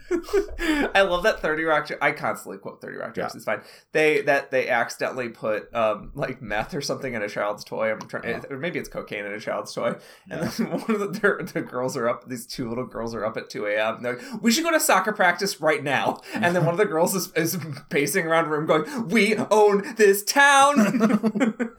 [0.94, 3.34] I love that 30 Rock I constantly quote 30 Rock jokes.
[3.34, 3.36] Yeah.
[3.36, 3.60] It's fine.
[3.92, 7.90] They that they accidentally put um like meth or something in a child's toy.
[7.92, 9.94] I'm trying or maybe it's cocaine in a child's toy.
[10.30, 13.36] And then one of the, the girls are up, these two little girls are up
[13.36, 14.02] at 2 a.m.
[14.02, 16.20] They're like, we should go to soccer practice right now.
[16.34, 17.58] And then one of the girls is, is
[17.90, 20.76] pacing around the room going, We own this town.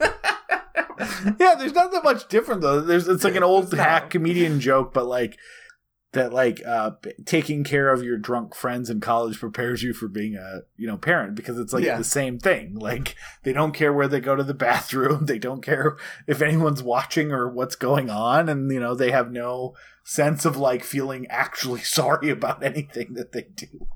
[1.38, 2.80] yeah, there's not that much different though.
[2.80, 5.38] There's it's like an old hack comedian joke, but like
[6.12, 6.90] that like uh
[7.24, 10.96] taking care of your drunk friends in college prepares you for being a you know
[10.96, 11.96] parent because it's like Yeah.
[11.98, 13.14] the same thing like
[13.44, 15.96] they don't care where they go to the bathroom they don't care
[16.26, 19.76] if anyone's watching or what's going on and you know they have no
[20.10, 23.86] sense of like feeling actually sorry about anything that they do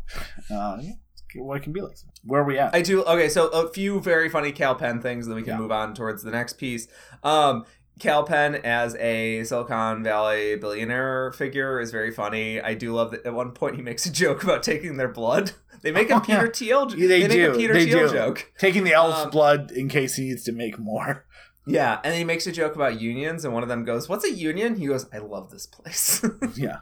[0.50, 0.92] uh yeah,
[1.36, 3.02] what it can be like where are we at I do.
[3.04, 5.58] Okay, so a few very funny Kal Penn things, then we can Yeah.
[5.58, 6.86] move on towards the next piece.
[7.22, 7.64] Um,
[8.00, 12.60] Kal Penn as a Silicon Valley billionaire figure is very funny.
[12.60, 15.52] I do love that at one point he makes a joke about taking their blood.
[15.82, 16.48] They make a Oh, Peter.
[16.50, 16.90] Thiel.
[16.96, 17.52] Yeah, they make do.
[17.52, 18.14] a Peter They Thiel do.
[18.14, 18.52] joke.
[18.56, 21.26] taking the elf's Um, blood in case he needs to make more
[21.66, 24.32] Yeah, and he makes a joke about unions, and one of them goes, "What's a
[24.32, 26.24] union?" He goes, "I love this place."
[26.56, 26.78] yeah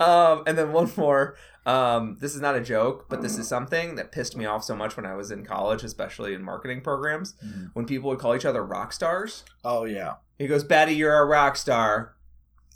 [0.00, 1.36] um, and then one more.
[1.64, 4.76] Um, this is not a joke, but this is something that pissed me off so
[4.76, 7.70] much when I was in college, especially in marketing programs, Mhm.
[7.72, 9.44] when people would call each other rock stars.
[9.64, 12.14] oh yeah He goes, Betty, you're a rock star.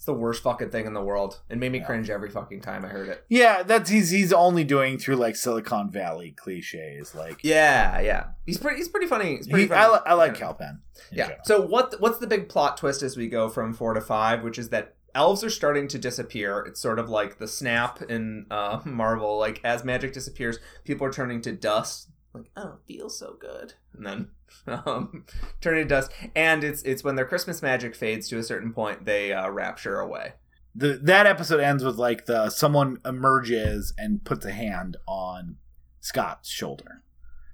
[0.01, 1.41] It's the worst fucking thing in the world.
[1.51, 1.85] It made me Yeah.
[1.85, 3.23] cringe every fucking time I heard it.
[3.29, 7.15] Yeah, that's he's he's only doing through like Silicon Valley cliches.
[7.15, 8.29] Like Yeah, yeah.
[8.47, 8.79] He's pretty.
[8.79, 9.37] He's pretty funny.
[9.37, 9.79] He's pretty he, funny.
[9.83, 10.81] I, li- I like Kal Penn.
[11.13, 11.25] Yeah.
[11.27, 11.41] general.
[11.45, 11.97] So what?
[12.01, 14.43] What's the big plot twist as we go from four to five?
[14.43, 16.61] Which is that elves are starting to disappear.
[16.61, 19.39] It's sort of like the snap in uh, Marvel.
[19.39, 22.09] Like as magic disappears, people are turning to dust.
[22.33, 24.29] Like oh, it feels so good, and then
[24.87, 25.25] um,
[25.61, 26.11] turning to dust.
[26.35, 29.99] And it's it's when their Christmas magic fades to a certain point, they uh, rapture
[30.01, 30.35] away.
[30.75, 35.57] the that episode ends with like the someone emerges and puts a hand on
[36.01, 37.03] Scott's shoulder.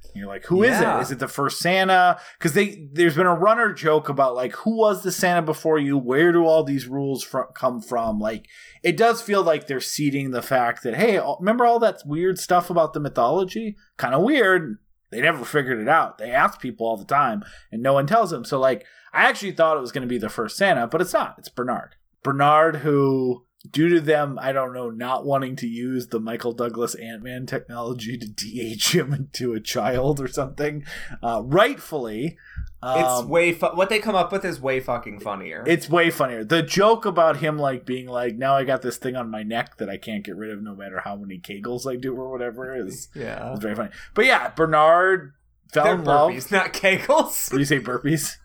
[0.05, 0.99] And you're like, who is Yeah.
[0.99, 1.03] it?
[1.03, 2.19] Is it the first Santa?
[2.39, 5.99] Because they there's been a runner joke about like who was the Santa before you?
[5.99, 8.19] Where do all these rules fr- come from?
[8.19, 8.47] Like
[8.83, 12.71] it does feel like they're seeding the fact that hey, remember all that weird stuff
[12.71, 13.77] about the mythology?
[13.99, 14.79] Kind of weird.
[15.11, 16.19] They never figured it out.
[16.19, 18.45] They ask people all the time, and no one tells them.
[18.45, 21.13] So like, I actually thought it was going to be the first Santa, but it's
[21.13, 21.37] not.
[21.39, 21.97] It's Bernard.
[22.23, 26.95] Bernard, who, due to them, I don't know, not wanting to use the Michael Douglas
[26.97, 30.85] Ant Man technology to de-age him into a child or something,
[31.23, 32.37] uh, rightfully.
[32.83, 35.65] It's um, way fu- what they come up with is way fucking funnier.
[35.67, 36.45] it's way funnier.
[36.45, 39.79] The joke about him like being like, now I got this thing on my neck
[39.79, 42.77] that I can't get rid of no matter how many kegels I do or whatever
[42.77, 43.55] is, yeah.
[43.55, 43.91] is very funny.
[44.15, 45.33] But yeah, Bernard
[45.73, 46.31] fell They're in love.
[46.33, 47.51] burpees, not kegels.
[47.51, 48.37] Did you say burpees?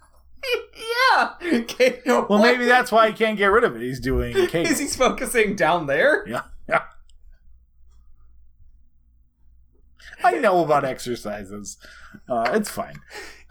[1.14, 1.34] yeah.
[1.44, 2.02] Okay.
[2.06, 3.82] Well, maybe that's why he can't get rid of it.
[3.82, 4.72] He's doing kegels.
[4.72, 6.26] Is he focusing down there?
[6.28, 6.84] Yeah, yeah.
[10.24, 11.78] I know about exercises.
[12.30, 12.96] Uh, it's fine.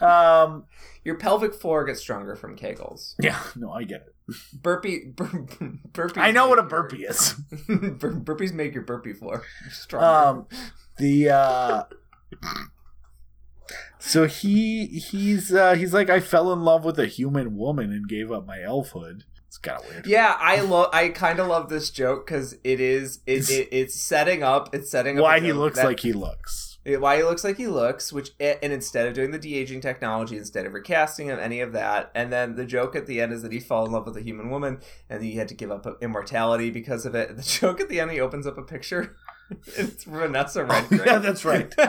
[0.01, 0.65] Um,
[1.05, 3.15] Your pelvic floor gets stronger from kegels.
[3.21, 4.37] yeah, no, I get it.
[4.63, 5.07] Burpee.
[5.17, 5.47] Bur-
[5.93, 6.17] burpees.
[6.19, 6.71] I know what a make
[7.01, 7.33] your- is.
[7.69, 10.07] Bur- burpees make your burpee floor stronger.
[10.07, 10.47] Um,
[10.99, 11.83] the uh,
[13.99, 18.09] so he he's uh, he's like I fell in love with a human woman and
[18.09, 19.25] gave up my elfhood.
[19.49, 20.07] It's kind of weird.
[20.07, 20.91] yeah, I love.
[20.93, 23.17] I kind of love this joke because it is.
[23.27, 24.73] It, It's- it, it's setting up.
[24.75, 26.70] It's setting up Why he looks that- like he looks.
[26.85, 30.37] Why he looks like he looks, which and instead of doing the de aging technology,
[30.37, 33.43] instead of recasting him, any of that, and then the joke at the end is
[33.43, 35.87] that he fell in love with a human woman, and he had to give up
[36.01, 37.29] immortality because of it.
[37.29, 39.17] And The joke at the end, he opens up a picture.
[39.77, 41.07] It's Vanessa oh, Redgrave.
[41.07, 41.75] yeah, that's right.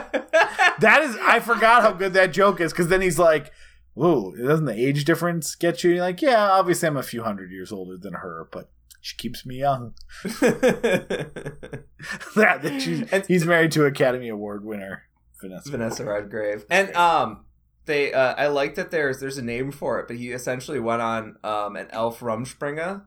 [0.80, 3.52] That is, I forgot how good that joke is because then he's like,
[3.94, 7.52] "Whoa, doesn't the age difference get you?" You're like, "Yeah, obviously I'm a few hundred
[7.52, 8.72] years older than her, but
[9.02, 9.94] she keeps me young."
[12.36, 15.04] that, that she's, And- he's married to Academy Award winner
[15.40, 15.72] Vanessa.
[15.72, 16.66] Vanessa Redgrave.
[16.70, 17.46] And um
[17.86, 21.02] they uh I like that there's there's a name for it, but he essentially went
[21.02, 23.04] on um an elf rumspringa.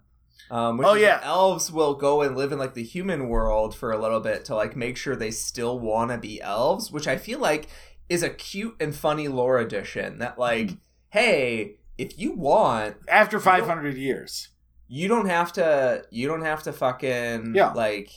[0.50, 1.20] Um which Oh, yeah.
[1.22, 4.54] elves will go and live in like the human world for a little bit to
[4.54, 7.68] like make sure they still wanna be elves, which I feel like
[8.08, 10.74] is a cute and funny lore addition that like, Mm-hmm.
[11.10, 14.48] hey, if you want, After 500 years,
[14.88, 17.72] you don't have to you don't have to fucking Yeah.
[17.72, 18.10] like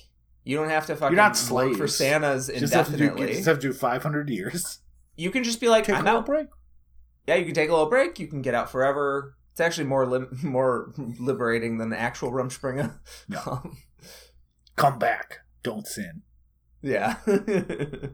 [0.44, 1.78] You don't have to fucking You're not slaves.
[1.78, 3.34] for Santas Just have, to do, indefinitely.
[3.36, 4.80] just have to do 500 years.
[5.16, 6.26] you can just be like, Take a I'm little out.
[6.26, 6.48] break.
[7.28, 8.20] Yeah, you can take a little break.
[8.20, 9.36] You can get out forever.
[9.52, 12.98] It's actually more lim- more liberating than the actual Rumspringa.
[13.28, 13.42] Yeah.
[13.46, 13.78] Um,
[14.78, 15.40] Come back.
[15.64, 16.22] Don't sin.
[16.82, 17.16] yeah.
[17.28, 18.12] um,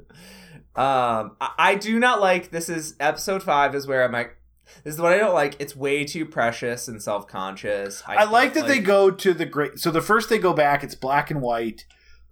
[1.41, 2.51] I-, I do not like.
[2.51, 3.75] This is episode five.
[3.75, 4.37] Is where I'm like.
[4.83, 5.55] This is what I don't like.
[5.59, 8.01] It's way too precious and self conscious.
[8.07, 9.79] I, like that they go to the great.
[9.79, 11.85] So the first they go back, it's black and white.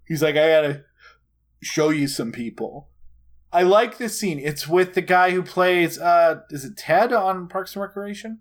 [0.06, 0.84] He's like, I gotta
[1.62, 2.90] show you some people.
[3.54, 4.40] I like this scene.
[4.40, 6.00] It's with the guy who plays.
[6.00, 8.40] uh Is it Ted on Parks and Recreation?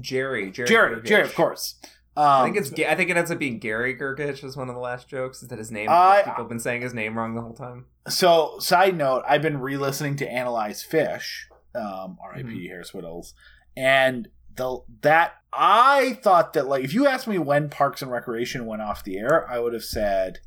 [0.00, 0.50] Jerry.
[0.50, 0.68] Jerry.
[0.68, 0.96] Jerry.
[1.00, 1.04] Gergich.
[1.06, 1.76] Jerry, of course.
[2.14, 2.72] Um, I think it's.
[2.72, 4.44] I think it ends up being Gary Gergich.
[4.44, 5.42] Is one of the last jokes.
[5.42, 5.88] Is that his name?
[5.90, 7.86] I- People have been saying his name wrong the whole time.
[8.08, 12.42] So, side note, I've been re-listening to Analyze Phish, um, R.I.P.
[12.48, 12.68] Mhm.
[12.68, 13.32] Harris Wittels,
[13.76, 18.66] and the that I thought that like if you asked me when Parks and Recreation
[18.66, 20.40] went off the air, I would have said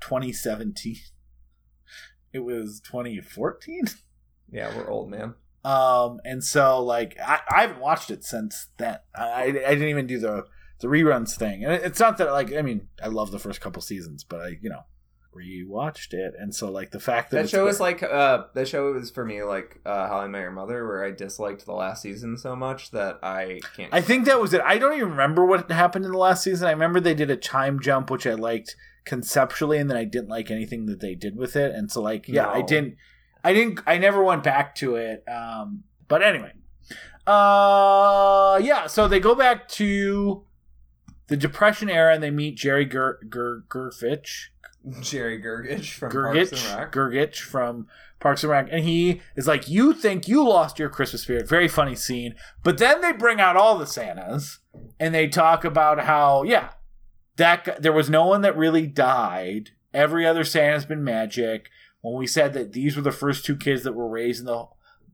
[0.00, 0.96] 2017.
[2.32, 3.86] It was 2014.
[4.52, 5.34] Yeah, we're old, man.
[5.64, 8.98] Um, and so like I, I haven't watched it since then.
[9.14, 10.44] I, I didn't even do the
[10.80, 13.60] the reruns thing, and it- it's not that like I mean I love the first
[13.60, 14.84] couple seasons, but I you know
[15.34, 18.92] rewatched it, and so like the fact that, That show is like uh that show
[18.92, 22.02] was for me like uh How I Met Your Mother where I disliked the last
[22.02, 24.60] season so much that I can't I think that was it.
[24.64, 26.66] I don't even remember what happened in the last season.
[26.66, 28.74] I remember they did a time jump, which I liked
[29.04, 31.74] conceptually, and then I didn't like anything that they did with it.
[31.74, 32.96] And so, like, yeah, I didn't,
[33.42, 35.24] I didn't, I never went back to it.
[35.28, 36.52] Um, but anyway,
[37.26, 38.86] uh, yeah.
[38.86, 40.44] So they go back to
[41.28, 44.48] the Depression era, and they meet Jerry Ger Ger Gerfitch,
[45.00, 46.92] Jerry Gergich from Parks and Gergich, Rec.
[46.92, 47.86] Gergich from
[48.18, 51.68] Parks and Rec, and he is like, "You think you lost your Christmas spirit?" Very
[51.68, 52.34] funny scene.
[52.62, 54.58] But then they bring out all the Santas,
[54.98, 56.70] and they talk about how, yeah,
[57.36, 59.70] that there was no one that really died.
[59.92, 61.68] Every other Santa's been magic.
[62.00, 64.66] When we said that these were the first two kids that were raised in the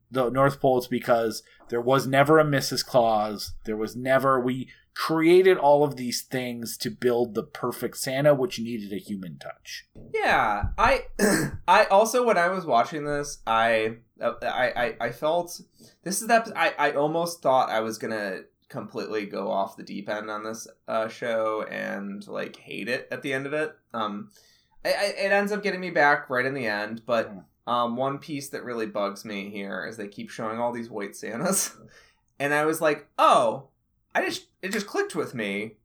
[0.09, 2.87] the North Pole, it's because there was never a Mrs.
[2.87, 3.55] Claus.
[3.65, 8.59] There was never we created all of these things to build the perfect Santa, which
[8.59, 9.85] needed a human touch.
[10.15, 11.05] Yeah, I
[11.69, 15.61] I also when I was watching this, I I I, I felt
[16.03, 20.09] this is that I I almost thought I was gonna completely go off the deep
[20.09, 23.77] end on this uh, show and like hate it at the end of it.
[23.93, 24.31] Um,
[24.83, 27.31] I, I, it ends up getting me back right in the end, but
[27.67, 31.15] um, one piece that really bugs me here is they keep showing all these white
[31.15, 31.77] Santas,
[32.41, 33.69] and I was like, oh,
[34.17, 35.77] I just it just clicked with me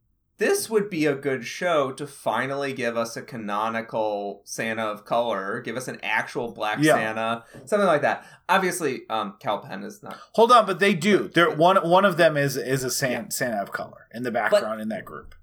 [0.42, 5.62] this would be a good show to finally give us a canonical Santa of color,
[5.62, 6.96] give us an actual black Yeah.
[6.96, 8.26] Santa, something like that.
[8.50, 10.18] Obviously, um, Kal Penn is not.
[10.34, 11.30] Hold on, but they do.
[11.32, 14.82] There one one of them is is a Santa, Santa of color in the background
[14.82, 15.36] in that group.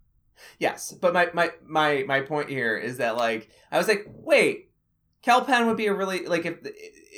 [0.59, 4.73] Yes, but my my my my point here is that like I was like, wait,
[5.23, 6.56] Kal Penn would be a really like if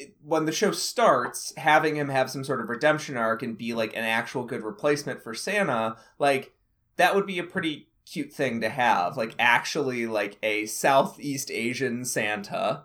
[0.00, 3.74] it, when the show starts, having him have some sort of redemption arc and be
[3.74, 6.52] like an actual good replacement for Santa, like
[6.96, 9.16] that would be a pretty cute thing to have.
[9.16, 12.84] Like actually like a Southeast Asian Santa.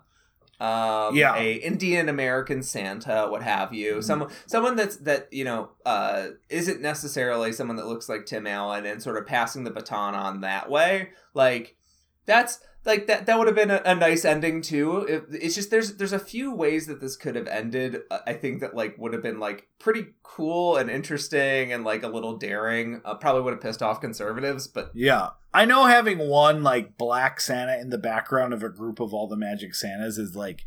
[0.58, 1.36] Um, Yeah.
[1.36, 3.96] a Indian American Santa, what have you?
[3.96, 4.04] Mhm.
[4.04, 8.86] Someone, someone that's that you know uh, isn't necessarily someone that looks like Tim Allen,
[8.86, 11.10] and sort of passing the baton on that way.
[11.34, 11.76] Like
[12.24, 13.26] that's like that.
[13.26, 14.98] That would have been a, a nice ending too.
[15.00, 18.02] It, it's just there's there's a few ways that this could have ended.
[18.10, 22.02] uh, I think that like would have been like pretty cool and interesting and like
[22.02, 23.00] a little daring.
[23.04, 25.30] Uh, probably would have pissed off conservatives, but Yeah.
[25.52, 29.26] I know having one like black Santa in the background of a group of all
[29.26, 30.62] the magic Santas is like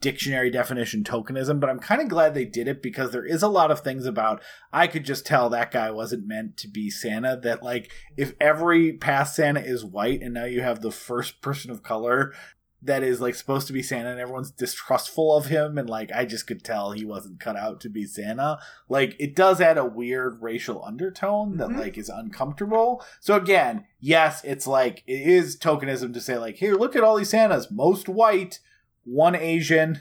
[0.00, 3.48] dictionary definition tokenism, but I'm kind of glad they did it because there is a
[3.48, 4.42] lot of things about
[4.72, 8.92] I could just tell that guy wasn't meant to be Santa that like if every
[8.92, 12.34] past Santa is white and now you have the first person of color
[12.82, 16.26] that is like supposed to be Santa and everyone's distrustful of him and like I
[16.26, 18.58] just could tell he wasn't cut out to be Santa.
[18.90, 21.78] Like it does add a weird racial undertone that Mhm.
[21.78, 23.02] like is uncomfortable.
[23.20, 27.16] So again, yes, it's like it is tokenism to say like, here, look at all
[27.16, 28.60] these Santas, most white,
[29.04, 30.00] one Asian,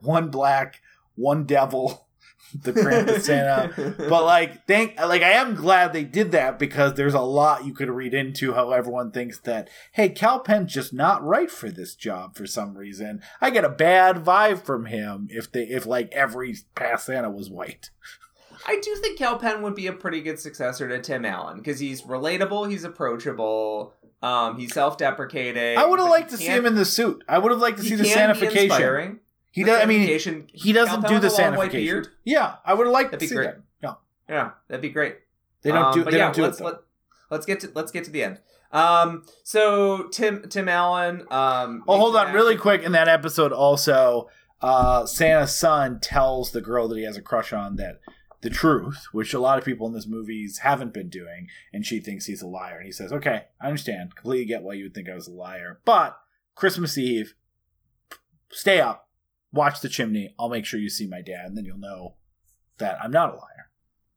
[0.00, 0.80] one black,
[1.14, 2.06] one devil,
[2.54, 3.94] the Krampus Santa.
[4.08, 7.74] But like, thank like I am glad they did that because there's a lot you
[7.74, 11.94] could read into how everyone thinks that hey, Kal Penn's just not right for this
[11.94, 13.22] job for some reason.
[13.40, 17.50] I get a bad vibe from him if they if like every past Santa was
[17.50, 17.90] white.
[18.64, 21.80] I do think Kal Penn would be a pretty good successor to Tim Allen because
[21.80, 25.76] he's relatable, he's approachable, um, he's self-deprecating.
[25.78, 27.24] I would have liked to see him in the suit.
[27.28, 28.62] I would have liked to see the can be Santification.
[28.64, 29.20] inspiring.
[29.50, 29.82] He does.
[29.82, 30.00] I mean,
[30.52, 32.06] he doesn't do the with a long white Santification.
[32.24, 33.46] Yeah, I would have liked That'd to be see great.
[33.48, 33.60] that.
[33.82, 35.16] No, Yeah, that'd be great.
[35.62, 36.04] they don't Um, do.
[36.04, 36.64] but They yeah, don't do let's it.
[36.64, 36.74] let,
[37.30, 38.40] let's get to let's get to the end.
[38.72, 41.26] Um, so Tim Tim Allen.
[41.30, 42.82] Um, Oh, hold on, an really quick.
[42.82, 44.30] In that episode, also,
[44.62, 48.00] uh, Santa's son tells the girl that he has a crush on that
[48.42, 52.00] the truth, which a lot of people in this movies haven't been doing, and she
[52.00, 52.76] thinks he's a liar.
[52.76, 54.14] And he says, "Okay, I understand.
[54.14, 56.18] Completely get why you would think I was a liar, but
[56.54, 57.34] Christmas Eve,
[58.50, 59.08] stay up,
[59.52, 60.34] watch the chimney.
[60.38, 62.16] I'll make sure you see my dad, and then you'll know
[62.78, 63.70] that I'm not a liar."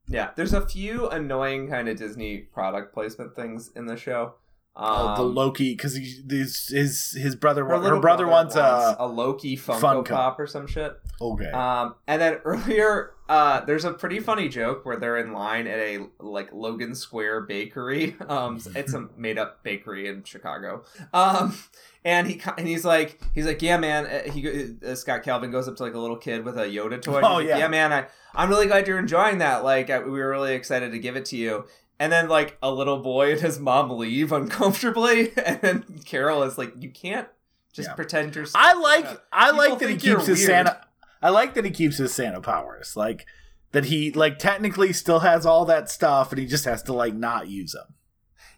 [0.07, 4.35] Yeah, there's a few annoying kind of Disney product placement things in the show.
[4.75, 8.95] Oh, the Um, Loki, because his his his brother, her her, little brother, wants a
[8.99, 10.09] a Loki Funko, Funko.
[10.09, 10.93] Pop or some shit.
[11.21, 11.49] okay.
[11.49, 15.79] Um, and then earlier, uh, there's a pretty funny joke where they're in line at
[15.79, 18.15] a like Logan Square bakery.
[18.29, 20.83] Um, it's a made up bakery in Chicago.
[21.13, 21.57] Um,
[22.03, 24.05] and he and he's like he's like yeah man.
[24.05, 27.01] Uh, He uh, Scott Calvin goes up to like a little kid with a Yoda
[27.01, 27.21] toy.
[27.23, 27.57] Oh, he's like, yeah.
[27.59, 27.91] yeah man.
[27.93, 29.63] I I'm really glad you're enjoying that.
[29.63, 31.65] Like I, we were really excited to give it to you.
[31.99, 36.57] And then like a little boy and his mom leave uncomfortably, and then Carol is
[36.57, 37.27] like, "You can't
[37.73, 37.93] just Yeah.
[37.95, 39.07] pretend you're." I like.
[39.31, 40.47] I like that he keeps his weird.
[40.49, 40.81] Santa.
[41.25, 42.95] I like that he keeps his Santa powers.
[42.95, 43.25] Like
[43.71, 47.13] that he like technically still has all that stuff, and he just has to like
[47.15, 47.95] not use them.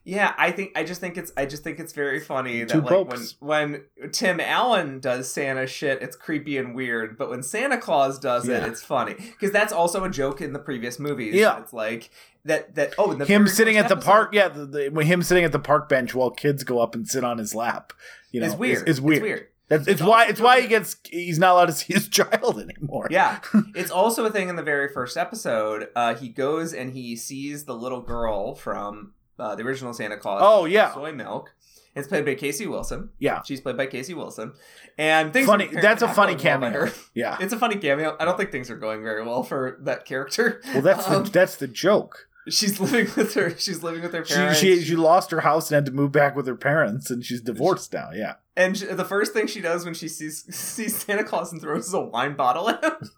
[0.04, 2.80] Yeah, I think I just think it's I just think it's very funny that Two
[2.82, 3.36] like popes.
[3.40, 8.18] when when Tim Allen does Santa shit, it's creepy and weird, but when Santa Claus
[8.18, 8.64] does Yeah.
[8.66, 11.36] it, it's funny because that's also a joke in the previous movies.
[11.36, 11.60] Yeah.
[11.60, 12.10] it's like
[12.46, 15.04] that that oh in the him sitting first at the episode- park, yeah, the, the,
[15.04, 17.92] him sitting at the park bench while kids go up and sit on his lap,
[18.32, 18.88] you know, is weird.
[18.88, 19.18] Is, is weird.
[19.18, 19.48] It's weird.
[19.70, 22.60] That's, it's, It's why it's why he gets he's not allowed to see his child
[22.60, 23.08] anymore.
[23.12, 23.40] Yeah,
[23.76, 25.90] it's also a thing in the very first episode.
[25.96, 30.42] Uh, he goes and he sees the little girl from uh, the original Santa Claus.
[30.44, 31.54] Oh yeah, soy milk.
[31.96, 33.10] It's played by Casey Wilson.
[33.18, 33.42] yeah.
[33.42, 34.54] She's played by Casey Wilson,
[35.00, 35.68] and things Funny.
[35.68, 36.92] are That's a funny going well cameo.
[37.16, 37.38] Yeah.
[37.40, 38.16] It's a funny cameo.
[38.20, 40.62] I don't think things are going very well for that character.
[40.74, 42.28] Well, that's Um, the, that's the joke.
[42.50, 43.58] She's living with her.
[43.58, 44.60] She's living with her parents.
[44.60, 47.42] she she lost her house and had to move back with her parents, and she's
[47.42, 48.10] divorced now.
[48.14, 48.36] Yeah.
[48.56, 51.94] and she- the first thing she does when she sees sees Santa Claus and throws
[51.94, 53.10] a wine bottle at him.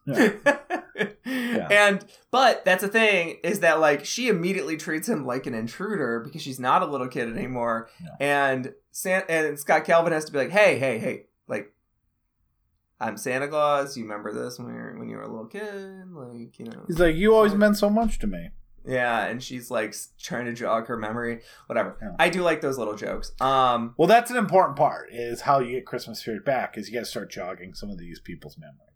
[0.46, 1.68] Yeah.
[1.72, 6.20] And but that's the thing is that like she immediately treats him like an intruder
[6.20, 7.88] because she's not a little kid anymore.
[8.04, 8.12] No.
[8.20, 11.74] And San- and Scott Calvin has to be like, hey, hey, hey, like.
[13.02, 13.96] I'm Santa Claus.
[13.96, 16.84] You remember this when you were when you were a little kid, like you know.
[16.88, 18.50] He's like, you always meant so much to me.
[18.90, 21.98] Yeah, and she's like trying to jog her memory, whatever.
[22.02, 22.16] Yeah.
[22.20, 23.32] I do like those little jokes.
[23.40, 25.10] Um, Well, that's an important part.
[25.12, 26.78] Is how you get Christmas spirit back.
[26.78, 28.94] Is you got to start jogging some of these people's memory.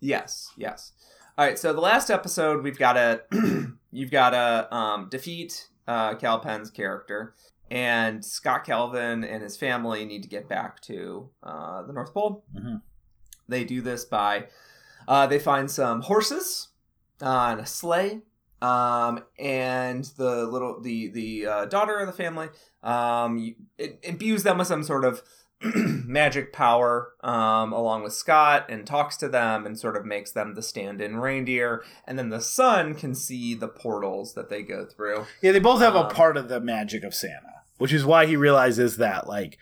[0.00, 0.92] yes, yes.
[1.38, 3.22] All right, so the last episode we've got to
[3.92, 7.34] you've got to um, defeat uh, Kal Penn's character,
[7.70, 12.44] and Scott Calvin and his family need to get back to uh, the North Pole.
[12.56, 12.80] Mhm.
[13.48, 14.46] They do this by
[15.06, 16.68] uh, they find some horses
[17.20, 18.22] on a sleigh,
[18.62, 22.48] um, and the little the the uh, daughter of the family
[22.82, 25.22] um, it imbues them with some sort of
[25.74, 30.54] magic power um, along with Scott and talks to them and sort of makes them
[30.54, 31.82] the stand-in reindeer.
[32.06, 35.24] And then the son can see the portals that they go through.
[35.40, 38.26] Yeah, they both have a Um, part of the magic of Santa, which is why
[38.26, 39.56] he realizes that, like,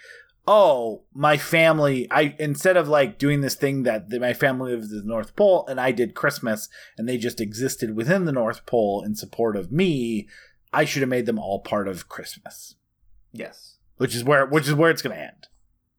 [0.46, 2.06] oh, my family.
[2.10, 5.36] I instead of like doing this thing that, that my family lives in the North
[5.36, 6.68] Pole, and I did Christmas,
[6.98, 10.28] and they just existed within the North Pole in support of me.
[10.72, 12.74] I should have made them all part of Christmas,
[13.32, 15.48] yes which is where which is where it's going to end.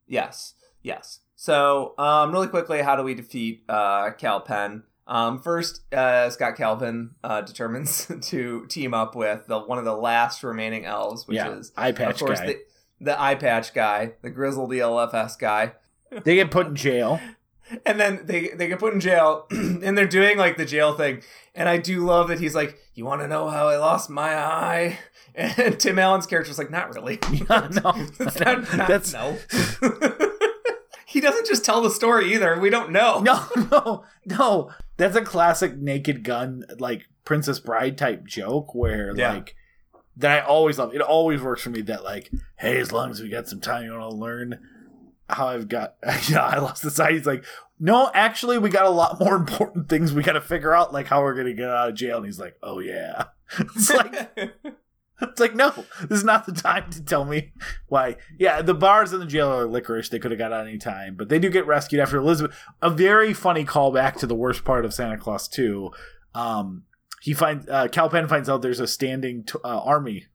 [0.06, 1.20] Yes, yes.
[1.34, 4.84] So, um, really quickly, how do we defeat uh, Kal Penn?
[5.06, 9.96] Um, first, uh, Scott Calvin uh, determines to team up with the one of the
[9.96, 12.46] last remaining elves, which yeah, is, eye of course, guy.
[12.46, 12.58] the
[13.00, 15.72] the eye patch guy, the grizzled ELFS guy.
[16.24, 17.20] they get put in jail.
[17.84, 21.22] And then they they get put in jail, and they're doing like the jail thing.
[21.52, 24.36] And I do love that he's like, "You want to know how I lost my
[24.36, 25.00] eye?"
[25.34, 29.36] And Tim Allen's character's like, "Not really." Yeah, no, That's not, not- That's- no.
[31.06, 32.58] he doesn't just tell the story either.
[32.60, 33.20] We don't know.
[33.20, 34.70] No, no, no.
[34.96, 39.32] That's a classic Naked Gun, like Princess Bride type joke where, Yeah.
[39.34, 39.56] like,
[40.16, 40.94] that I always love.
[40.94, 43.84] It always works for me that, like, hey, as long as we got some time,
[43.84, 44.58] you want to learn
[45.28, 45.96] how I've got,
[46.28, 47.14] yeah, I lost the sight.
[47.14, 47.44] He's like,
[47.78, 51.06] no, actually, we got a lot more important things we got to figure out, like
[51.06, 52.18] how we're going to get out of jail.
[52.18, 53.24] And he's like, oh, yeah.
[53.58, 54.12] It's like,
[55.22, 55.70] it's like, no,
[56.00, 57.52] this is not the time to tell me
[57.86, 58.16] why.
[58.38, 60.08] Yeah, the bars in the jail are licorice.
[60.08, 62.56] They could have got out any time, but they do get rescued after Elizabeth.
[62.82, 65.90] A very funny callback to the worst part of Santa Clause 2.
[66.34, 66.85] Um,
[67.26, 70.26] he finds uh, Kal Penn finds out there's a standing t- uh, army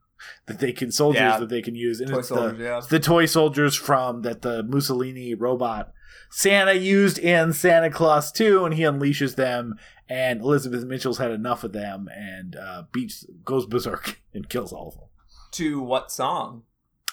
[0.47, 1.39] that they can soldiers Yeah.
[1.39, 2.81] that they can use, and Toy it's soldiers, the yeah.
[2.89, 5.91] the toy soldiers from that the Mussolini robot
[6.30, 9.76] Santa used in Santa Clause 2, and he unleashes them.
[10.07, 14.88] And Elizabeth Mitchell's had enough of them and uh, beats goes berserk and kills all
[14.89, 15.09] of them.
[15.53, 16.63] to what song?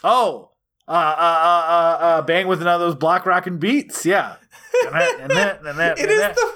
[0.05, 0.53] Oh,
[0.87, 4.05] uh, uh, uh, uh, uh, bang with another of those block rocking beats.
[4.07, 4.37] Yeah.
[4.87, 6.37] And that, and that, and that, It and is that.
[6.37, 6.55] the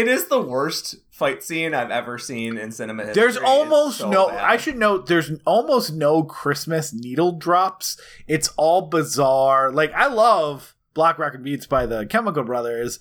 [0.00, 3.22] it is the worst fight scene I've ever seen in cinema history.
[3.22, 4.28] There's almost so no.
[4.28, 4.42] bad.
[4.42, 5.06] I should note.
[5.06, 8.00] There's almost no Christmas needle drops.
[8.26, 9.70] It's all bizarre.
[9.70, 12.98] Like I love Block Rockin' Beats by the Chemical Brothers.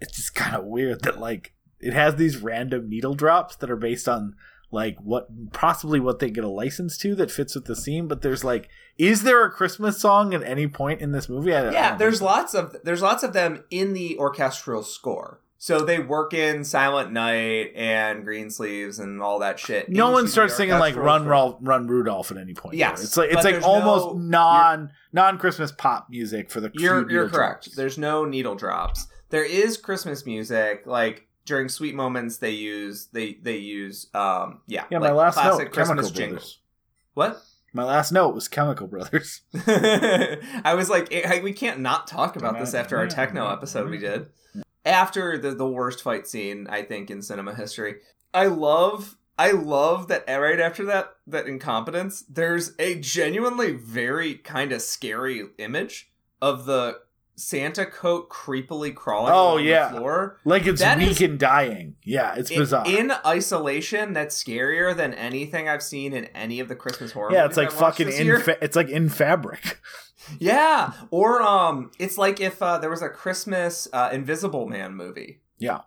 [0.00, 3.76] It's just kind of weird that like it has these random needle drops that are
[3.76, 4.34] based on
[4.72, 8.08] like what possibly what they get a license to that fits with the scene.
[8.08, 11.54] But there's like, is there a Christmas song at any point in this movie?
[11.54, 15.42] I don't, I Yeah, there's lots of there's lots of them in the orchestral score.
[15.58, 19.88] So they work in Silent Night and Green Sleeves and all that shit.
[19.88, 21.56] No one starts singing like "Run, score.
[21.60, 22.72] Run, Rudolph" at any point.
[22.72, 22.90] there.
[22.90, 27.10] Yes, it's like it's like almost no- non non Christmas pop music for the You're
[27.10, 27.64] you're correct.
[27.64, 27.76] drops.
[27.76, 29.06] There's no needle drops.
[29.30, 34.84] There is Christmas music like during sweet moments they use they they use um yeah
[34.90, 36.58] Yeah, like my last classic note, Christmas jingles.
[37.14, 37.34] Brothers.
[37.34, 37.42] What?
[37.72, 39.42] My last note was Chemical Brothers.
[39.66, 43.98] I was like, eh, we can't not talk about this after our techno episode we
[43.98, 44.28] did.
[44.86, 47.96] After the the worst fight scene, I think in cinema history.
[48.32, 54.72] I love I love that right after that that incompetence, there's a genuinely very kind
[54.72, 56.10] of scary image
[56.40, 57.00] of the
[57.38, 59.88] Santa coat creepily crawling Oh, yeah.
[59.88, 60.40] the floor.
[60.44, 61.96] Like it's That weak is- and dying.
[62.02, 62.86] Yeah, it's In- bizarre.
[62.88, 67.32] In, isolation, that's scarier than anything I've seen in any of the Christmas horror.
[67.32, 68.40] yeah, it's like fucking in.
[68.40, 69.80] Fa- it's like in fabric.
[70.40, 75.38] Yeah, or um, it's like if uh, there was a Christmas uh, Invisible Man movie.
[75.58, 75.82] Yeah.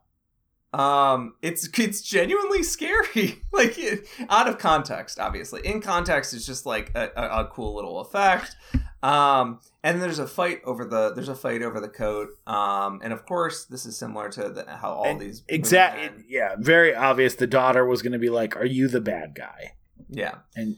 [0.72, 5.20] Um, it's it's genuinely scary, like it, out of context.
[5.20, 8.56] Obviously, in context, it's just like a, a, a cool little effect.
[9.04, 12.30] Um, and there's a fight over the there's a fight over the coat.
[12.48, 16.26] Um, and of course, this is similar to the, how all And these Exactly.
[16.28, 17.36] Yeah, very obvious.
[17.36, 19.76] The daughter was going to be like, "Are you the bad guy?"
[20.10, 20.78] yeah, and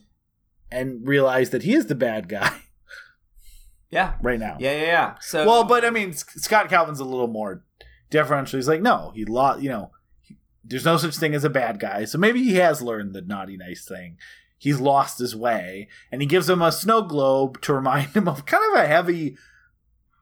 [0.72, 2.52] and realize that he is the bad guy
[3.90, 4.57] yeah, right now.
[4.60, 5.15] yeah, yeah, yeah.
[5.19, 7.64] So Well, but I mean, Scott Calvin's a little more
[8.10, 9.61] deferential He's like, no, he lost.
[9.61, 9.91] You know,
[10.22, 12.06] he- there's no such thing as a bad guy.
[12.06, 14.18] So maybe he has learned the naughty nice thing.
[14.61, 18.45] He's lost his way, and he gives him a snow globe to remind him of
[18.45, 19.35] kind of a heavy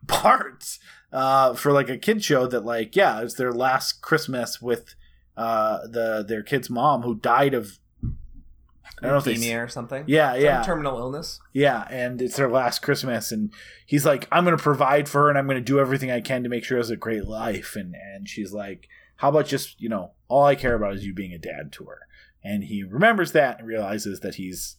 [0.08, 0.78] part
[1.12, 2.48] uh, for like a kid show.
[2.48, 4.96] That like, yeah, it's their last Christmas with
[5.36, 7.80] uh, the their kid's mom who died of.
[8.02, 10.06] I don't know if they, or something.
[10.08, 11.42] yeah, Some yeah, terminal illness.
[11.52, 13.52] yeah, and it's their last Christmas, and
[13.86, 16.22] he's like, "I'm going to provide for her, and I'm going to do everything I
[16.22, 18.88] can to make sure she has a great life." And and she's like,
[19.18, 21.84] "How about just you know, all I care about is you being a dad to
[21.86, 22.00] her."
[22.44, 24.78] And he remembers that and realizes that he's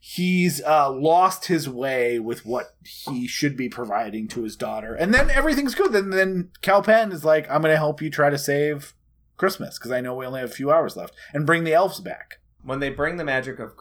[0.00, 5.12] he's uh, lost his way with what he should be providing to his daughter, and
[5.14, 5.92] then everything's good.
[5.92, 8.94] Then then Kal Penn is like, "I'm to help you try to save
[9.36, 12.00] Christmas because I know we only have a few hours left, and bring the elves
[12.00, 13.72] back." When they bring the magic of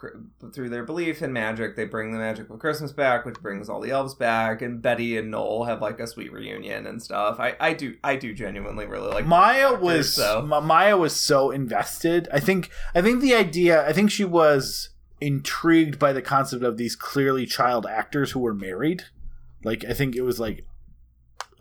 [0.54, 3.82] through their belief in magic, they bring the magic of Christmas back, which brings all
[3.82, 7.40] the elves back, and Betty and Noel have like a sweet reunion and stuff.
[7.40, 11.52] I, I do I do genuinely really like Maya was so Ma- Maya was so
[11.52, 12.30] invested.
[12.32, 14.90] I think I think the idea I think she was
[15.20, 19.04] intrigued by the concept of these clearly child actors who were married.
[19.64, 20.66] Like I think it was like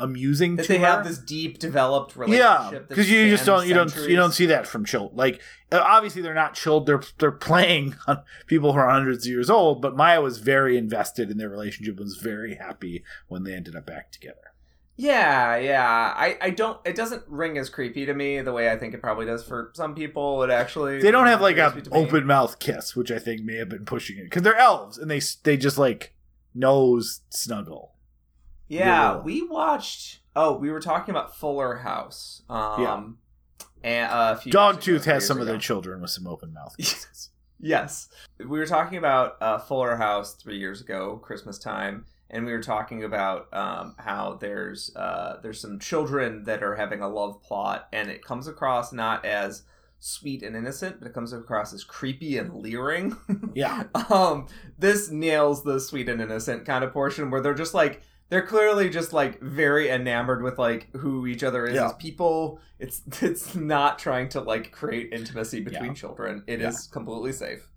[0.01, 0.87] amusing that to they her.
[0.87, 2.73] have this deep developed relationship.
[2.73, 5.17] yeah, because you just don't you don't you don't see that from children.
[5.17, 5.41] Like
[5.73, 6.87] uh, obviously they're not chilled.
[6.87, 9.83] They're they're playing on people who are hundreds of years old.
[9.83, 11.99] But Maya was very invested in their relationship.
[11.99, 14.37] Was very happy when they ended up back together.
[15.01, 16.13] Yeah, yeah.
[16.17, 16.77] I, I don't.
[16.85, 19.71] It doesn't ring as creepy to me the way I think it probably does for
[19.75, 20.43] some people.
[20.43, 22.05] It actually They don't have like a creepy to me.
[22.05, 25.09] open mouth kiss, which I think may have been pushing it because they're elves and
[25.09, 26.15] they they just like
[26.53, 27.95] nose snuggle.
[28.69, 30.21] Yeah, we watched.
[30.37, 32.43] Oh, we were talking about Fuller House.
[32.49, 33.03] Um, Yeah.
[33.85, 35.53] And uh, a few Dogtooth has some of ago.
[35.53, 36.75] their children with some open mouth.
[37.61, 38.09] Yes,
[38.39, 42.63] we were talking about uh, Fuller House three years ago, Christmas time, and we were
[42.63, 47.89] talking about um, how there's uh, there's some children that are having a love plot,
[47.93, 49.63] and it comes across not as
[49.99, 53.17] sweet and innocent, but it comes across as creepy and leering.
[53.55, 54.47] yeah, um
[54.79, 58.91] this nails the sweet and innocent kind of portion where they're just like they're clearly
[58.91, 61.87] just like very enamored with like who each other is Yeah.
[61.87, 65.95] as people it's it's not trying to like create intimacy between Yeah.
[65.95, 66.93] children It is Yeah.
[66.93, 67.69] completely safe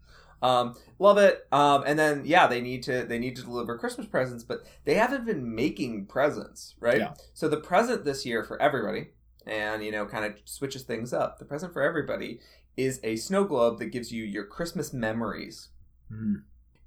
[0.43, 4.07] um love it um and then yeah they need to they need to deliver christmas
[4.07, 7.13] presents but they haven't been making presents right Yeah.
[7.33, 9.09] so the present this year for everybody
[9.45, 12.39] and you know kind of switches things up the present for everybody
[12.75, 15.69] is a snow globe that gives you your christmas memories
[16.11, 16.41] Mhm.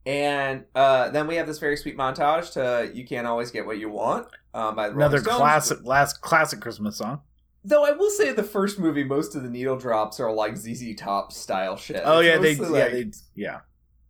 [0.07, 3.79] And uh, then we have this very sweet montage to "You Can't Always Get What
[3.79, 5.37] You Want" um, by the another Stones.
[5.37, 7.21] classic last classic Christmas song.
[7.65, 10.95] Though I will say, the first movie, most of the needle drops are like ZZ
[10.97, 12.03] Top style shit.
[12.05, 13.61] Oh It's yeah, they mostly, yeah they yeah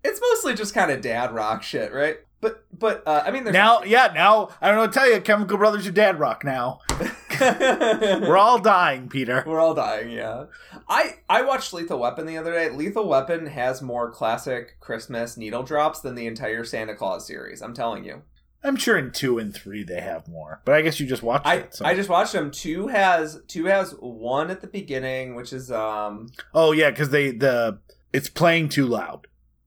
[0.02, 2.18] it's mostly just kind of dad rock shit, right?
[2.40, 5.10] But but uh, I mean, there's now, yeah, now I don't know what to tell
[5.10, 5.20] you.
[5.20, 6.80] Chemical Brothers are dad rock now.
[7.40, 9.44] We're all dying, Peter.
[9.46, 10.46] We're all dying, yeah.
[10.88, 12.70] I I watched Lethal Weapon the other day.
[12.70, 17.62] Lethal Weapon has more classic Christmas needle drops than the entire Santa Claus series.
[17.62, 18.22] I'm telling you.
[18.64, 21.46] I'm sure in two and three they have more, but I guess you just watched
[21.46, 21.74] I, it.
[21.74, 21.84] So.
[21.84, 22.50] I just watched them.
[22.50, 27.30] Two has two has one at the beginning, which is um oh yeah, because they
[27.30, 27.78] the
[28.14, 29.26] it's playing too loud,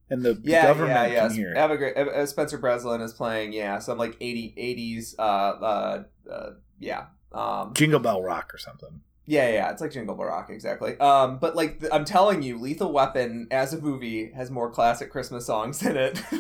[0.10, 1.28] and the yeah government yeah yeah.
[1.28, 1.58] can hear it.
[1.58, 6.50] Abigail, uh, Spencer Breslin is playing yeah some like 80 80s uh uh, uh
[6.80, 9.02] yeah um Jingle Bell Rock or something.
[9.30, 10.98] Yeah, yeah, it's like Jingle Bell Rock, exactly.
[11.00, 15.12] Um, but like th- I'm telling you, Lethal Weapon as a movie has more classic
[15.12, 16.16] Christmas songs in it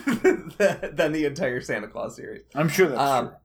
[0.96, 2.44] than, the entire Santa Claus series.
[2.56, 3.36] I'm sure that's Um, true.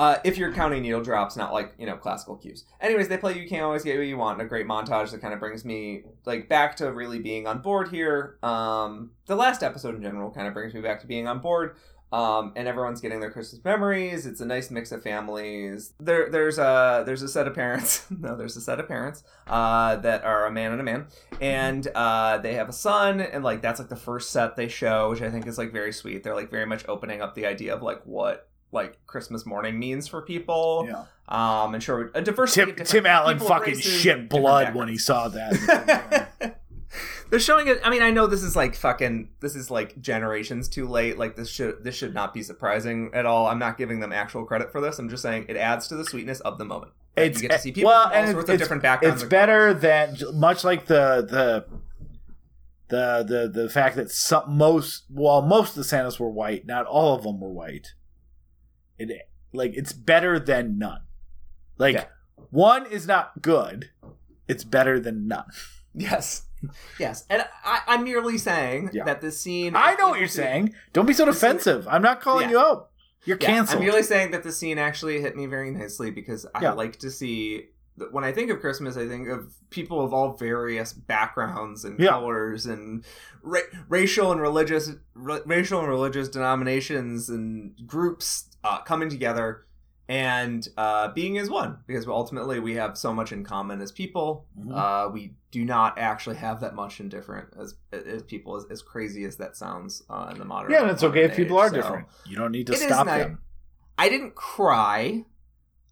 [0.00, 2.64] Uh, if you're counting needle drops, not like you know classical cues.
[2.80, 5.20] Anyways, they play "You Can't Always Get What You Want" in a great montage that
[5.20, 8.38] kind of brings me like back to really being on board here.
[8.44, 11.76] Um, the last episode in general kind of brings me back to being on board.
[12.10, 14.24] Um, and everyone's getting their Christmas memories.
[14.24, 15.92] It's a nice mix of families.
[16.00, 18.06] There, there's a there's a set of parents.
[18.10, 21.06] no, there's a set of parents uh, that are a man and a man,
[21.40, 25.10] and uh, they have a son, and like that's like the first set they show,
[25.10, 26.22] which I think is like very sweet.
[26.22, 30.08] They're like very much opening up the idea of like what like Christmas morning means
[30.08, 30.86] for people.
[30.88, 31.04] Yeah.
[31.28, 32.72] Um, and sure, a diversity.
[32.72, 36.30] Tim, Tim Allen fucking races, shit blood when he saw that.
[37.30, 37.78] They're showing it.
[37.84, 39.28] I mean, I know this is like fucking.
[39.40, 41.18] This is like generations too late.
[41.18, 43.46] Like this should this should not be surprising at all.
[43.46, 44.98] I'm not giving them actual credit for this.
[44.98, 46.92] I'm just saying it adds to the sweetness of the moment.
[47.16, 47.26] Right?
[47.26, 49.22] It's you get to see people well, all and sorts it's, of different backgrounds.
[49.22, 51.78] It's better than much like the the
[52.88, 56.86] the the the fact that some most well most of the Santas were white, not
[56.86, 57.92] all of them were white.
[58.98, 59.10] It
[59.52, 61.02] like it's better than none.
[61.76, 62.04] Like Yeah.
[62.50, 63.90] one is not good.
[64.46, 65.44] It's better than none.
[65.94, 66.42] Yes,
[66.98, 69.04] yes, and I, I'm merely saying Yeah.
[69.04, 69.74] that this scene.
[69.76, 70.74] I know what you're saying.
[70.92, 71.86] Don't be so defensive.
[71.88, 72.50] I'm not calling Yeah.
[72.50, 72.90] you out.
[73.24, 73.78] You're Yeah, canceled.
[73.80, 77.10] I'm merely saying that the scene actually hit me very nicely because I like to
[77.10, 77.68] see.
[78.12, 82.64] When I think of Christmas, I think of people of all various backgrounds and colors
[82.64, 83.04] and
[83.42, 83.58] ra-
[83.88, 89.66] racial and religious, ra- racial and religious denominations and groups uh, coming together
[90.08, 91.78] and uh, being as one.
[91.88, 94.46] Because ultimately, we have so much in common as people.
[94.56, 94.72] Mhm.
[94.76, 98.56] Uh, we do not actually have that much in different as as people.
[98.56, 100.70] As, as crazy as that sounds uh, in the modern.
[100.72, 102.06] yeah, and it's okay if people age, are so- different.
[102.26, 103.22] You don't need to It stop nice.
[103.24, 103.38] them.
[103.96, 105.24] I didn't cry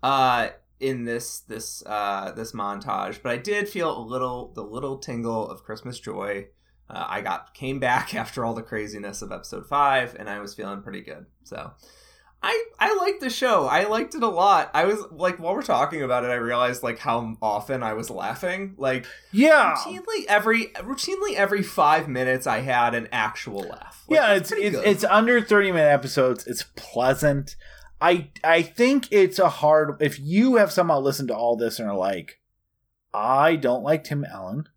[0.03, 4.99] uh in this this uh this montage, but I did feel a little the little
[4.99, 6.49] tingle of Christmas joy.
[6.89, 10.55] Uh, I got came back after all the craziness of episode 5 and I was
[10.55, 11.27] feeling pretty good.
[11.43, 11.73] So
[12.49, 13.67] I I liked the show.
[13.67, 14.71] I liked it a lot.
[14.73, 18.09] I was like while we're talking about it I realized like how often I was
[18.09, 18.75] laughing.
[18.79, 19.75] Like Yeah.
[19.77, 24.05] routinely every routinely every 5 minutes I had an actual laugh.
[24.09, 26.47] Like, yeah, it's it's, it's under thirty minute episodes.
[26.47, 27.57] It's pleasant.
[28.01, 31.89] I I think it's a hard if you have somehow listened to all this and
[31.91, 32.39] are like,
[33.13, 34.69] I don't like Tim Allen,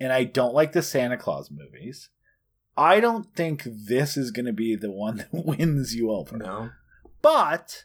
[0.00, 2.08] and I don't like the Santa Clause movies.
[2.76, 6.36] I don't think this is going to be the one that wins you over.
[6.36, 6.70] no.
[7.20, 7.84] But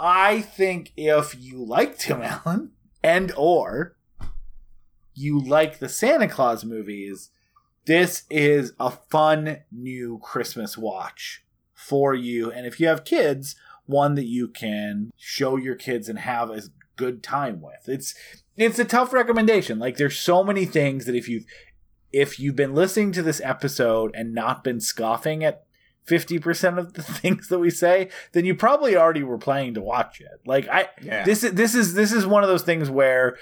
[0.00, 2.72] I think if you like Tim Allen
[3.02, 3.96] and or
[5.14, 7.30] you like the Santa Clause movies,
[7.86, 12.50] this is a fun new Christmas watch for you.
[12.50, 13.54] And if you have kids,
[13.86, 16.62] one that you can show your kids and have a
[16.96, 17.88] good time with.
[17.88, 18.14] It's
[18.56, 19.78] it's a tough recommendation.
[19.78, 21.46] Like there's so many things that if you've
[22.20, 25.64] if you've been listening to this episode and not been scoffing at
[26.08, 30.20] 50% of the things that we say, then you probably already were planning to watch
[30.20, 30.40] it.
[30.46, 31.24] Like I Yeah.
[31.24, 33.36] this is this is this is one of those things where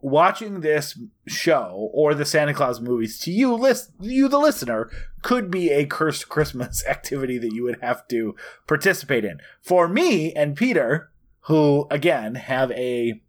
[0.00, 0.98] watching this
[1.28, 4.90] show or the Santa Clause movies to you list you the listener
[5.22, 8.34] could be a cursed Christmas activity that you would have to
[8.66, 9.38] participate in.
[9.60, 11.10] For me and Peter,
[11.42, 13.20] who again have a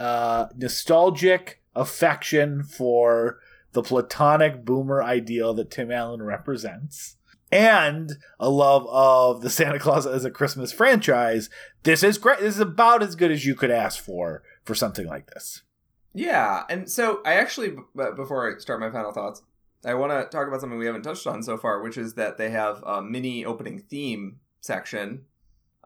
[0.00, 3.38] uh, nostalgic affection for
[3.72, 7.16] the platonic boomer ideal that Tim Allen represents.
[7.50, 11.48] And a love of the Santa Clause as a Christmas franchise.
[11.82, 12.40] This is great.
[12.40, 15.62] This is about as good as you could ask for for something like this.
[16.12, 19.42] Yeah, and so I actually, before I start my final thoughts,
[19.84, 22.36] I want to talk about something we haven't touched on so far, which is that
[22.36, 25.24] they have a mini opening theme section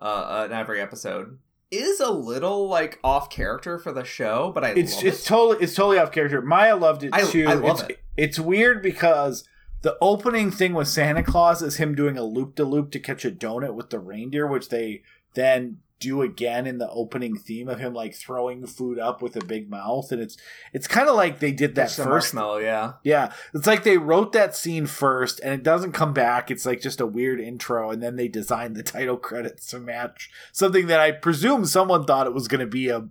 [0.00, 1.38] uh, in every episode.
[1.72, 5.26] Is a little like off character for the show, but I It's love it's it.
[5.28, 6.42] totally it's totally off character.
[6.42, 7.46] Maya loved it I- too.
[7.48, 7.98] I love it's, it.
[8.16, 9.48] It's weird because
[9.80, 13.24] the opening thing with Santa Claus is him doing a loop de loop to catch
[13.24, 15.02] a donut with the reindeer, which they
[15.34, 19.44] then do again in the opening theme of him like throwing food up with a
[19.44, 20.36] big mouth, and it's
[20.72, 22.34] it's kind of like they did that Some first.
[22.34, 22.94] marshmallow, yeah.
[23.02, 26.50] Yeah, it's like they wrote that scene first, and it doesn't come back.
[26.50, 30.30] It's like just a weird intro, and then they designed the title credits to match
[30.52, 33.08] something that I presume someone thought it was going to be a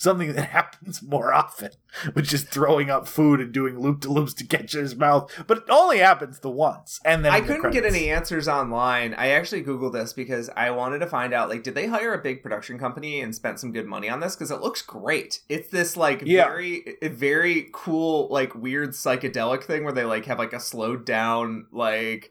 [0.00, 1.70] something that happens more often,
[2.12, 5.30] which is throwing up food and doing loop de loops to catch his mouth.
[5.48, 9.12] But it only happens the once, and then I couldn't get any answers online.
[9.14, 12.22] I actually googled this because I wanted to find out like did they hire a
[12.22, 15.40] big production company and spent some good money on this because it looks great.
[15.48, 16.44] It's this like Yeah.
[16.44, 21.66] very very cool like weird psychedelic thing where they like have like a slowed down
[21.72, 22.30] like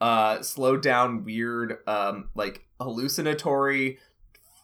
[0.00, 3.98] uh slowed down weird um like hallucinatory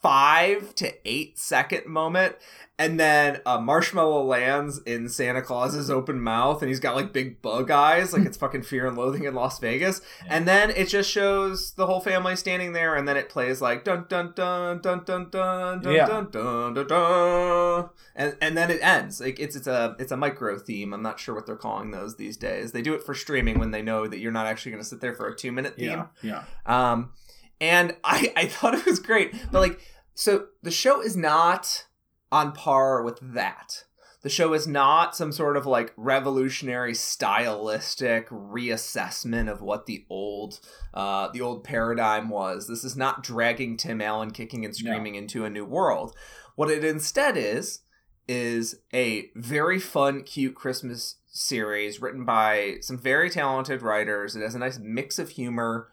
[0.05, 2.37] 5 to 8 second moment
[2.79, 7.41] and then a marshmallow lands in Santa Claus's open mouth, and he's got like big
[7.41, 10.03] bug eyes, like it's fucking Fear and Loathing in Las Vegas.
[10.29, 13.85] And then it just shows the whole family standing there, and then it plays like
[13.85, 16.07] dun dun dun dun dun dun dun Yeah.
[16.07, 19.21] dun dun dun dun, and and then it ends.
[19.21, 20.93] Like it's it's a it's a micro theme.
[20.93, 22.73] I'm not sure what they're calling those these days.
[22.73, 25.01] They do it for streaming when they know that you're not actually going to sit
[25.01, 26.07] there for a two minute theme.
[26.23, 26.91] Yeah, yeah.
[26.93, 27.13] Um,
[27.61, 29.79] and I I thought it was great, but like,
[30.15, 31.87] so the show is not
[32.31, 33.85] on par with that.
[34.23, 40.61] The show is not some sort of like revolutionary stylistic reassessment of what the old
[40.95, 42.67] uh, the old paradigm was.
[42.67, 46.17] This is not dragging Tim Allen kicking and screaming into a new world.
[46.57, 47.81] What it instead is
[48.27, 54.35] is a very fun, cute Christmas series written by some very talented writers.
[54.35, 55.89] It has a nice mix of humor,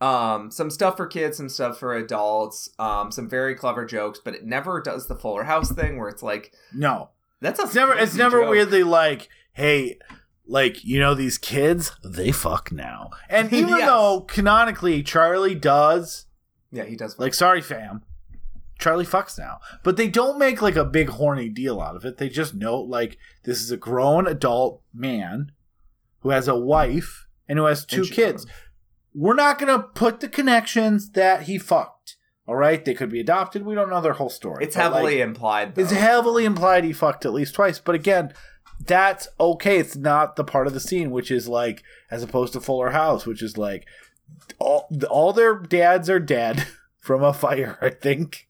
[0.00, 4.34] um, some stuff for kids, some stuff for adults, um, some very clever jokes, but
[4.34, 7.10] it never does the Fuller House thing where it's like No,
[7.40, 7.94] that's a it's never.
[7.94, 8.50] It's never joke.
[8.50, 9.98] weirdly like, hey,
[10.46, 13.10] like you know these kids, they fuck now.
[13.28, 13.88] And even Yes.
[13.88, 16.26] though canonically Charlie does,
[16.70, 17.18] Yeah, he does.
[17.18, 18.02] like, sorry, fam,
[18.78, 19.58] Charlie fucks now.
[19.82, 22.18] But they don't make like a big horny deal out of it.
[22.18, 25.50] They just note like this is a grown adult man
[26.20, 28.46] who has a wife and who has two And kids.
[29.14, 32.16] We're not gonna put the connections that he fucked.
[32.46, 33.64] All right, they could be adopted.
[33.66, 34.64] We don't know their whole story.
[34.64, 35.74] It's But, like, heavily implied.
[35.74, 35.82] Though.
[35.82, 37.78] it's heavily implied he fucked at least twice.
[37.78, 38.32] But again,
[38.86, 39.78] that's okay.
[39.78, 43.26] It's not the part of the scene, which is like, as opposed to Fuller House,
[43.26, 43.86] which is like,
[44.58, 46.66] all all their dads are dead
[47.00, 47.76] from a fire.
[47.82, 48.46] I think.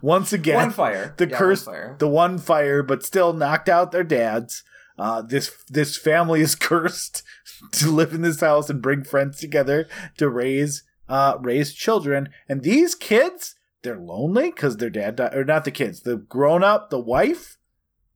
[0.00, 1.12] Once again, one fire.
[1.16, 4.62] the Yeah, curse, the one fire, but still knocked out their dads.
[4.98, 7.22] Uh, this this family is cursed
[7.72, 9.88] to live in this house and bring friends together
[10.18, 12.28] to raise uh, raise children.
[12.48, 16.62] And these kids, they're lonely because their dad died, or not the kids, the grown
[16.62, 17.58] up, the wife.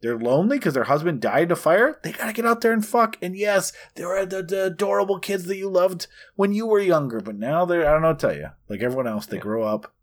[0.02, 1.98] They're lonely because their husband died in a fire.
[2.02, 3.16] They gotta get out there and fuck.
[3.22, 7.20] And yes, they were the, the adorable kids that you loved when you were younger,
[7.20, 8.48] but now they're I don't know what to tell you.
[8.68, 9.94] Like everyone else, they grow up.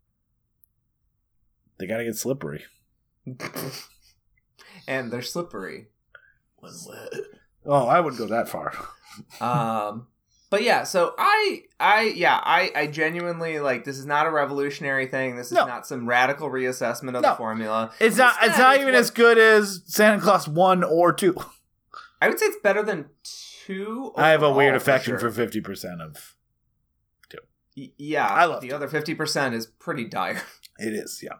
[1.78, 2.64] They gotta get slippery.
[4.86, 5.88] and they're slippery.
[7.66, 8.72] Oh, I wouldn't go that far.
[9.40, 10.08] um
[10.50, 15.06] but yeah so i i yeah i i genuinely like this is not a revolutionary
[15.06, 15.66] thing this is No.
[15.66, 17.30] not some radical reassessment of No.
[17.30, 18.34] the formula It's not.
[18.38, 21.36] It's Instead, not even what- as good as Santa Clause one or two.
[22.20, 23.06] i would say it's better than
[23.66, 25.18] two I have a weird overall, affection sure.
[25.20, 26.34] for fifty percent of.
[27.76, 28.72] Y- yeah I love the it.
[28.72, 30.40] other 50% is pretty dire
[30.78, 31.38] It is, yeah.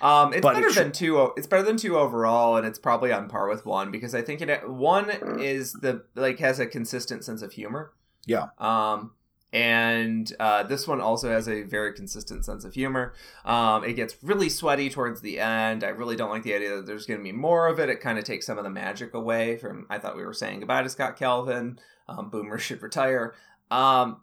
[0.00, 3.12] Um it's But better it than two it's better than two overall and it's probably
[3.12, 7.24] on par with one because i think it one is the like has a consistent
[7.24, 7.92] sense of humor
[8.26, 8.46] Yeah.
[8.58, 9.12] um
[9.54, 13.12] and uh, this one also has a very consistent sense of humor.
[13.44, 15.84] Um, it gets really sweaty towards the end.
[15.84, 17.90] I really don't like the idea that there's going to be more of it.
[17.90, 19.86] It kind of takes some of the magic away from.
[19.90, 21.78] I thought we were saying goodbye to Scott Calvin.
[22.08, 23.34] Um, Boomer should retire.
[23.70, 24.22] Um,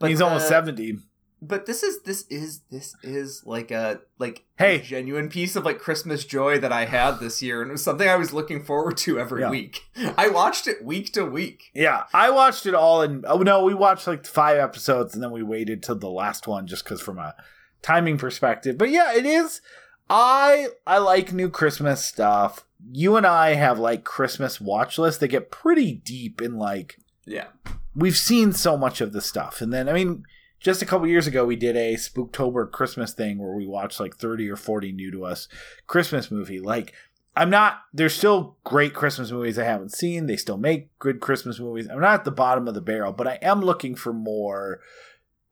[0.00, 0.98] but He's almost seventy.
[1.46, 4.76] But this is this is this is like a like Hey.
[4.76, 7.82] a genuine piece of like Christmas joy that I had this year, and it was
[7.84, 9.50] something I was looking forward to every Yeah.
[9.50, 9.82] week.
[10.16, 11.70] I watched it week to week.
[11.74, 15.30] Yeah, I watched it all and Oh no, we watched like five episodes and then
[15.32, 17.34] we waited till the last one just because from a
[17.82, 18.78] timing perspective.
[18.78, 19.60] But yeah, it is.
[20.10, 22.64] I I like new Christmas stuff.
[22.92, 25.18] You and I have like Christmas watch lists.
[25.20, 26.96] They get pretty deep in like
[27.26, 27.46] Yeah.
[27.94, 29.60] we've seen so much of the stuff.
[29.62, 30.24] And then, I mean,
[30.64, 34.16] just a couple years ago, we did a Spooktober Christmas thing where we watched like
[34.16, 35.46] 30 or 40 new to us
[35.86, 36.58] Christmas movie.
[36.58, 36.94] Like,
[37.36, 40.24] I'm not, there's still great Christmas movies I haven't seen.
[40.24, 41.86] They still make good Christmas movies.
[41.86, 44.80] I'm not at the bottom of the barrel, but I am looking for more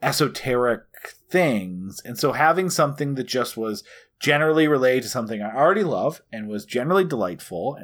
[0.00, 0.84] esoteric
[1.28, 2.00] things.
[2.06, 3.84] And so having something that just was
[4.18, 7.76] generally related to something I already love and was generally delightful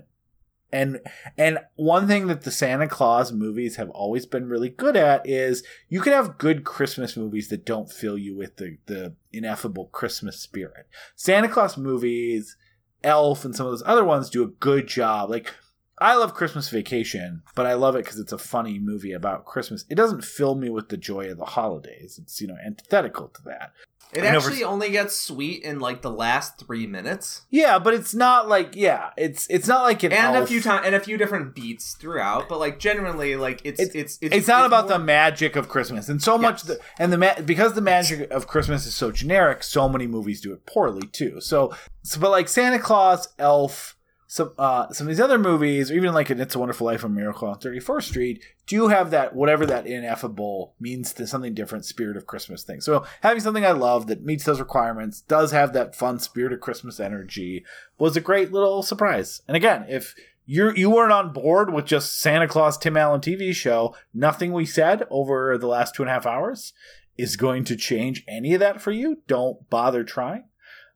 [0.71, 1.01] And
[1.39, 5.63] and one thing that the Santa Clause movies have always been really good at is
[5.89, 10.39] you can have good Christmas movies that don't fill you with the the ineffable Christmas
[10.39, 10.87] spirit.
[11.17, 12.57] Santa Clause movies,
[13.03, 15.31] Elf, and some of those other ones do a good job.
[15.31, 15.55] Like
[16.01, 19.85] I love Christmas Vacation, but I love it because it's a funny movie about Christmas.
[19.89, 22.19] It doesn't fill me with the joy of the holidays.
[22.23, 23.73] It's you know antithetical to that.
[24.13, 27.79] It I know actually for- only gets sweet in like the last three minutes, Yeah,
[27.79, 30.95] but it's not like yeah, it's it's not like an and a few times and
[30.95, 32.49] a few different beats throughout.
[32.49, 36.09] But like generally, like it's It's- it's it's it's not about the magic of Christmas,
[36.09, 39.63] and so much the and the ma- because the magic of Christmas is so generic.
[39.63, 41.43] So many movies do it poorly too.
[41.43, 43.95] So, so but like Santa Clause, Elf,
[44.31, 47.03] some uh, some of these other movies, or even like an It's a Wonderful Life,
[47.03, 51.87] or Miracle on 34th Street, do have that whatever that ineffable means to something different
[51.87, 52.83] spirit of Christmas thing.
[52.83, 56.61] So having something I love that meets those requirements does have that fun spirit of
[56.61, 57.65] Christmas energy
[57.99, 59.41] was a great little surprise.
[59.49, 60.15] And again, if
[60.45, 64.67] you you weren't on board with just Santa Claus Tim Allen TV show, nothing we
[64.67, 66.75] said over the last two and a half hours
[67.17, 69.23] is going to change any of that for you.
[69.27, 70.45] Don't bother trying.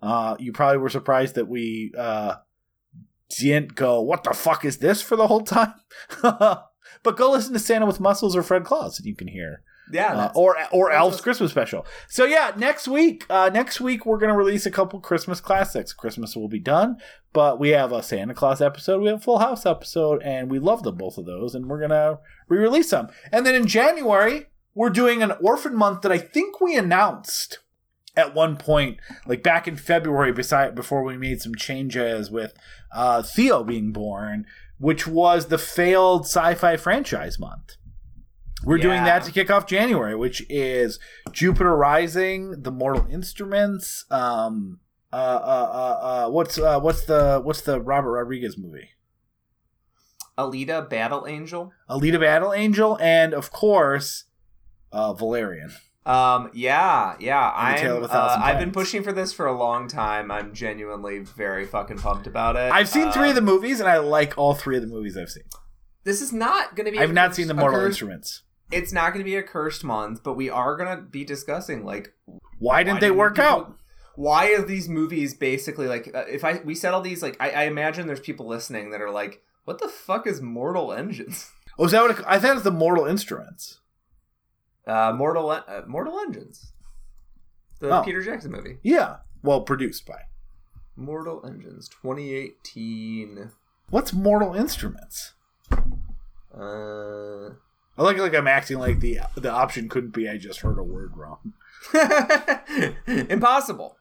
[0.03, 2.35] Uh, you probably were surprised that we uh,
[3.39, 5.75] didn't go, "What the fuck is this?" for the whole time.
[6.23, 10.15] but go listen to Santa with Muscles or Fred Claus, and you can hear yeah.
[10.15, 11.87] uh, or or Elf's Christmas special.
[12.09, 15.93] So yeah, next week, uh, next week we're gonna release a couple Christmas classics.
[15.93, 16.97] Christmas will be done,
[17.33, 20.59] but we have a Santa Clause episode, we have a Full House episode, and we
[20.59, 22.19] love them both of those, and we're gonna
[22.49, 23.09] re-release them.
[23.31, 27.59] And then in January, we're doing an Orphan Month that I think we announced
[28.17, 32.55] at one point, like back in February, beside before we made some changes with
[32.95, 34.47] uh, Theo being born,
[34.79, 37.77] which was the failed sci-fi franchise month.
[38.65, 41.01] We're doing that to kick off January, which is
[41.33, 44.05] Jupiter Rising, The Mortal Instruments.
[44.09, 44.79] Um,
[45.13, 48.91] uh, uh, uh, uh, what's uh, what's the what's the Robert Rodriguez movie?
[50.39, 51.73] Alita Battle Angel.
[51.91, 54.25] Alita Battle Angel, and of course,
[54.93, 55.73] uh, Valerian.
[56.05, 57.53] Um, yeah, yeah.
[57.69, 58.05] And the Tale I'm.
[58.05, 60.31] of a Uh, I've been pushing for this for a long time.
[60.31, 62.73] I'm genuinely very fucking pumped about it.
[62.73, 65.17] I've seen three of the Um, movies, and I like all three of the movies
[65.17, 65.45] I've seen.
[66.05, 66.99] This is not going to be.
[66.99, 68.43] I've not cursed- seen the Mortal cursed- Instruments.
[68.73, 71.85] It's not going to be a cursed month, but we are going to be discussing
[71.85, 72.13] like
[72.59, 73.77] Why didn't why they didn't work people- out?
[74.17, 76.11] Why are these movies basically like?
[76.13, 79.01] Uh, if I we said all these like, I, I imagine there's people listening that
[79.01, 82.51] are like, "What the fuck is Mortal Engines?" Oh, is that what it, I thought
[82.51, 83.79] it was the Mortal Instruments?
[84.87, 86.73] Uh, Mortal uh, Mortal Engines,
[87.79, 88.03] the Oh.
[88.03, 88.79] Peter Jackson movie.
[88.83, 90.23] Yeah, well, produced by.
[90.97, 93.51] Mortal Engines 2018.
[93.91, 95.33] What's Mortal Instruments?
[96.55, 97.51] Uh,
[97.97, 100.83] I like like I'm acting like the the option couldn't be I just heard a
[100.83, 101.53] word wrong.
[103.07, 103.97] Impossible.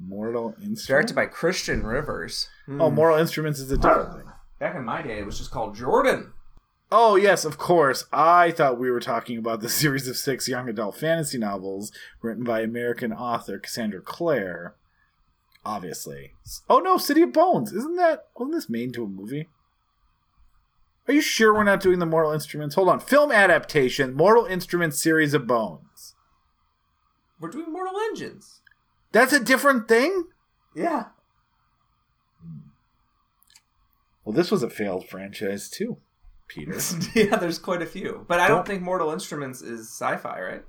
[0.00, 0.86] Mortal Instruments.
[0.86, 2.48] Directed by Christian Rivers.
[2.68, 2.94] Oh, Hmm.
[2.94, 4.24] Mortal Instruments is a different thing.
[4.58, 6.32] Back in my day, it was just called Jordan.
[6.96, 8.04] Oh yes, of course.
[8.12, 11.90] I thought we were talking about the series of six young adult fantasy novels
[12.22, 14.76] written by American author Cassandra Clare.
[15.66, 16.34] Obviously.
[16.70, 17.72] Oh no, City of Bones.
[17.72, 19.48] Isn't that wasn't this made into a movie?
[21.08, 22.76] Are you sure we're not doing the Mortal Instruments?
[22.76, 23.00] Hold on.
[23.00, 26.14] Film adaptation, Mortal Instruments series of Bones.
[27.40, 28.62] We're doing Mortal Engines.
[29.10, 30.26] That's a different thing?
[30.76, 31.06] Yeah.
[32.40, 32.68] Hmm.
[34.24, 35.98] Well, this was a failed franchise too,
[36.48, 36.76] Peter.
[37.14, 38.24] yeah, there's quite a few.
[38.28, 40.64] But I don't Don't- think Mortal Instruments is sci fi, right?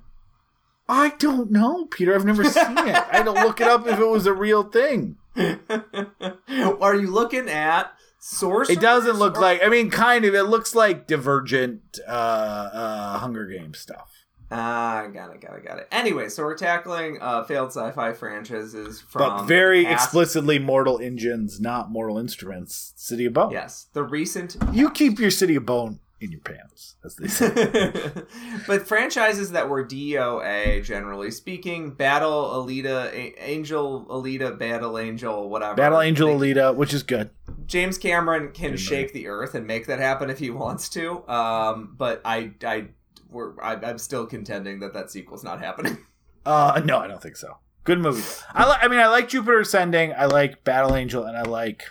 [0.87, 2.13] I don't know, Peter.
[2.13, 2.95] I've never seen it.
[2.95, 5.17] I had to look it up if it was a real thing.
[5.37, 8.69] Are you looking at source?
[8.69, 9.63] It doesn't look like.
[9.63, 10.35] I mean, kind of.
[10.35, 14.11] It looks like Divergent, uh, uh, Hunger Games stuff.
[14.51, 15.87] Ah, got it, got it, got it.
[15.91, 21.59] Anyway, so we're tackling uh, failed sci-fi franchises from but very past- explicitly Mortal Engines,
[21.59, 22.93] not Mortal Instruments.
[22.95, 23.51] City of Bone.
[23.51, 24.55] Yes, the recent.
[24.71, 27.91] You keep your City of Bone in your pants, as they say.
[28.67, 35.75] but franchises that were DOA, generally speaking, Battle Alita, A- Angel Alita, Battle Angel, whatever.
[35.75, 37.31] Battle Angel Alita, which is good.
[37.65, 41.27] James Cameron can shake the earth and make that happen if he wants to.
[41.27, 42.87] Um, but I, I,
[43.35, 45.97] we're, I, I'm still contending that that sequel's not happening.
[46.47, 47.57] Uh, no, I don't think so.
[47.85, 48.21] Good movie.
[48.53, 48.83] I like.
[48.83, 50.13] I mean, I like Jupiter Ascending.
[50.15, 51.85] I like Battle Angel, and I like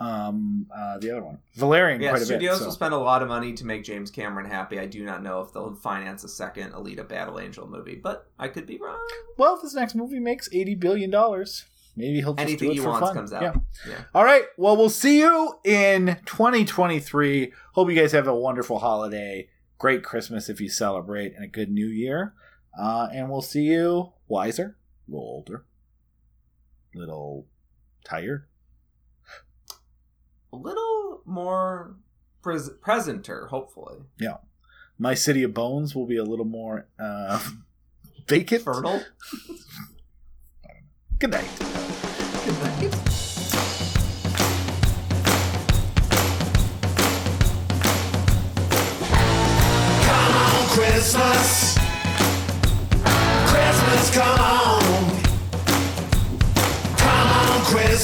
[0.00, 2.26] um uh the other one, Valerian, yeah, quite a bit.
[2.26, 2.64] studios so.
[2.64, 4.80] will spend a lot of money to make James Cameron happy.
[4.80, 8.48] I do not know if they'll finance a second Alita Battle Angel movie, but I
[8.48, 8.98] could be wrong.
[9.38, 11.64] Well, if this next movie makes eighty billion dollars,
[11.94, 13.14] maybe he'll just Anything do it he for wants fun.
[13.14, 13.42] comes out.
[13.42, 13.54] Yeah.
[13.88, 14.00] Yeah.
[14.16, 14.46] All right.
[14.56, 17.52] Well, we'll see you in 2023.
[17.74, 19.48] Hope you guys have a wonderful holiday,
[19.78, 22.34] great Christmas if you celebrate, and a good New Year.
[22.78, 24.76] Uh, and we'll see you wiser,
[25.08, 25.64] a little older,
[26.94, 27.46] a little
[28.04, 28.46] tired.
[30.52, 31.96] A little more
[32.42, 33.98] pres- presenter, hopefully.
[34.20, 34.36] Yeah.
[34.98, 37.40] My City of Bones will be a little more uh,
[38.28, 38.62] vacant.
[38.62, 39.02] Fertile.
[41.18, 42.03] Good night.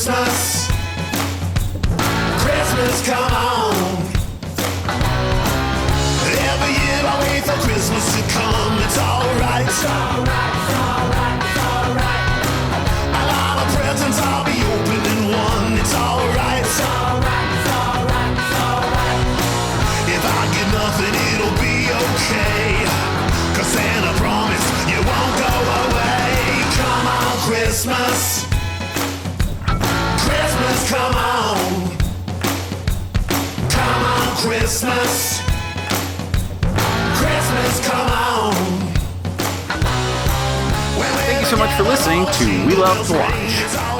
[0.01, 0.66] Christmas.
[2.40, 3.74] Christmas, come on.
[6.48, 8.78] Every year I wait for Christmas to come.
[8.78, 9.66] It's alright.
[9.66, 10.30] It's alright,
[34.43, 35.43] Christmas.
[37.19, 38.55] Christmas, come on.
[41.27, 43.99] Thank you so much for listening to We Love to Watch.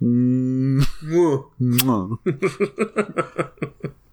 [0.00, 0.84] Mm.